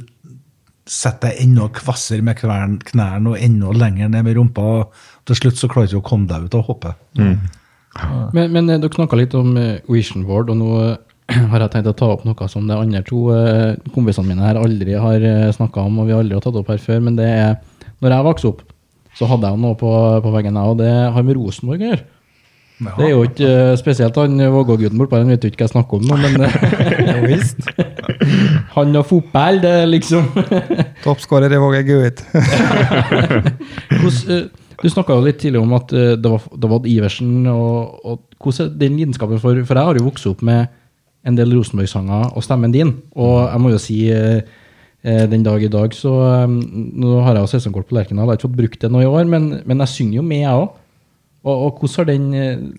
setter 0.87 1.31
deg 1.31 1.43
enda 1.43 1.67
kvassere 1.75 2.23
med 2.25 2.39
knærne 2.39 3.33
og 3.33 3.39
enda 3.39 3.73
lenger 3.75 4.11
ned 4.11 4.25
med 4.27 4.37
rumpa. 4.39 4.61
og 4.81 5.27
Til 5.27 5.41
slutt 5.41 5.59
så 5.59 5.69
klarer 5.71 5.89
du 5.89 5.97
ikke 5.97 6.05
å 6.05 6.09
komme 6.11 6.29
deg 6.29 6.47
ut 6.47 6.57
av 6.57 6.65
hoppet. 6.69 6.95
Men, 8.33 8.51
men 8.53 8.69
eh, 8.69 8.79
dere 8.81 8.93
snakka 8.93 9.19
litt 9.19 9.35
om 9.37 9.55
eh, 9.57 9.79
Vision 9.89 10.25
Board, 10.27 10.51
og 10.53 10.59
nå 10.59 10.71
eh, 10.83 10.97
har 11.51 11.63
jeg 11.65 11.73
tenkt 11.73 11.91
å 11.91 11.95
ta 11.97 12.11
opp 12.13 12.25
noe 12.27 12.49
som 12.51 12.67
de 12.69 12.75
andre 12.77 13.01
to 13.07 13.25
kompisene 13.95 14.29
mine 14.29 14.45
her 14.45 14.59
aldri 14.61 14.95
har 14.95 15.23
snakka 15.55 15.83
om, 15.89 15.97
og 15.99 16.07
vi 16.07 16.15
aldri 16.15 16.37
har 16.37 16.45
tatt 16.45 16.59
opp 16.59 16.69
her 16.71 16.79
før. 16.79 17.01
Men 17.03 17.17
det 17.19 17.27
er 17.27 17.57
Når 17.99 18.13
jeg 18.13 18.27
vokste 18.27 18.51
opp, 18.51 18.61
så 19.17 19.27
hadde 19.27 19.49
jeg 19.49 19.59
noe 19.59 19.75
på, 19.75 19.89
på 20.23 20.31
veggen, 20.31 20.55
jeg, 20.55 20.71
og 20.71 20.77
det 20.79 20.93
har 20.93 21.25
med 21.25 21.35
Rosenborg 21.35 21.81
å 21.81 21.89
gjøre. 21.89 22.05
Det 22.77 23.07
er 23.07 23.09
jo 23.09 23.23
ikke 23.25 23.51
spesielt 23.81 24.17
han 24.21 24.37
Vågå-gutten 24.53 24.99
bortpå, 25.01 25.17
han 25.17 25.31
vet 25.33 25.41
jo 25.41 25.49
ikke 25.49 25.63
hva 25.63 25.65
jeg 25.65 25.73
snakker 25.73 25.97
om 25.97 26.05
nå, 26.05 26.17
men 26.21 26.45
eh, 26.45 27.87
Han 28.75 28.95
og 28.99 29.05
fotball, 29.09 29.61
det 29.63 29.73
er 29.81 29.89
liksom 29.89 30.29
toppskårer, 31.05 31.49
det 31.51 31.59
våger 31.61 31.83
jeg 31.83 31.97
ut. 32.07 32.17
Du 34.77 34.89
snakka 34.93 35.15
jo 35.15 35.25
litt 35.25 35.39
tidligere 35.41 35.65
om 35.65 35.73
at 35.77 35.93
eh, 35.95 36.13
det 36.19 36.29
var, 36.29 36.43
det 36.53 36.69
var 36.69 36.85
Iversen. 36.89 37.47
Og, 37.49 37.97
og 38.05 38.43
hvordan 38.43 38.67
er 38.67 38.75
den 38.83 38.99
lidenskapen 38.99 39.41
for 39.41 39.57
For 39.65 39.79
jeg 39.79 39.89
har 39.89 39.97
jo 39.97 40.05
vokst 40.05 40.29
opp 40.29 40.43
med 40.45 40.67
en 41.27 41.37
del 41.37 41.55
Rosenborg-sanger 41.55 42.35
og 42.37 42.45
stemmen 42.45 42.73
din. 42.75 42.93
Og 43.17 43.47
jeg 43.47 43.63
må 43.63 43.71
jo 43.73 43.79
si 43.81 43.97
eh, 44.13 44.43
eh, 45.01 45.23
den 45.31 45.45
dag 45.45 45.63
i 45.63 45.71
dag 45.71 45.95
så 45.97 46.13
Nå 46.47 47.21
har 47.25 47.33
jeg 47.33 47.41
jo 47.41 47.53
sesongkort 47.55 47.89
på 47.89 47.97
Lerkendal, 47.97 48.27
jeg 48.27 48.35
har 48.35 48.39
ikke 48.39 48.49
fått 48.49 48.61
brukt 48.61 48.83
det 48.83 48.91
nå 48.93 49.01
i 49.01 49.09
år, 49.09 49.25
men, 49.29 49.49
men 49.65 49.81
jeg 49.83 49.93
synger 49.95 50.21
jo 50.21 50.27
med, 50.29 50.43
jeg 50.45 50.61
òg. 50.61 50.69
Og, 51.47 51.55
og 51.55 51.81
hvordan 51.81 51.97
har 51.97 52.07
den, 52.11 52.77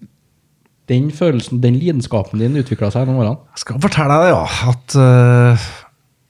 den 0.88 1.11
følelsen, 1.12 1.61
den 1.62 1.77
lidenskapen 1.79 2.40
din 2.40 2.57
utvikla 2.61 2.90
seg 2.92 3.05
gjennom 3.05 3.20
årene? 3.22 3.37
Jeg 3.57 3.64
skal 3.64 3.81
fortelle 3.83 4.18
deg, 4.22 4.31
ja, 4.33 4.72
at 4.72 4.96
uh, 4.96 5.68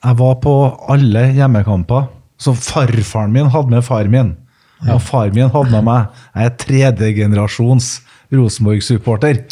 jeg 0.04 0.18
var 0.20 0.38
på 0.42 0.54
alle 0.94 1.24
hjemmekamper. 1.36 2.08
Så 2.38 2.54
farfaren 2.54 3.34
min 3.34 3.50
hadde 3.50 3.72
med 3.72 3.82
far 3.86 4.10
min. 4.10 4.36
Og 4.86 5.00
far 5.02 5.32
min 5.34 5.50
hadde 5.50 5.74
med 5.74 5.86
meg. 5.88 6.18
Jeg 6.34 6.50
er 6.50 6.58
tredjegenerasjons 6.62 7.90
Rosenborg-supporter. 8.34 9.42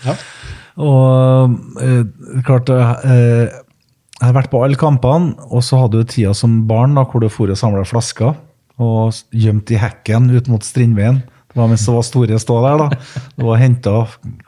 Og 0.77 1.55
uh, 1.81 2.03
klart 2.47 2.71
uh, 2.71 2.93
Jeg 3.07 4.23
har 4.23 4.37
vært 4.37 4.53
på 4.53 4.63
alle 4.65 4.79
kampene, 4.81 5.35
og 5.51 5.65
så 5.67 5.83
hadde 5.83 6.03
du 6.03 6.11
tida 6.11 6.35
som 6.37 6.63
barn 6.69 6.95
da, 6.97 7.05
hvor 7.05 7.25
du 7.25 7.31
for 7.33 7.51
og 7.51 7.59
samla 7.59 7.87
flasker. 7.89 8.37
Og 8.77 9.17
gjemt 9.35 9.73
i 9.73 9.81
hekken 9.81 10.31
ut 10.35 10.51
mot 10.53 10.65
Strindveien. 10.65 11.25
Det 11.57 11.63
var 11.63 11.71
mens 11.73 11.87
det 11.89 11.95
var 11.97 12.05
store 12.05 12.37
stå 12.39 12.57
der. 12.67 12.83
da. 12.83 12.89
Det 13.33 13.45
var 13.47 13.57
henta 13.57 13.93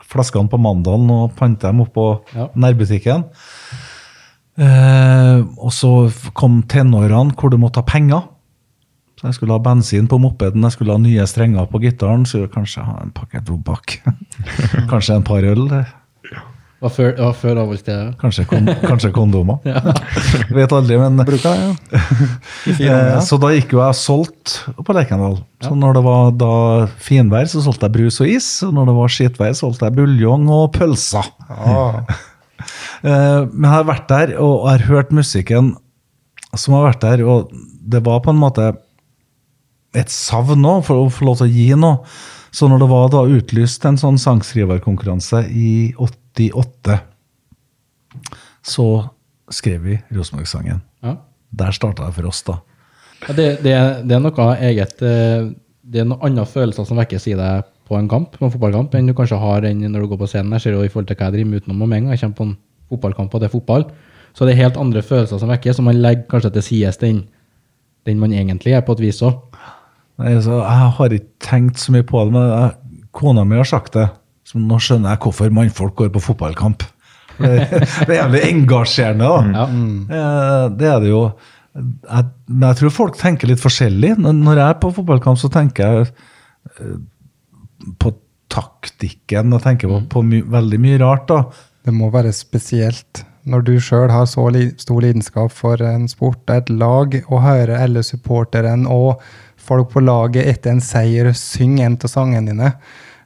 flaskene 0.05 0.49
på 0.51 0.59
Mandalen 0.61 1.09
og 1.09 1.31
panta 1.39 1.71
dem 1.71 1.81
opp 1.81 1.93
på 1.95 2.03
Ja. 2.35 2.45
nærbutikken. 2.53 3.23
Eh, 4.59 5.39
og 5.57 5.71
så 5.73 5.91
kom 6.37 6.61
tenårene 6.69 7.33
hvor 7.33 7.49
du 7.49 7.57
måtte 7.57 7.81
ha 7.81 7.87
penger. 7.87 8.27
Så 9.19 9.27
jeg 9.27 9.33
skulle 9.39 9.55
ha 9.57 9.59
bensin 9.63 10.07
på 10.07 10.19
mopeden, 10.21 10.63
jeg 10.63 10.71
skulle 10.77 10.93
ha 10.95 10.99
nye 11.01 11.25
strenger 11.27 11.65
på 11.67 11.81
gitaren, 11.83 12.25
så 12.29 12.45
kanskje 12.51 12.85
ha 12.85 12.99
en 13.03 13.11
pakke 13.11 13.41
tobakk. 13.43 13.97
kanskje 14.91 15.15
en 15.17 15.25
par 15.27 15.43
øl. 15.43 15.65
Det 15.67 15.85
var 16.79 16.91
før, 16.95 17.09
det 17.17 17.29
før. 17.41 17.59
Kanskje, 18.21 18.45
kon 18.47 18.69
kanskje 18.85 19.11
kondomer. 19.15 19.59
Vet 20.55 20.71
aldri, 20.75 20.97
men 21.01 21.19
Bruker 21.27 21.51
det, 21.51 21.65
ja. 21.65 22.01
Eh, 22.89 23.19
Så 23.25 23.39
da 23.41 23.51
gikk 23.55 23.73
jo 23.75 23.81
jeg 23.83 23.97
solgt 23.99 24.55
på 24.85 24.95
Lerkendal. 24.95 25.39
Så 25.63 25.73
når 25.75 25.97
det 25.99 26.03
var 26.05 26.31
da 26.39 26.53
finvær, 27.03 27.49
så 27.51 27.61
solgte 27.65 27.89
jeg 27.89 27.95
brus 27.97 28.21
og 28.23 28.31
is. 28.31 28.47
Og 28.67 28.73
når 28.77 28.89
det 28.91 28.97
var 29.01 29.13
skitvær, 29.15 29.55
solgte 29.59 29.89
jeg 29.89 29.97
buljong 29.99 30.47
og 30.55 30.69
pølser. 30.77 31.27
Ah. 31.49 31.99
Eh, 33.03 33.41
Men 33.51 33.67
jeg 33.67 33.75
har 33.75 33.87
vært 33.91 34.07
der, 34.11 34.35
og 34.39 34.67
jeg 34.69 34.77
har 34.79 34.87
hørt 34.93 35.15
musikken 35.15 35.73
som 36.57 36.73
har 36.79 36.87
vært 36.89 37.03
der, 37.03 37.21
og 37.29 37.51
det 37.89 38.01
var 38.05 38.23
på 38.25 38.31
en 38.33 38.39
måte 38.41 38.71
et 39.97 40.09
savn 40.13 40.65
òg, 40.65 40.83
for 40.87 41.03
å 41.05 41.11
få 41.13 41.27
lov 41.27 41.39
til 41.41 41.47
å 41.49 41.53
gi 41.53 41.67
noe. 41.77 41.99
Så 42.53 42.65
når 42.69 42.81
det 42.81 42.87
var 42.89 43.09
da 43.13 43.21
utlyst 43.29 43.83
en 43.85 43.97
sånn 44.01 44.17
sangskriverkonkurranse 44.21 45.43
i 45.53 45.93
88, 46.37 46.99
så 48.61 48.85
skrev 49.49 49.81
vi 49.85 49.97
Rosenborg-sangen. 50.13 50.81
Ja. 51.05 51.15
Der 51.49 51.73
starta 51.73 52.05
det 52.05 52.15
for 52.17 52.29
oss, 52.29 52.43
da. 52.45 52.59
Ja, 53.27 53.33
det, 53.33 53.47
det, 53.65 53.73
det 54.07 54.15
er 54.15 54.21
noe 54.23 54.45
eget 54.63 55.01
eh, 55.03 55.49
Det 55.83 55.99
er 55.99 56.05
noen 56.07 56.21
andre 56.29 56.45
følelser 56.47 56.85
som 56.87 56.99
vekkes 57.01 57.25
i 57.27 57.35
deg 57.35 57.65
på 57.89 57.97
en 57.97 58.07
kamp, 58.07 58.37
på 58.37 58.45
en 58.45 58.53
fotballkamp 58.53 58.93
enn 58.95 59.09
du 59.09 59.15
kanskje 59.17 59.39
har 59.41 59.65
når 59.65 60.03
du 60.03 60.07
går 60.11 60.21
på 60.21 60.29
scenen. 60.29 60.53
Jeg 60.55 60.67
ser 60.67 60.77
jo 60.77 60.85
i 60.85 60.91
forhold 60.91 61.09
til 61.09 61.17
hva 61.17 61.27
jeg 61.27 61.39
driver 61.39 61.49
med 61.49 61.63
utenom 61.63 61.81
med 61.81 61.97
en 61.97 62.05
gang 62.05 62.13
jeg 62.13 62.21
kommer 62.21 62.37
på 62.37 62.45
en 62.45 62.55
fotballkamp, 62.93 63.33
og 63.33 63.41
det 63.41 63.49
er 63.49 63.55
fotball. 63.55 63.87
Så 64.37 64.45
det 64.45 64.53
er 64.53 64.63
helt 64.63 64.77
andre 64.77 65.01
følelser 65.01 65.41
som 65.41 65.49
vekkes, 65.49 65.81
og 65.81 65.87
man 65.89 66.01
legger 66.03 66.27
kanskje 66.29 66.53
til 66.53 66.65
side 66.67 66.93
den, 67.01 67.23
den 68.05 68.21
man 68.21 68.33
egentlig 68.33 68.75
er, 68.77 68.85
på 68.85 68.93
et 68.93 69.01
vis 69.07 69.23
òg. 69.25 69.41
Jeg 70.19 70.43
har 70.45 71.15
ikke 71.15 71.33
tenkt 71.41 71.81
så 71.81 71.95
mye 71.95 72.05
på 72.05 72.21
det, 72.27 72.35
men 72.35 73.01
kona 73.15 73.45
mi 73.47 73.57
har 73.57 73.67
sagt 73.67 73.97
det. 73.97 74.05
Så 74.49 74.57
nå 74.57 74.79
skjønner 74.81 75.13
jeg 75.13 75.21
hvorfor 75.21 75.53
mannfolk 75.53 75.95
går 75.99 76.09
på 76.15 76.23
fotballkamp. 76.31 76.85
Det 77.39 78.09
er 78.09 78.17
jævlig 78.17 78.41
engasjerende, 78.49 79.29
da. 79.29 79.65
Ja. 80.09 80.65
Det 80.75 80.89
er 80.89 81.03
det 81.03 81.11
jo. 81.11 81.21
Jeg, 81.77 82.25
men 82.49 82.65
jeg 82.65 82.79
tror 82.79 82.95
folk 82.95 83.19
tenker 83.19 83.51
litt 83.51 83.61
forskjellig. 83.61 84.15
Når 84.19 84.57
jeg 84.57 84.65
er 84.65 84.81
på 84.81 84.91
fotballkamp, 84.97 85.39
så 85.39 85.51
tenker 85.53 85.85
jeg 85.85 86.09
eh, 86.09 86.97
på 88.01 88.11
taktikken 88.49 89.53
og 89.53 89.61
tenker 89.63 89.91
på, 89.91 90.01
på 90.11 90.23
my, 90.25 90.41
veldig 90.57 90.79
mye 90.81 91.01
rart. 91.03 91.29
da. 91.29 91.43
Det 91.85 91.93
må 91.95 92.09
være 92.11 92.33
spesielt 92.35 93.23
når 93.49 93.63
du 93.65 93.75
sjøl 93.81 94.11
har 94.11 94.25
så 94.29 94.47
li 94.53 94.65
stor 94.81 95.05
lidenskap 95.05 95.53
for 95.55 95.81
en 95.85 96.09
sport, 96.11 96.41
et 96.51 96.67
lag, 96.69 97.15
og 97.29 97.45
høre 97.45 97.77
alle 97.79 98.03
supporterne 98.05 98.89
og 98.91 99.21
folk 99.59 99.93
på 99.93 100.03
laget 100.03 100.49
etter 100.49 100.75
en 100.75 100.83
seier 100.83 101.31
synge 101.37 101.85
en 101.85 101.97
av 101.97 102.11
sangene 102.11 102.51
dine 102.51 102.73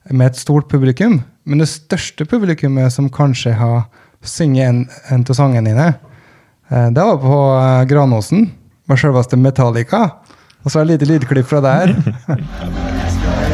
med 0.10 0.32
et 0.32 0.40
stort 0.40 0.70
publikum. 0.72 1.22
Men 1.44 1.64
det 1.64 1.70
største 1.72 2.26
publikummet 2.30 2.94
som 2.96 3.12
kanskje 3.14 3.56
har 3.60 3.86
sunget 4.24 4.70
en, 4.70 4.84
en 5.12 5.26
av 5.28 5.38
sangene 5.38 5.70
dine, 5.70 5.88
eh, 6.72 6.90
det 6.96 7.08
var 7.10 7.20
på 7.24 7.40
eh, 7.60 7.86
Granåsen, 7.92 8.48
med 8.88 9.00
selveste 9.00 9.40
Metallica. 9.40 10.06
Og 10.64 10.72
så 10.72 10.80
er 10.80 10.88
et 10.88 10.94
lite 10.96 11.12
lydklipp 11.12 11.50
fra 11.50 11.64
der. 11.64 11.98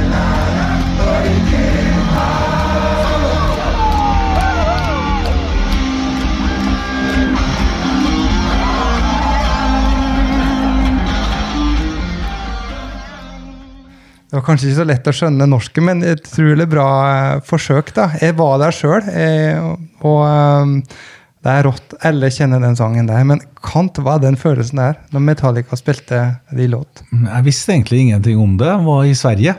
Det 14.30 14.38
var 14.38 14.44
kanskje 14.46 14.68
ikke 14.70 14.78
så 14.78 14.86
lett 14.86 15.08
å 15.10 15.14
skjønne 15.20 15.48
norsken, 15.50 15.88
men 15.88 16.04
et 16.06 16.22
utrolig 16.22 16.68
bra 16.70 16.90
eh, 17.12 17.40
forsøk. 17.46 17.94
da. 17.96 18.12
Jeg 18.22 18.36
var 18.38 18.60
der 18.62 18.76
sjøl, 18.76 19.08
og 20.06 20.20
eh, 20.28 20.76
det 21.46 21.54
er 21.54 21.66
rått. 21.66 21.96
Alle 22.06 22.30
kjenner 22.34 22.62
den 22.62 22.76
sangen 22.78 23.08
der. 23.08 23.24
Men 23.28 23.42
Kant 23.64 23.98
var 24.04 24.20
den 24.24 24.38
følelsen 24.40 24.82
der, 24.82 25.00
når 25.14 25.24
Metallica 25.24 25.80
spilte 25.80 26.22
de 26.56 26.68
låt. 26.72 27.04
Jeg 27.14 27.46
visste 27.48 27.74
egentlig 27.74 28.04
ingenting 28.04 28.42
om 28.44 28.58
det. 28.60 28.68
Jeg 28.68 28.86
var 28.86 29.08
i 29.08 29.16
Sverige. 29.18 29.56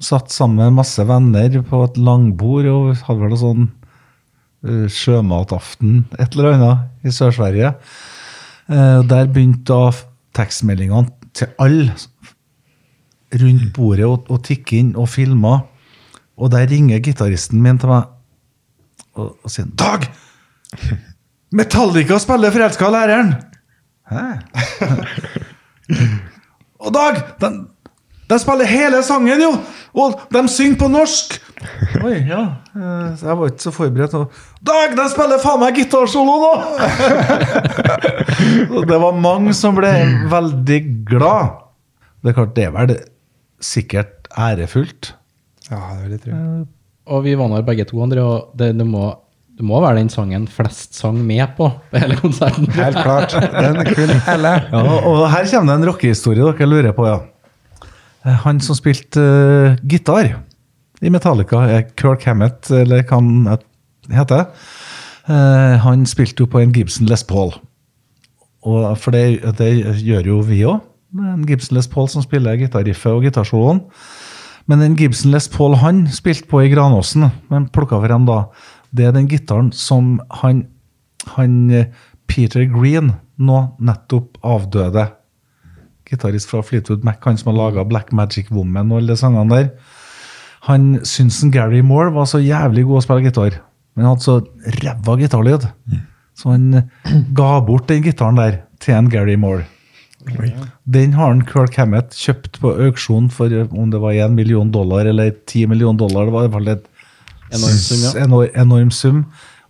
Satt 0.00 0.32
sammen 0.32 0.62
med 0.62 0.78
masse 0.78 1.04
venner 1.04 1.58
på 1.66 1.82
et 1.84 1.98
langbord 2.00 2.70
og 2.70 3.02
hadde 3.08 3.24
vel 3.26 3.34
en 3.34 3.42
sånn 3.42 3.66
eh, 3.66 4.86
sjømataften, 4.94 6.04
et 6.16 6.38
eller 6.38 6.54
annet, 6.54 6.86
i 7.04 7.12
Sør-Sverige. 7.12 7.74
Eh, 8.70 9.00
der 9.10 9.28
begynte 9.34 9.82
tekstmeldingene 10.38 11.10
til 11.36 11.50
alle 11.60 11.90
rundt 13.38 13.72
bordet 13.76 14.06
og, 14.06 14.26
og 14.30 14.42
tikker 14.46 14.78
inn 14.80 14.94
og 14.98 15.08
filmer. 15.12 15.62
Og 16.40 16.50
der 16.54 16.66
ringer 16.70 17.02
gitaristen 17.04 17.60
min 17.62 17.78
til 17.78 17.92
meg 17.92 18.08
og, 19.18 19.34
og 19.44 19.50
sier 19.52 19.68
Dag! 19.78 20.06
Metallica 21.52 22.18
spiller 22.22 22.50
'Forelska 22.54 22.88
læreren'! 22.94 23.34
Hæ? 24.10 24.24
og 26.84 26.94
Dag! 26.94 27.22
De, 27.42 27.50
de 28.30 28.38
spiller 28.38 28.64
hele 28.70 29.02
sangen, 29.02 29.42
jo! 29.42 29.52
Og 29.94 30.20
de 30.32 30.48
synger 30.48 30.78
på 30.78 30.88
norsk! 30.88 31.40
Oi, 32.04 32.14
ja. 32.28 32.40
eh, 32.72 33.08
Jeg 33.20 33.38
var 33.38 33.46
ikke 33.50 33.62
så 33.66 33.70
forberedt. 33.74 34.14
Dag, 34.64 34.94
de 34.96 35.06
spiller 35.12 35.42
faen 35.42 35.60
meg 35.60 35.74
gitarsolo 35.76 36.36
nå! 36.40 36.52
Det 38.90 39.00
var 39.02 39.18
mange 39.20 39.52
som 39.54 39.74
ble 39.76 39.90
veldig 40.30 40.80
glad. 41.10 41.58
Det 42.22 42.30
er 42.30 42.36
klart, 42.38 42.54
det 42.56 42.64
er 42.64 42.72
vel 42.76 42.94
sikkert 43.60 44.28
ærefullt. 44.38 45.14
Ja, 45.70 45.80
det 45.96 46.04
vil 46.04 46.14
jeg 46.16 46.22
tro. 46.26 46.36
Og 47.10 47.24
vi 47.24 47.34
var 47.38 47.50
der 47.50 47.66
begge 47.66 47.86
to, 47.88 47.98
André, 48.04 48.22
og 48.22 48.54
det, 48.58 48.72
det, 48.78 48.86
må, 48.86 49.08
det 49.56 49.64
må 49.66 49.80
være 49.82 49.98
den 49.98 50.10
sangen 50.12 50.46
flest 50.50 50.94
sang 50.98 51.18
med 51.26 51.56
på 51.56 51.70
på 51.90 52.02
hele 52.02 52.18
konserten. 52.20 52.68
Helt 52.78 53.00
klart. 53.00 53.34
Den 53.34 53.80
er 53.82 53.90
kul 53.90 54.12
hele. 54.26 54.52
Ja, 54.70 54.82
og 55.08 55.24
her 55.32 55.48
kommer 55.50 55.72
det 55.72 55.78
en 55.80 55.88
rockehistorie 55.90 56.44
dere 56.44 56.68
lurer 56.68 56.94
på, 56.96 57.08
ja. 57.08 57.18
Eh, 58.26 58.36
Han 58.44 58.60
som 58.60 58.78
spilte 58.78 59.20
uh, 59.20 59.80
gitar 59.88 60.36
i 61.00 61.10
Metallica, 61.10 61.64
er 61.64 61.88
Kirk 61.96 62.26
Hammett, 62.28 62.70
eller 62.70 63.02
hva 63.08 63.18
han 63.18 64.14
heter. 64.14 64.46
Uh, 65.30 65.80
han 65.82 66.06
spilte 66.08 66.44
jo 66.44 66.50
på 66.50 66.60
en 66.60 66.74
Gibson 66.74 67.08
Les 67.10 67.24
Paul. 67.24 67.54
Og 68.60 68.92
for 69.00 69.16
det, 69.16 69.40
det 69.56 69.72
gjør 70.04 70.34
jo 70.34 70.40
vi 70.44 70.62
òg. 70.68 70.84
En 71.18 71.46
Gibson 71.46 71.74
Les 71.74 71.88
Paul 71.90 72.08
som 72.08 72.22
spiller 72.22 72.58
gitarriffet 72.60 73.10
og 73.10 73.24
gitarsoloen. 73.26 73.82
Men 74.70 74.82
den 74.84 74.96
Gibson 74.98 75.32
Les 75.34 75.48
Paul 75.50 75.74
han 75.80 76.04
spilte 76.14 76.46
på 76.50 76.62
i 76.62 76.70
Granåsen, 76.70 77.26
men 77.50 77.66
plukka 77.74 77.98
frem 78.04 78.28
da, 78.28 78.44
det 78.94 79.08
er 79.08 79.16
den 79.16 79.26
gitaren 79.30 79.72
som 79.74 80.18
han, 80.42 80.64
han 81.34 81.56
eh, 81.74 81.88
Peter 82.30 82.62
Green 82.70 83.14
nå 83.40 83.62
nettopp 83.82 84.38
avdøde. 84.46 85.08
Gitarist 86.06 86.50
fra 86.50 86.62
Fleetwood 86.66 87.02
Mac, 87.06 87.18
han 87.24 87.38
som 87.38 87.52
har 87.52 87.58
laga 87.58 87.86
Black 87.86 88.12
Magic 88.14 88.50
Woman 88.54 88.90
og 88.92 89.00
alle 89.00 89.14
de 89.14 89.18
sangene 89.18 89.56
der. 89.56 89.98
Han 90.68 91.00
syntes 91.06 91.40
en 91.42 91.52
Gary 91.54 91.80
Moore 91.86 92.12
var 92.14 92.28
så 92.30 92.38
jævlig 92.42 92.84
god 92.86 93.00
å 93.00 93.04
spille 93.06 93.26
gitar, 93.26 93.58
men 93.94 94.06
han 94.06 94.14
hadde 94.14 94.26
så 94.26 94.38
ræva 94.78 95.18
gitarlyd. 95.18 95.68
Så 96.38 96.54
han 96.54 96.70
eh, 96.84 97.10
ga 97.40 97.52
bort 97.66 97.90
den 97.90 98.06
gitaren 98.06 98.38
der 98.38 98.62
til 98.82 98.98
en 98.98 99.10
Gary 99.10 99.38
Moore. 99.40 99.66
Den 100.84 101.12
har 101.16 101.30
han 101.32 101.44
Kirk 101.48 101.76
Hammett 101.80 102.12
kjøpt 102.16 102.58
på 102.60 102.72
auksjon 102.86 103.30
for 103.32 103.52
eh, 103.52 103.66
om 103.72 103.90
det 103.92 104.00
var 104.02 104.12
1 104.12 104.34
million 104.36 104.70
dollar 104.74 105.06
eller 105.08 105.30
10 105.46 105.66
million 105.72 105.96
dollar. 105.96 106.26
Det 106.28 106.34
var 106.34 106.44
i 106.44 106.48
hvert 106.48 106.58
fall 106.58 106.68
et 106.74 106.86
Enorm 107.50 107.78
sum, 107.82 107.98
ja. 108.04 108.10
enor- 108.24 108.50
enorm 108.54 108.90
sum. 108.94 109.24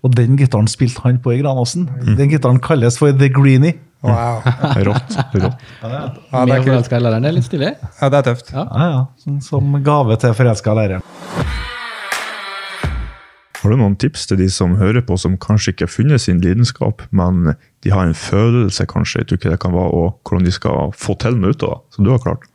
Og 0.05 0.12
den 0.16 0.36
gitaren 0.36 0.66
spilte 0.68 1.01
han 1.05 1.18
på 1.20 1.32
i 1.32 1.38
Granåsen. 1.40 1.86
Den 2.16 2.28
gitaren 2.32 2.59
kalles 2.61 2.98
for 3.01 3.12
The 3.12 3.28
Greenie. 3.32 3.74
Wow. 4.03 4.40
Rått. 4.88 5.16
rått. 5.36 5.64
Ja, 5.82 5.98
det 6.32 6.46
Med 6.48 6.55
er 6.57 6.62
forelska 6.64 7.01
læreren, 7.01 7.22
det 7.24 7.28
er 7.28 7.36
litt 7.36 7.48
stilig. 7.48 7.72
Ja, 8.01 8.09
det 8.09 8.20
er 8.22 8.28
tøft. 8.30 8.53
Ja. 8.53 8.64
Ja, 8.72 8.86
ja. 8.94 9.03
Som, 9.20 9.40
som 9.44 9.74
gave 9.84 10.16
til 10.20 10.32
forelska 10.36 10.72
læreren. 10.76 11.05
Har 13.61 13.72
du 13.72 13.76
noen 13.76 13.96
tips 14.00 14.24
til 14.30 14.38
de 14.40 14.46
som 14.52 14.78
hører 14.80 15.04
på, 15.04 15.18
som 15.20 15.36
kanskje 15.40 15.74
ikke 15.74 15.84
har 15.84 15.92
funnet 15.92 16.22
sin 16.24 16.40
lidenskap, 16.40 17.04
men 17.12 17.54
de 17.84 17.92
har 17.92 18.08
en 18.08 18.16
følelse, 18.16 18.86
kanskje, 18.88 19.20
jeg 19.20 19.28
tror 19.28 19.40
ikke 19.40 19.52
det 19.52 19.61
kan 19.61 19.74
være, 19.76 19.92
og 19.92 20.20
hvordan 20.24 20.46
de 20.48 20.54
skal 20.54 20.94
få 20.96 21.16
til 21.20 21.36
noe 21.36 21.52
ut 21.52 21.66
av 21.66 21.74
det? 21.74 21.80
som 21.94 22.06
du 22.06 22.12
har 22.14 22.22
klart. 22.24 22.46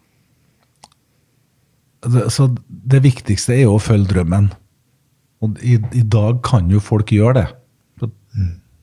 det, 2.05 2.29
så 2.33 2.49
det 2.67 3.03
viktigste 3.05 3.53
er 3.53 3.65
jo 3.65 3.75
å 3.77 3.83
følge 3.83 4.09
drømmen. 4.13 4.49
Og 5.45 5.61
i, 5.61 5.77
i 5.93 6.01
dag 6.01 6.41
kan 6.45 6.69
jo 6.73 6.81
folk 6.81 7.13
gjøre 7.13 7.37
det. 7.41 7.47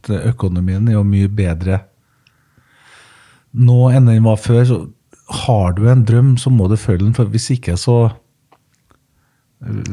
For 0.03 0.29
Økonomien 0.33 0.89
er 0.91 0.99
jo 0.99 1.07
mye 1.07 1.31
bedre 1.31 1.85
nå 3.53 3.79
enn 3.93 4.09
den 4.09 4.25
var 4.25 4.41
før. 4.41 4.65
Så 4.67 4.79
har 5.45 5.75
du 5.77 5.87
en 5.91 6.05
drøm, 6.09 6.37
så 6.41 6.51
må 6.51 6.69
du 6.71 6.79
følge 6.81 7.05
den, 7.05 7.17
for 7.17 7.31
hvis 7.31 7.51
ikke 7.55 7.77
så 7.81 8.13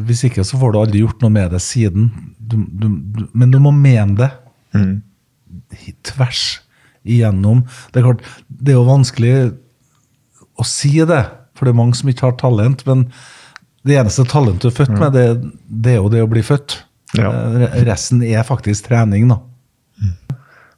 Hvis 0.08 0.24
ikke 0.26 0.44
så 0.48 0.58
får 0.58 0.74
du 0.74 0.80
aldri 0.82 1.04
gjort 1.04 1.22
noe 1.22 1.34
med 1.34 1.52
det 1.54 1.62
siden. 1.62 2.10
Du, 2.40 2.58
du, 2.66 2.88
du, 2.90 3.26
men 3.38 3.52
du 3.54 3.60
må 3.62 3.74
mene 3.76 4.18
det 4.18 4.32
tvers 6.08 6.60
igjennom. 7.08 7.64
Det 7.94 8.02
er 8.02 8.08
klart, 8.08 8.24
det 8.48 8.74
er 8.74 8.80
jo 8.80 8.88
vanskelig 8.88 9.34
å 10.60 10.66
si 10.68 10.96
det, 11.08 11.24
for 11.56 11.68
det 11.68 11.74
er 11.74 11.80
mange 11.80 11.98
som 12.00 12.10
ikke 12.12 12.28
har 12.28 12.38
talent. 12.40 12.84
Men 12.88 13.08
det 13.88 14.00
eneste 14.00 14.26
talentet 14.30 14.66
du 14.66 14.72
er 14.72 14.78
født 14.82 14.96
med, 14.98 15.16
det, 15.16 15.54
det 15.70 15.96
er 15.96 16.02
jo 16.02 16.12
det 16.14 16.24
å 16.26 16.32
bli 16.32 16.44
født. 16.46 16.80
Ja. 17.18 17.30
Eh, 17.30 17.80
Resten 17.88 18.24
er 18.26 18.46
faktisk 18.48 18.90
trening, 18.90 19.30
da. 19.32 19.40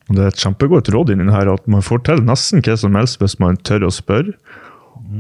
Og 0.09 0.17
Det 0.17 0.23
er 0.25 0.33
et 0.33 0.41
kjempegodt 0.43 0.89
råd 0.91 1.13
inni 1.13 1.31
her 1.31 1.47
at 1.47 1.67
man 1.71 1.83
får 1.85 2.01
til 2.03 2.23
nesten 2.27 2.59
hva 2.65 2.73
som 2.75 2.97
helst 2.99 3.21
hvis 3.21 3.37
man 3.39 3.55
tør 3.63 3.85
å 3.87 3.93
spørre, 3.95 4.33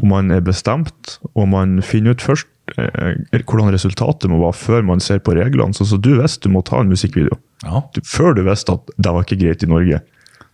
og 0.01 0.03
man 0.07 0.31
er 0.35 0.43
bestemt, 0.43 1.17
og 1.31 1.47
man 1.53 1.77
finner 1.85 2.15
ut 2.15 2.23
først 2.23 2.49
hvordan 2.75 3.73
resultatet 3.73 4.31
må 4.31 4.39
være 4.41 4.57
før 4.57 4.85
man 4.87 5.03
ser 5.03 5.21
på 5.23 5.35
reglene. 5.37 5.75
Sånn 5.75 5.89
som 5.93 6.01
du 6.03 6.13
visste 6.19 6.47
du 6.47 6.55
må 6.55 6.63
ta 6.67 6.81
en 6.81 6.91
musikkvideo. 6.91 7.37
Ja. 7.65 7.83
Du, 7.93 8.01
før 8.07 8.35
du 8.37 8.43
visste 8.47 8.77
at 8.77 8.91
det 8.97 9.13
var 9.13 9.25
ikke 9.25 9.39
greit 9.43 9.65
i 9.65 9.69
Norge. 9.69 10.01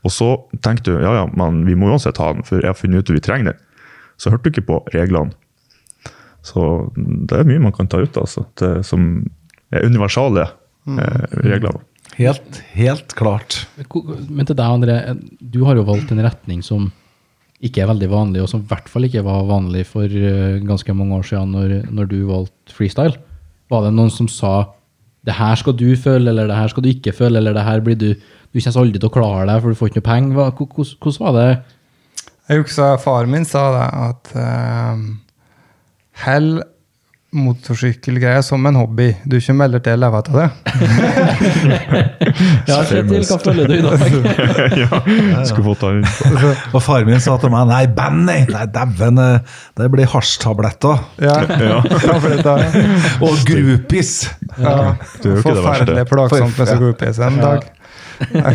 Og 0.05 0.13
så 0.13 0.29
tenkte 0.63 0.93
du 0.93 1.01
ja, 1.03 1.13
ja, 1.21 1.25
men 1.37 1.63
vi 1.67 1.75
må 1.77 1.91
uansett 1.91 2.19
ha 2.21 2.31
den, 2.33 2.45
for 2.47 2.61
jeg 2.61 2.69
har 2.69 2.77
funnet 2.77 3.03
ut 3.03 3.11
at 3.11 3.17
vi 3.17 3.25
trenger 3.25 3.51
den. 3.51 3.65
Så 4.17 4.33
hørte 4.33 4.47
du 4.47 4.55
ikke 4.55 4.67
på 4.69 4.79
reglene. 4.95 5.35
Så 6.45 6.63
det 6.95 7.41
er 7.41 7.49
mye 7.49 7.61
man 7.61 7.75
kan 7.75 7.89
ta 7.91 7.99
ut, 7.99 8.17
altså. 8.17 8.45
Det, 8.57 8.71
som 8.87 9.27
er 9.73 9.85
universale 9.85 10.45
eh, 10.47 11.25
regler. 11.43 11.81
Helt, 12.17 12.61
helt 12.73 13.13
klart. 13.17 13.65
Men 13.83 14.47
til 14.47 14.55
deg, 14.57 14.65
André, 14.65 14.95
du 15.41 15.59
har 15.67 15.77
jo 15.77 15.85
valgt 15.89 16.13
en 16.13 16.23
retning 16.23 16.63
som 16.65 16.87
ikke 17.63 17.81
er 17.83 17.89
veldig 17.89 18.09
vanlig, 18.11 18.41
og 18.43 18.49
som 18.51 18.61
i 18.61 18.69
hvert 18.69 18.89
fall 18.91 19.07
ikke 19.07 19.25
var 19.25 19.47
vanlig 19.49 19.85
for 19.89 20.05
eh, 20.05 20.59
ganske 20.65 20.93
mange 20.93 21.17
år 21.17 21.25
siden 21.25 21.55
når, 21.55 21.71
når 21.89 22.09
du 22.11 22.17
valgte 22.29 22.75
freestyle. 22.75 23.17
Var 23.71 23.87
det 23.87 23.93
noen 23.97 24.11
som 24.13 24.29
sa 24.29 24.55
det 25.27 25.35
her 25.35 25.57
skal 25.59 25.75
du 25.75 25.89
føle, 25.99 26.29
eller 26.29 26.47
det 26.47 26.55
her 26.55 26.69
skal 26.71 26.85
du 26.85 26.91
ikke 26.91 27.15
føle, 27.15 27.41
eller 27.41 27.55
det 27.57 27.65
her 27.67 27.81
blir 27.83 27.97
du 27.99 28.13
Du 28.55 28.61
kommer 28.63 28.79
aldri 28.79 28.99
til 28.99 29.09
å 29.09 29.13
klare 29.13 29.47
deg, 29.49 29.57
for 29.61 29.69
du 29.69 29.77
får 29.77 29.89
ikke 29.89 29.99
noe 29.99 30.05
penger. 30.07 30.37
Hvordan 30.55 30.85
hvordan 31.03 31.25
var 31.25 31.33
det? 31.35 31.49
Jeg 32.47 32.61
husker 32.63 33.01
faren 33.03 33.29
min 33.29 33.45
sa 33.45 33.63
det, 33.75 33.87
at 34.07 34.29
uh, 34.39 35.01
hell 36.23 36.47
motorsykkelgreier 37.37 38.41
som 38.45 38.65
en 38.65 38.75
hobby. 38.79 39.11
Du 39.25 39.37
kommer 39.41 39.67
heller 39.67 39.83
til 39.85 39.97
å 39.97 40.01
leve 40.05 40.21
av 40.21 40.29
det. 40.37 40.47
Ja, 42.67 42.81
sett 42.85 43.07
til, 43.09 43.23
føler 43.41 43.69
du 43.69 43.73
i 43.77 43.81
dag? 43.81 44.01
ja, 44.81 44.99
skulle 45.47 45.65
fått 45.69 45.79
ta 45.81 45.91
inn. 45.95 46.03
Og 46.75 46.81
faren 46.83 47.07
min 47.09 47.21
sa 47.23 47.37
til 47.41 47.51
meg 47.53 47.69
nei, 47.69 47.83
band, 47.97 48.25
nei, 48.27 48.41
nei 48.51 48.65
dæven, 48.73 49.21
eh, 49.23 49.57
det 49.79 49.87
blir 49.93 50.09
hasjtabletter. 50.11 51.01
Ja, 51.23 51.37
ja. 51.61 51.79
Og 53.23 53.41
groupies. 53.47 54.13
ja. 54.59 54.93
Det 55.23 55.31
er 55.31 55.33
jo 55.33 55.39
ikke 55.39 55.55
det 55.55 55.63
Forferdelig 55.63 56.05
plagsomt 56.11 56.59
med 56.59 56.69
så 56.69 56.77
groupies 56.81 57.21
en 57.23 57.41
dag. 57.41 57.67
Nei, 58.33 58.53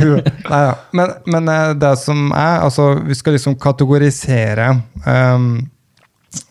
ja. 0.50 0.72
Men, 0.90 1.14
men 1.30 1.50
eh, 1.50 1.74
det 1.78 1.92
som 2.00 2.32
er 2.34 2.64
altså 2.64 2.88
Vi 3.06 3.14
skal 3.14 3.36
liksom 3.36 3.54
kategorisere 3.62 4.72
um, 5.06 5.52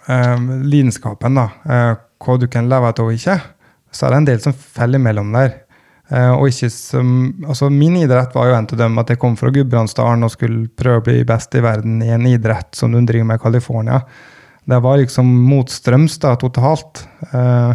um, 0.08 0.48
lidenskapen, 0.64 1.36
da. 1.36 1.50
eh, 1.66 1.92
hva 2.22 2.38
du 2.40 2.48
kan 2.52 2.70
leve 2.72 2.92
av 2.92 3.04
og 3.04 3.14
ikke. 3.16 3.38
Så 3.92 4.08
er 4.08 4.14
det 4.14 4.22
en 4.22 4.30
del 4.30 4.42
som 4.44 4.56
faller 4.56 5.02
mellom 5.02 5.34
der. 5.36 5.56
Eh, 6.12 6.32
og 6.34 6.50
ikke 6.52 6.68
som, 6.74 7.32
altså 7.48 7.70
Min 7.72 7.96
idrett 8.02 8.34
var 8.36 8.50
jo 8.50 8.58
en 8.58 8.68
av 8.68 8.80
dem 8.84 9.00
at 9.00 9.12
jeg 9.14 9.20
kom 9.22 9.38
fra 9.40 9.52
Gudbrandsdalen 9.54 10.28
og 10.28 10.34
skulle 10.34 10.68
prøve 10.76 11.00
å 11.00 11.06
bli 11.06 11.22
best 11.28 11.56
i 11.56 11.64
verden 11.64 12.02
i 12.04 12.12
en 12.12 12.28
idrett 12.28 12.76
som 12.76 12.92
du 12.92 13.00
driver 13.00 13.30
med 13.30 13.40
i 13.40 13.44
California. 13.44 14.02
Det 14.68 14.80
var 14.84 15.00
liksom 15.00 15.28
motstrøms 15.48 16.20
da, 16.22 16.36
totalt. 16.40 17.06
Eh, 17.32 17.74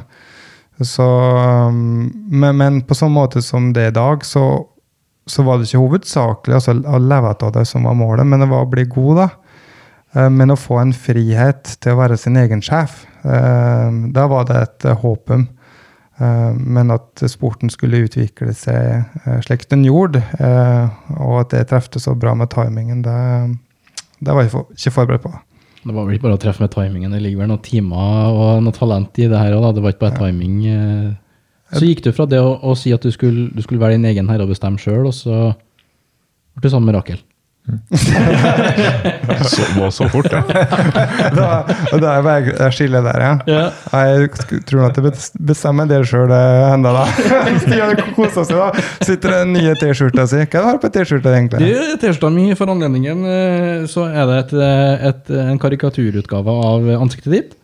så, 0.84 1.06
um, 1.72 2.10
men, 2.28 2.56
men 2.60 2.80
på 2.84 2.96
sånn 2.96 3.14
måte 3.14 3.40
som 3.44 3.70
det 3.72 3.86
er 3.86 3.94
i 3.94 3.96
dag, 3.96 4.24
så, 4.28 4.44
så 5.24 5.44
var 5.46 5.58
det 5.58 5.70
ikke 5.70 5.80
hovedsakelig 5.80 6.58
altså, 6.58 6.76
å 6.76 7.00
leve 7.00 7.32
av 7.32 7.54
det 7.54 7.64
som 7.68 7.88
var 7.88 7.96
målet, 7.96 8.28
men 8.28 8.44
det 8.44 8.50
var 8.50 8.66
å 8.66 8.70
bli 8.70 8.84
god, 8.92 9.22
da. 9.22 9.28
Eh, 10.16 10.30
Men 10.30 10.52
å 10.52 10.58
få 10.58 10.80
en 10.80 10.94
frihet 10.96 11.76
til 11.82 11.94
å 11.94 12.00
være 12.00 12.18
sin 12.20 12.38
egen 12.40 12.64
sjef, 12.64 13.04
eh, 13.24 14.00
da 14.16 14.26
var 14.32 14.48
det 14.48 14.62
et 14.62 14.88
eh, 14.88 15.04
håp 15.04 15.36
om. 15.36 15.46
Men 16.16 16.88
at 16.94 17.20
sporten 17.28 17.68
skulle 17.68 18.06
utvikle 18.06 18.54
seg 18.56 19.04
slik 19.44 19.66
den 19.68 19.82
gjorde, 19.84 20.22
og 21.20 21.34
at 21.42 21.50
det 21.52 21.66
trefte 21.68 22.00
så 22.00 22.14
bra 22.16 22.32
med 22.32 22.48
timingen, 22.54 23.02
det, 23.04 23.16
det 24.24 24.32
var 24.32 24.46
jeg 24.46 24.54
ikke 24.78 24.94
forberedt 24.94 25.26
på. 25.26 25.34
Det 25.82 25.92
var 25.92 26.06
vel 26.06 26.16
ikke 26.16 26.24
bare 26.30 26.38
å 26.38 26.40
treffe 26.40 26.64
med 26.64 26.72
timingen, 26.72 27.12
det 27.12 27.20
ligger 27.20 27.42
vel 27.42 27.52
noen 27.52 27.60
timer 27.68 28.32
og 28.32 28.64
noe 28.64 28.78
talent 28.78 29.20
i 29.20 29.28
det 29.28 29.42
her 29.42 29.58
òg, 29.58 29.68
det 29.76 29.84
var 29.84 29.92
ikke 29.92 30.06
bare 30.06 30.22
timing. 30.22 30.56
Så 31.76 31.84
gikk 31.84 32.00
du 32.06 32.14
fra 32.16 32.24
det 32.32 32.40
å, 32.40 32.56
å 32.64 32.72
si 32.80 32.96
at 32.96 33.04
du 33.04 33.12
skulle, 33.12 33.50
du 33.52 33.60
skulle 33.60 33.84
være 33.84 33.98
din 33.98 34.08
egen 34.08 34.32
herre 34.32 34.48
og 34.48 34.56
bestemme 34.56 34.80
sjøl, 34.80 35.10
og 35.12 35.18
så 35.20 35.50
ble 36.56 36.64
du 36.64 36.72
sammen 36.72 36.88
med 36.88 36.94
mirakel. 36.94 37.20
Så, 39.50 39.62
var 39.80 39.90
så 39.90 40.08
fort, 40.08 40.26
ja. 40.30 40.42
Da, 41.36 41.46
og 41.92 42.00
da 42.02 42.12
er 42.14 42.28
jeg, 42.28 42.54
jeg 42.54 42.74
skiller 42.76 43.02
der, 43.06 43.24
ja. 43.24 43.32
Ja. 43.50 43.64
Jeg 44.06 44.62
tror 44.68 44.86
at 44.86 45.00
jeg 45.00 45.12
bestemmer 45.48 45.88
det 45.90 45.98
sjøl 46.06 46.30
ennå, 46.30 46.92
da. 46.94 47.04
Stian 47.64 47.98
koser 48.14 48.46
seg, 48.46 48.56
da. 48.60 48.86
Sitter 49.06 49.38
den 49.40 49.56
nye 49.56 49.74
T-skjorta 49.80 50.28
si. 50.30 50.44
Hva 50.52 50.64
har 50.68 50.78
du 50.78 50.86
på 50.86 50.92
T-skjorta, 50.94 51.26
Du, 51.26 51.34
egentlig? 51.34 51.74
T-skjorta 52.02 52.32
mi 52.34 52.48
for 52.58 52.70
anledningen, 52.70 53.26
eh, 53.34 53.86
så 53.90 54.06
er 54.12 54.30
det 54.30 54.40
et, 54.44 54.56
eh, 54.62 55.06
et, 55.10 55.36
en 55.50 55.62
karikaturutgave 55.62 56.58
av 56.70 56.90
ansiktet 57.00 57.34
ditt. 57.34 57.56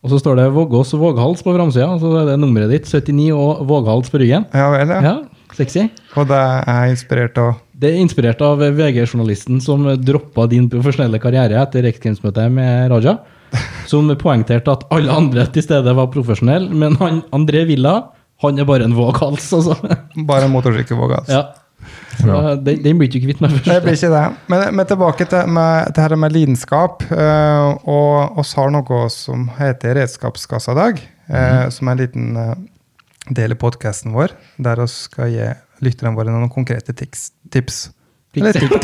Og 0.00 0.14
så 0.14 0.20
står 0.22 0.40
det 0.40 0.52
Vågås 0.56 0.94
Våghals 0.96 1.44
på 1.44 1.52
framsida, 1.52 1.90
og 1.92 2.00
så 2.00 2.14
er 2.22 2.30
det 2.32 2.38
nummeret 2.40 2.72
ditt, 2.72 2.88
79, 2.88 3.34
og 3.36 3.66
Våghals 3.68 4.08
på 4.12 4.22
ryggen. 4.22 4.48
Ja 4.56 4.70
vel, 4.72 4.88
ja. 4.88 5.00
Ja, 5.04 5.50
sexy. 5.58 5.90
Og 6.16 6.30
det 6.30 6.40
er 6.40 6.94
inspirert 6.94 7.36
av 7.40 7.58
Det 7.80 7.88
er 7.88 8.02
inspirert 8.02 8.42
av 8.44 8.60
VG-journalisten 8.60 9.60
som 9.64 9.86
droppa 10.04 10.44
din 10.50 10.66
profesjonelle 10.68 11.20
karriere 11.22 11.56
etter 11.62 11.86
Reksgames-møtet 11.86 12.52
med 12.52 12.90
Raja. 12.92 13.16
Som 13.88 14.10
poengterte 14.20 14.74
at 14.74 14.84
alle 14.94 15.14
andre 15.14 15.46
til 15.54 15.64
stede 15.64 15.94
var 15.96 16.10
profesjonelle, 16.12 16.68
men 16.76 16.98
han, 17.00 17.22
André 17.34 17.64
Villa 17.68 17.94
han 18.40 18.60
er 18.60 18.68
bare 18.68 18.86
en 18.88 18.96
våghals, 18.96 19.50
altså. 19.52 19.76
bare 20.28 20.46
en 20.46 20.54
motorsykkelvåg. 20.54 21.16
Altså. 21.18 21.40
Ja. 21.40 21.88
Så, 22.20 22.36
den, 22.60 22.82
den 22.84 22.98
blir 23.00 23.08
du 23.08 23.16
ikke 23.16 23.30
kvitt 23.30 23.40
med 23.40 23.54
Det 23.64 23.78
blir 23.84 23.96
ikke 23.96 24.12
det. 24.12 24.24
Men, 24.52 24.66
men 24.76 24.88
tilbake 24.88 25.26
til 25.28 25.48
med, 25.56 25.92
det 25.96 26.04
her 26.04 26.16
med 26.20 26.36
lidenskap. 26.36 27.04
Uh, 27.08 27.76
og 27.88 28.40
oss 28.40 28.52
har 28.58 28.72
noe 28.72 29.06
som 29.12 29.48
heter 29.56 29.96
Redskapskassa-dag, 30.00 31.00
eh, 31.28 31.64
som 31.72 31.88
er 31.88 31.96
en 31.96 32.02
liten 32.02 32.40
eh, 32.40 32.54
del 33.40 33.56
i 33.56 33.58
podkasten 33.60 34.12
vår, 34.16 34.34
der 34.60 34.84
vi 34.84 34.88
skal 34.92 35.32
gi 35.32 35.50
lytterne 35.84 36.12
våre 36.16 36.32
noen 36.32 36.52
konkrete 36.52 36.92
tics, 36.96 37.30
tips. 37.50 37.90
Eller 38.36 38.52
tips. 38.52 38.80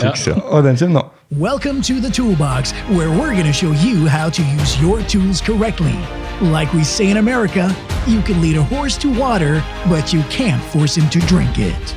Tics, 0.00 0.26
ja. 0.26 0.34
Og 0.34 0.64
den 0.64 0.76
kommer 0.76 1.00
nå. 1.00 1.10
Welcome 1.30 1.82
to 1.82 2.00
the 2.00 2.10
Toolbox, 2.10 2.72
where 2.90 3.10
we're 3.10 3.34
going 3.34 3.46
to 3.46 3.52
show 3.52 3.72
you 3.72 4.06
how 4.08 4.30
to 4.30 4.42
use 4.42 4.80
your 4.80 5.02
tools 5.08 5.40
correctly. 5.40 5.96
Like 6.40 6.72
we 6.72 6.84
say 6.84 7.10
in 7.10 7.16
America, 7.16 7.74
you 8.06 8.22
can 8.22 8.40
lead 8.40 8.56
a 8.56 8.62
horse 8.62 8.96
to 8.98 9.08
water, 9.08 9.62
but 9.88 10.12
you 10.12 10.22
can't 10.30 10.62
force 10.62 10.94
him 10.96 11.10
to 11.10 11.18
drink 11.26 11.58
it. 11.58 11.96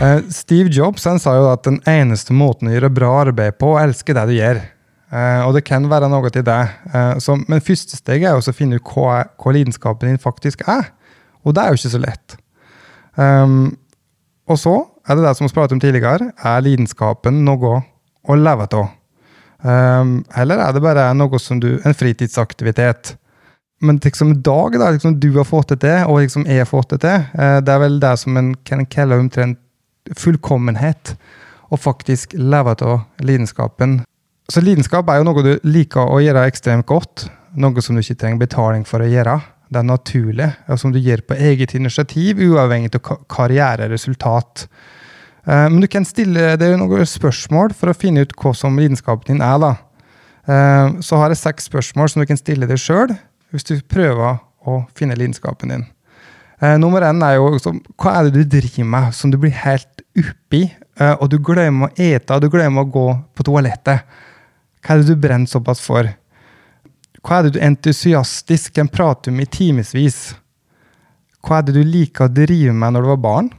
Eh, 0.00 0.20
Steve 0.30 0.70
Jobs 0.70 1.04
han 1.04 1.18
sa 1.18 1.34
jo 1.36 1.48
at 1.52 1.66
den 1.66 1.80
eneste 1.84 2.32
måten 2.32 2.70
å 2.70 2.72
gjøre 2.72 2.88
bra 2.94 3.10
arbeid 3.26 3.58
på, 3.60 3.74
er 3.74 3.82
å 3.82 3.90
elske 3.90 4.14
det 4.16 4.28
du 4.30 4.36
gjør. 4.38 4.62
Eh, 5.10 5.42
og 5.42 5.56
det 5.56 5.64
kan 5.66 5.88
være 5.90 6.08
noe 6.10 6.30
til 6.30 6.44
det. 6.46 6.60
Uh, 6.94 7.42
men 7.50 7.64
første 7.64 7.98
steg 7.98 8.22
er 8.22 8.38
å 8.38 8.54
finne 8.54 8.78
ut 8.78 8.92
hva, 8.94 9.24
hva 9.42 9.54
lidenskapen 9.54 10.12
din 10.12 10.22
faktisk 10.22 10.62
er. 10.70 10.92
Og 11.42 11.56
det 11.56 11.62
er 11.62 11.72
jo 11.72 11.80
ikke 11.80 11.94
så 11.96 12.02
lett. 12.02 12.36
Um, 13.16 13.72
og 14.50 14.58
så 14.60 14.74
er 15.08 15.18
det 15.18 15.24
det 15.26 15.32
som 15.36 15.46
vi 15.46 15.54
pratet 15.54 15.74
om 15.74 15.82
tidligere. 15.82 16.30
Er 16.46 16.62
lidenskapen 16.62 17.42
noe 17.46 17.80
å 18.22 18.36
leve 18.38 18.68
av? 18.70 18.92
Um, 19.60 20.20
eller 20.38 20.62
er 20.62 20.76
det 20.76 20.84
bare 20.84 21.08
noe 21.16 21.40
som 21.42 21.58
du, 21.60 21.72
en 21.84 21.96
fritidsaktivitet? 21.96 23.16
Men 23.82 23.98
liksom 24.04 24.34
i 24.34 24.40
dag, 24.44 24.76
da, 24.78 24.92
liksom 24.94 25.16
du 25.20 25.30
har 25.38 25.48
fått 25.48 25.72
det 25.72 25.80
til, 25.86 26.04
og 26.06 26.20
liksom 26.22 26.46
jeg 26.46 26.62
har 26.62 26.68
fått 26.68 26.94
det 26.94 27.00
til, 27.02 27.26
uh, 27.34 27.58
det 27.64 27.74
er 27.74 27.82
vel 27.82 27.98
det 28.02 28.14
som 28.22 28.38
en 28.38 28.54
kan 28.68 28.86
kalle 28.86 29.18
omtrent 29.18 29.58
fullkommenhet. 30.16 31.16
Å 31.70 31.78
faktisk 31.78 32.32
leve 32.34 32.74
av 32.82 33.22
lidenskapen. 33.22 34.00
Så 34.50 34.58
lidenskap 34.64 35.06
er 35.06 35.20
jo 35.20 35.26
noe 35.28 35.42
du 35.46 35.50
liker 35.70 36.10
å 36.10 36.18
gjøre 36.18 36.42
ekstremt 36.50 36.86
godt. 36.88 37.28
Noe 37.54 37.82
som 37.84 37.94
du 37.94 38.02
ikke 38.02 38.16
trenger 38.18 38.40
betaling 38.40 38.82
for 38.86 39.02
å 39.02 39.06
gjøre. 39.06 39.36
Det 39.70 39.78
er 39.78 39.86
naturlig, 39.86 40.48
og 40.66 40.78
som 40.82 40.90
du 40.90 40.98
gjør 40.98 41.20
på 41.22 41.36
eget 41.38 41.76
initiativ, 41.78 42.40
uavhengig 42.42 42.90
av 42.98 43.20
karriereresultat. 43.30 44.64
Eh, 45.46 45.68
Men 45.68 45.80
du 45.80 45.86
kan 45.86 46.04
stille 46.04 46.56
deg 46.58 46.74
noen 46.80 47.06
spørsmål 47.06 47.76
for 47.78 47.92
å 47.92 47.94
finne 47.94 48.24
ut 48.26 48.34
hva 48.34 48.52
som 48.56 48.76
lidenskapen 48.76 49.36
din 49.36 49.40
er. 49.40 49.58
da. 49.58 49.76
Eh, 50.48 51.00
Så 51.00 51.16
har 51.16 51.28
jeg 51.28 51.38
seks 51.38 51.68
spørsmål 51.70 52.10
som 52.10 52.20
du 52.20 52.26
kan 52.26 52.36
stille 52.36 52.66
deg 52.66 52.76
sjøl 52.76 53.16
hvis 53.52 53.64
du 53.64 53.80
prøver 53.82 54.40
å 54.66 54.86
finne 54.96 55.14
lidenskapen 55.14 55.68
din. 55.68 55.86
Eh, 56.60 56.76
nummer 56.76 57.02
én 57.02 57.22
er 57.22 57.36
jo 57.36 57.56
hva 57.96 58.18
er 58.18 58.30
det 58.30 58.34
du 58.34 58.58
driver 58.58 58.84
med 58.84 59.14
som 59.14 59.30
du 59.30 59.38
blir 59.38 59.52
helt 59.52 60.02
oppi, 60.18 60.72
og 60.98 61.30
du 61.30 61.38
glemmer 61.38 61.88
å 61.88 61.94
ete 61.96 62.34
og 62.34 62.42
du 62.42 62.50
glemmer 62.50 62.82
å 62.82 62.90
gå 62.90 63.24
på 63.34 63.44
toalettet? 63.44 64.02
Hva 64.80 64.94
er 64.94 65.02
det 65.02 65.12
du 65.12 65.20
brenner 65.20 65.50
såpass 65.50 65.82
for? 65.84 66.08
Hva 67.20 67.38
er 67.38 67.46
det 67.46 67.56
du 67.56 67.64
entusiastisk 67.64 68.74
kan 68.78 68.88
prate 68.88 69.32
om 69.32 69.40
i 69.42 69.48
timevis? 69.48 70.32
Hva 71.44 71.60
er 71.60 71.68
det 71.68 71.76
du 71.76 71.84
liker 71.84 72.28
å 72.28 72.32
drive 72.32 72.72
med 72.76 72.96
når 72.96 73.04
du 73.04 73.10
var 73.12 73.22
barn? 73.24 73.52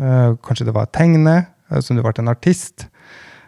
Eh, 0.00 0.34
kanskje 0.44 0.68
det 0.68 0.76
var 0.76 0.88
tegne, 0.92 1.36
eh, 1.70 1.80
som 1.80 1.96
du 1.96 2.02
ble 2.04 2.14
en 2.18 2.32
artist. 2.32 2.86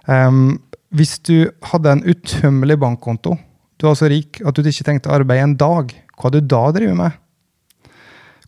Em, 0.06 0.60
hvis 0.92 1.18
du 1.24 1.50
hadde 1.70 1.92
en 1.92 2.04
utømmelig 2.04 2.76
bankkonto, 2.80 3.38
du 3.80 3.86
var 3.88 3.96
så 3.98 4.08
rik 4.12 4.40
at 4.44 4.54
du 4.54 4.68
ikke 4.68 4.84
trengte 4.86 5.12
arbeid 5.12 5.42
en 5.42 5.56
dag, 5.56 5.94
hva 6.14 6.28
hadde 6.28 6.44
du 6.44 6.52
da 6.52 6.64
drevet 6.76 6.98
med? 7.00 7.20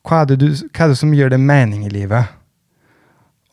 Hva 0.07 0.23
er, 0.23 0.29
det 0.31 0.37
du, 0.39 0.51
hva 0.71 0.85
er 0.85 0.93
det 0.93 1.01
som 1.01 1.15
gjør 1.17 1.33
det 1.33 1.41
mening 1.43 1.87
i 1.89 1.91
livet? 1.91 2.36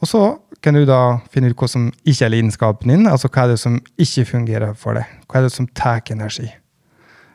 Og 0.03 0.09
så 0.09 0.23
kan 0.63 0.75
du 0.75 0.83
da 0.83 1.21
finne 1.31 1.53
ut 1.53 1.59
hva 1.59 1.67
som 1.71 1.85
ikke 2.03 2.25
er 2.25 2.33
lidenskapen 2.33 2.91
din, 2.91 3.07
altså 3.07 3.29
hva 3.31 3.45
er 3.45 3.53
det 3.53 3.61
som 3.61 3.77
ikke 3.95 4.25
fungerer 4.33 4.75
for 4.75 4.99
deg. 4.99 5.07
Hva 5.31 5.39
er 5.39 5.47
det 5.47 5.53
som 5.55 5.69
tar 5.71 6.03
energi. 6.11 6.49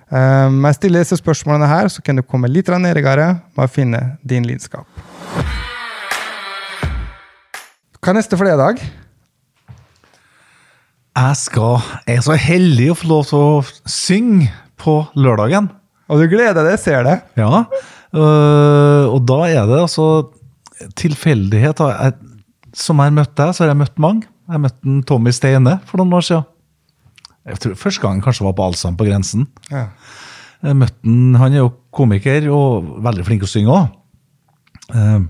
Um, 0.09 0.61
jeg 0.69 0.77
stiller 0.77 1.05
disse 1.05 1.17
spørsmålene 1.21 1.69
her, 1.69 1.89
så 1.93 2.05
kan 2.05 2.17
du 2.17 2.25
komme 2.25 2.49
litt 2.49 2.69
nærmere 2.69 3.29
med 3.57 3.65
å 3.65 3.73
finne 3.73 4.03
din 4.21 4.45
lidenskap. 4.49 4.85
Hva 7.99 8.13
er 8.13 8.21
neste 8.21 8.37
fredag? 8.41 8.85
Jeg 11.19 11.37
skal 11.41 11.81
Jeg 12.07 12.21
er 12.21 12.25
så 12.25 12.37
heldig 12.39 12.93
å 12.93 13.01
få 13.01 13.09
lov 13.11 13.29
til 13.29 13.39
å 13.43 13.65
synge 13.89 14.53
på 14.79 15.01
lørdagen. 15.17 15.73
Og 16.09 16.21
du 16.21 16.29
gleder 16.31 16.65
deg, 16.65 16.77
ser 16.81 17.05
det. 17.05 17.19
Ja. 17.37 17.65
øh, 18.13 19.05
og 19.09 19.25
da 19.29 19.45
er 19.49 19.65
det 19.69 19.85
altså 19.89 20.09
tilfeldighet. 20.97 21.81
Jeg, 21.81 22.28
som 22.79 23.01
jeg 23.03 23.15
møtte 23.17 23.37
deg, 23.41 23.55
så 23.57 23.65
har 23.65 23.73
jeg 23.73 23.81
møtt 23.83 24.01
mange. 24.03 24.29
Jeg 24.49 24.63
møtte 24.65 24.89
en 24.89 25.03
Tommy 25.07 25.33
Steine 25.35 25.79
for 25.89 26.01
noen 26.01 26.17
år 26.19 26.27
siden. 26.29 26.47
Jeg 27.49 27.63
tror 27.63 27.79
Første 27.81 28.03
gangen 28.05 28.25
kanskje 28.25 28.45
var 28.47 28.55
på 28.57 28.67
Allsam 28.67 28.97
på 28.99 29.07
grensen. 29.09 29.47
Ja. 29.73 29.89
Jeg 30.65 30.77
møtte 30.79 31.01
han, 31.07 31.39
han 31.39 31.55
er 31.55 31.63
jo 31.63 31.73
komiker 31.95 32.49
og 32.53 32.93
veldig 33.07 33.25
flink 33.27 33.43
til 33.45 33.49
å 33.49 33.55
synge 33.55 33.75
òg. 33.79 35.27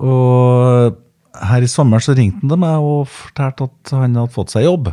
og 0.00 0.98
her 1.40 1.64
i 1.64 1.70
sommer 1.70 2.02
så 2.04 2.14
ringte 2.16 2.42
han 2.42 2.52
til 2.52 2.60
meg 2.60 2.84
og 2.84 3.08
fortalte 3.10 3.68
at 3.68 3.92
han 3.96 4.18
hadde 4.18 4.34
fått 4.34 4.54
seg 4.54 4.66
jobb. 4.66 4.90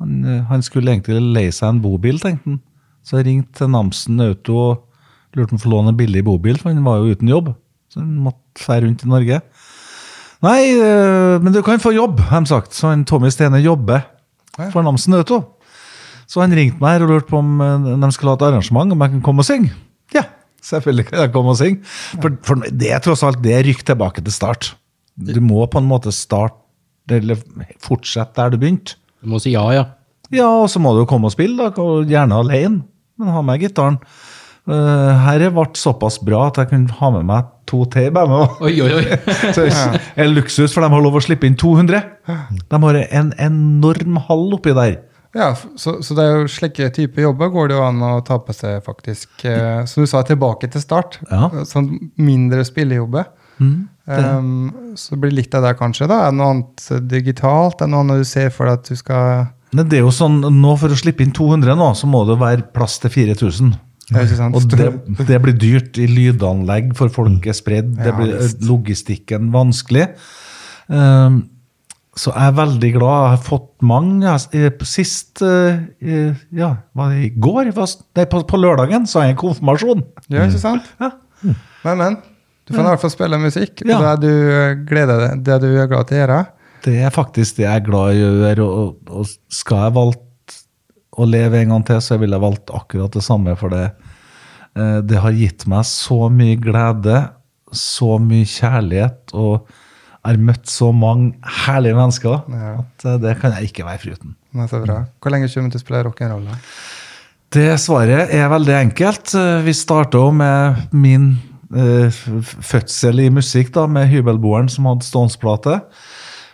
Han, 0.00 0.16
eh, 0.24 0.42
han 0.50 0.64
skulle 0.64 0.92
egentlig 0.92 1.20
leie 1.22 1.52
seg 1.54 1.70
en 1.70 1.84
bobil, 1.84 2.20
tenkte 2.20 2.50
han. 2.50 2.58
Så 3.06 3.20
jeg 3.20 3.28
ringte 3.28 3.60
til 3.60 3.70
Namsen 3.72 4.20
Auto 4.20 4.56
og 4.58 5.36
lurte 5.36 5.54
om 5.54 5.60
å 5.60 5.62
få 5.62 5.70
låne 5.72 5.92
en 5.92 5.98
billig 5.98 6.24
bobil, 6.26 6.58
for 6.58 6.72
han 6.72 6.84
var 6.84 7.00
jo 7.00 7.14
uten 7.14 7.30
jobb. 7.30 7.52
Så 7.92 8.02
han 8.02 8.16
måtte 8.24 8.64
fære 8.64 8.86
rundt 8.86 9.04
i 9.04 9.10
Norge. 9.10 9.40
Nei, 10.44 10.60
eh, 10.76 11.36
men 11.40 11.54
du 11.54 11.62
kan 11.64 11.80
få 11.80 11.94
jobb, 11.96 12.20
har 12.28 12.44
de 12.44 12.50
sagt. 12.50 12.74
Så 12.76 12.90
han 12.90 13.06
Tommy 13.08 13.30
Stene 13.32 13.62
jobber 13.64 14.04
for 14.72 14.84
Namsen 14.84 15.16
Auto. 15.16 15.42
Så 16.26 16.42
han 16.42 16.54
ringte 16.56 16.82
meg 16.82 16.96
her 16.96 17.06
og 17.06 17.12
lurte 17.14 17.30
på 17.30 17.40
om 17.40 17.60
eh, 17.62 17.92
de 18.02 18.10
skulle 18.14 18.34
ha 18.34 18.40
et 18.40 18.46
arrangement, 18.50 18.92
om 18.92 19.04
jeg 19.04 19.14
kan 19.14 19.24
komme 19.24 19.44
og 19.44 19.48
synge. 19.48 19.72
Ja, 20.14 20.26
selvfølgelig 20.66 21.08
kan 21.10 21.22
jeg 21.24 21.32
komme 21.34 21.54
og 21.54 21.60
synge. 21.60 21.80
For, 22.20 22.36
for 22.46 22.66
det 22.66 22.92
er 22.92 23.02
tross 23.04 23.24
alt 23.26 23.42
det 23.44 23.54
er 23.56 23.66
rykk 23.68 23.84
tilbake 23.92 24.24
til 24.26 24.34
start. 24.34 24.74
Du 25.16 25.38
må 25.40 25.64
på 25.72 25.80
en 25.80 25.88
måte 25.88 26.12
starte, 26.12 26.60
eller 27.16 27.40
fortsette 27.80 28.36
der 28.36 28.52
du 28.52 28.60
begynte. 28.60 28.98
Du 29.22 29.30
må 29.32 29.40
si 29.40 29.54
ja, 29.54 29.64
ja. 29.72 29.86
Ja, 30.34 30.48
og 30.64 30.68
så 30.72 30.82
må 30.82 30.92
du 30.92 31.04
jo 31.04 31.08
komme 31.08 31.30
og 31.30 31.36
spille, 31.36 31.70
da, 31.70 31.86
gjerne 32.10 32.42
alene. 32.42 32.82
Men 33.16 33.32
ha 33.32 33.40
med 33.46 33.62
gitaren. 33.62 34.00
Uh, 34.66 35.12
her 35.22 35.44
ble 35.54 35.66
såpass 35.78 36.18
bra 36.26 36.48
at 36.48 36.58
jeg 36.58 36.72
kunne 36.72 36.96
ha 36.98 37.10
med 37.14 37.28
meg 37.28 37.50
to 37.70 37.84
til 37.90 38.08
i 38.08 38.14
bandet. 38.14 38.56
Oi, 38.62 38.74
oi, 38.82 38.92
oi. 38.98 39.18
Så 39.54 39.66
det 39.66 39.74
er 40.18 40.32
luksus, 40.32 40.74
for 40.74 40.82
de 40.82 40.90
har 40.90 41.04
lov 41.04 41.18
å 41.18 41.22
slippe 41.22 41.48
inn 41.48 41.58
200. 41.58 42.02
De 42.70 42.80
har 42.86 42.98
en 43.04 43.30
enorm 43.42 44.18
hall 44.28 44.48
oppi 44.58 44.74
der. 44.76 44.98
Ja, 45.36 45.50
så, 45.76 45.98
så 46.00 46.14
det 46.16 46.24
er 46.24 46.30
jo 46.32 46.48
slike 46.48 46.86
type 46.96 47.20
jobber 47.20 47.50
går 47.52 47.68
det 47.68 47.76
jo 47.76 47.82
an 47.84 47.98
å 48.04 48.12
ta 48.24 48.38
på 48.40 48.54
seg, 48.56 48.78
faktisk. 48.86 49.34
Eh, 49.44 49.82
som 49.88 50.04
du 50.04 50.08
sa, 50.08 50.22
tilbake 50.24 50.70
til 50.72 50.80
start. 50.80 51.18
Ja. 51.28 51.50
Sånn 51.68 51.90
mindre 52.16 52.64
spillejobber. 52.64 53.28
um, 54.06 54.94
så 54.96 55.14
det 55.14 55.20
blir 55.24 55.34
litt 55.36 55.54
av 55.56 55.66
det, 55.66 55.74
kanskje. 55.76 56.08
da. 56.08 56.22
Er 56.24 56.32
det 56.32 56.40
noe 56.40 56.54
annet 56.54 56.86
digitalt? 57.10 57.82
Er 57.82 57.84
det 57.84 57.92
noe 57.92 58.06
annet 58.06 58.24
du 58.24 58.28
ser 58.28 58.48
for 58.54 58.70
deg 58.70 58.80
at 58.80 58.88
du 58.88 58.96
skal 58.96 59.52
det 59.76 59.98
er 59.98 60.04
jo 60.06 60.12
sånn, 60.14 60.38
nå 60.40 60.76
For 60.78 60.92
å 60.94 60.96
slippe 60.96 61.24
inn 61.24 61.34
200 61.36 61.74
nå, 61.76 61.90
så 61.98 62.08
må 62.08 62.22
det 62.28 62.38
være 62.40 62.68
plass 62.72 63.00
til 63.02 63.12
4000. 63.12 63.74
Ja. 64.14 64.22
Og 64.54 64.68
det, 64.70 64.92
det 65.26 65.38
blir 65.42 65.56
dyrt 65.58 65.98
i 65.98 66.06
lydanlegg, 66.06 66.92
for 66.98 67.10
folk 67.10 67.46
er 67.50 67.56
spredd. 67.58 67.96
Det 67.98 68.14
blir 68.14 68.36
logistikken 68.68 69.50
vanskelig. 69.54 70.06
Um, 70.86 71.42
så 72.16 72.32
jeg 72.32 72.48
er 72.48 72.54
veldig 72.56 72.90
glad. 72.94 73.16
Jeg 73.26 73.32
har 73.34 73.42
fått 73.44 73.72
mange. 73.84 74.36
Eh, 74.56 74.84
Sist 74.88 75.42
eh, 75.44 75.82
eh, 76.00 76.44
Ja, 76.56 76.70
var 76.96 77.12
det 77.12 77.26
i 77.26 77.32
går? 77.34 77.68
Nei, 77.76 78.24
på, 78.30 78.40
på 78.48 78.60
lørdagen 78.60 79.04
så 79.10 79.20
har 79.20 79.28
jeg 79.28 79.36
en 79.36 79.42
konfirmasjon. 79.42 80.04
Ja, 80.32 80.46
ikke 80.46 80.62
sant? 80.62 80.88
Ja. 81.02 81.12
Men, 81.84 82.00
men. 82.00 82.16
Du 82.66 82.72
får 82.74 82.82
i 82.82 82.88
hvert 82.88 83.02
fall 83.04 83.12
spille 83.12 83.38
musikk. 83.38 83.84
Ja. 83.86 83.98
Det 84.16 84.30
du 84.30 84.86
gleder 84.88 85.26
deg 85.26 85.44
det 85.46 85.58
du 85.62 85.68
er 85.76 85.90
glad 85.90 86.08
til 86.08 86.16
å 86.16 86.22
gjøre. 86.22 86.38
Det 86.86 86.96
er 87.04 87.12
faktisk 87.14 87.58
det 87.58 87.66
jeg 87.66 87.82
er 87.82 87.84
glad 87.84 88.16
i 88.16 88.24
å 88.24 88.32
gjøre. 88.40 88.64
Og, 88.64 89.12
og 89.12 89.52
skal 89.52 89.84
jeg 89.84 89.96
valgt 89.98 90.25
å 91.16 91.26
leve 91.28 91.60
en 91.62 91.72
gang 91.74 91.84
til, 91.88 92.00
så 92.04 92.18
ville 92.20 92.36
jeg 92.36 92.44
valgt 92.44 92.70
akkurat 92.76 93.12
det 93.16 93.22
samme. 93.24 93.54
For 93.56 93.72
det, 93.72 93.86
eh, 94.76 95.00
det 95.00 95.18
har 95.22 95.32
gitt 95.32 95.66
meg 95.70 95.84
så 95.88 96.26
mye 96.32 96.56
glede, 96.60 97.22
så 97.72 98.18
mye 98.22 98.44
kjærlighet, 98.46 99.32
og 99.34 99.66
jeg 100.26 100.34
har 100.34 100.42
møtt 100.42 100.66
så 100.66 100.88
mange 100.94 101.34
herlige 101.66 101.94
mennesker 101.94 102.42
Ja. 102.50 102.70
at 102.82 103.04
eh, 103.04 103.18
det 103.22 103.40
kan 103.40 103.52
jeg 103.56 103.70
ikke 103.70 103.84
være 103.86 103.98
foruten. 104.02 104.34
Det 104.56 104.68
så 104.70 104.80
bra. 104.84 105.04
Hvor 105.20 105.30
lenge 105.30 105.48
kommer 105.52 105.70
du 105.70 105.76
til 105.76 105.82
å 105.82 105.86
spille 105.86 106.04
rock'n'roll? 106.06 106.46
Det 107.56 107.78
svaret 107.78 108.32
er 108.34 108.48
veldig 108.50 108.74
enkelt. 108.80 109.34
Eh, 109.38 109.62
Vi 109.62 109.72
starta 109.72 110.22
med 110.34 110.88
min 110.92 111.38
eh, 111.74 112.10
fødsel 112.42 113.20
i 113.20 113.28
musikk, 113.30 113.72
da, 113.72 113.86
med 113.86 114.08
hybelboeren 114.10 114.68
som 114.70 114.84
hadde 114.90 115.06
Stones-plate. 115.06 115.80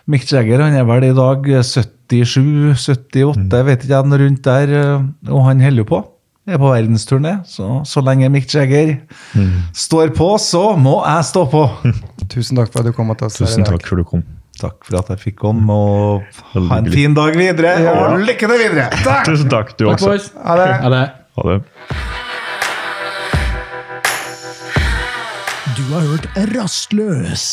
Mick 0.06 0.24
Jagger 0.30 0.60
han 0.64 0.74
er 0.74 0.84
vel 0.84 1.04
i 1.04 1.12
dag 1.14 1.44
77-78, 2.12 3.48
jeg 3.56 3.66
vet 3.68 3.84
ikke 3.86 3.94
jeg, 3.96 4.20
rundt 4.22 4.42
der, 4.44 4.72
eh, 4.78 5.32
og 5.32 5.46
han 5.48 5.60
holder 5.64 5.82
jo 5.84 5.88
på. 5.88 6.00
Er 6.42 6.58
på 6.58 6.72
verdensturné, 6.72 7.36
så 7.46 7.84
så 7.86 8.02
lenge 8.02 8.26
Mick 8.34 8.48
Jagger 8.50 8.96
står 9.78 10.10
på, 10.16 10.32
så 10.42 10.76
må 10.76 10.96
jeg 11.06 11.24
stå 11.28 11.44
på. 11.52 11.60
Tusen 12.34 12.58
takk 12.58 12.72
for 12.72 12.80
at 12.82 12.86
du 12.90 12.92
kom 12.96 13.12
til 13.14 13.26
oss. 13.28 13.38
her 13.38 13.46
i 13.46 13.48
Tusen 13.48 13.62
dag. 13.62 13.76
takk 13.76 13.86
for 13.86 13.96
du 14.02 14.04
kom. 14.04 14.24
Takk 14.58 14.82
for 14.84 14.98
at 14.98 15.08
jeg 15.14 15.18
fikk 15.22 15.36
komme, 15.40 15.70
og 15.72 16.66
ha 16.68 16.80
en 16.82 16.90
fin 16.92 17.14
dag 17.14 17.38
videre. 17.38 17.76
Og 17.94 18.18
lykke 18.26 18.50
til 18.50 18.58
videre! 18.58 18.88
Takk! 19.04 19.24
Tusen 19.30 19.48
takk, 19.54 19.72
du 19.78 19.86
Takk, 19.86 19.94
også. 20.02 20.10
boys. 20.10 20.26
Ha 20.44 20.58
det. 20.58 20.68
Ha 20.82 20.90
det. 20.96 21.04
Ha 21.38 21.46
det. 21.48 21.60
Du 25.78 25.82
har 25.94 26.04
hørt 26.10 26.26
Rastløs. 26.56 27.46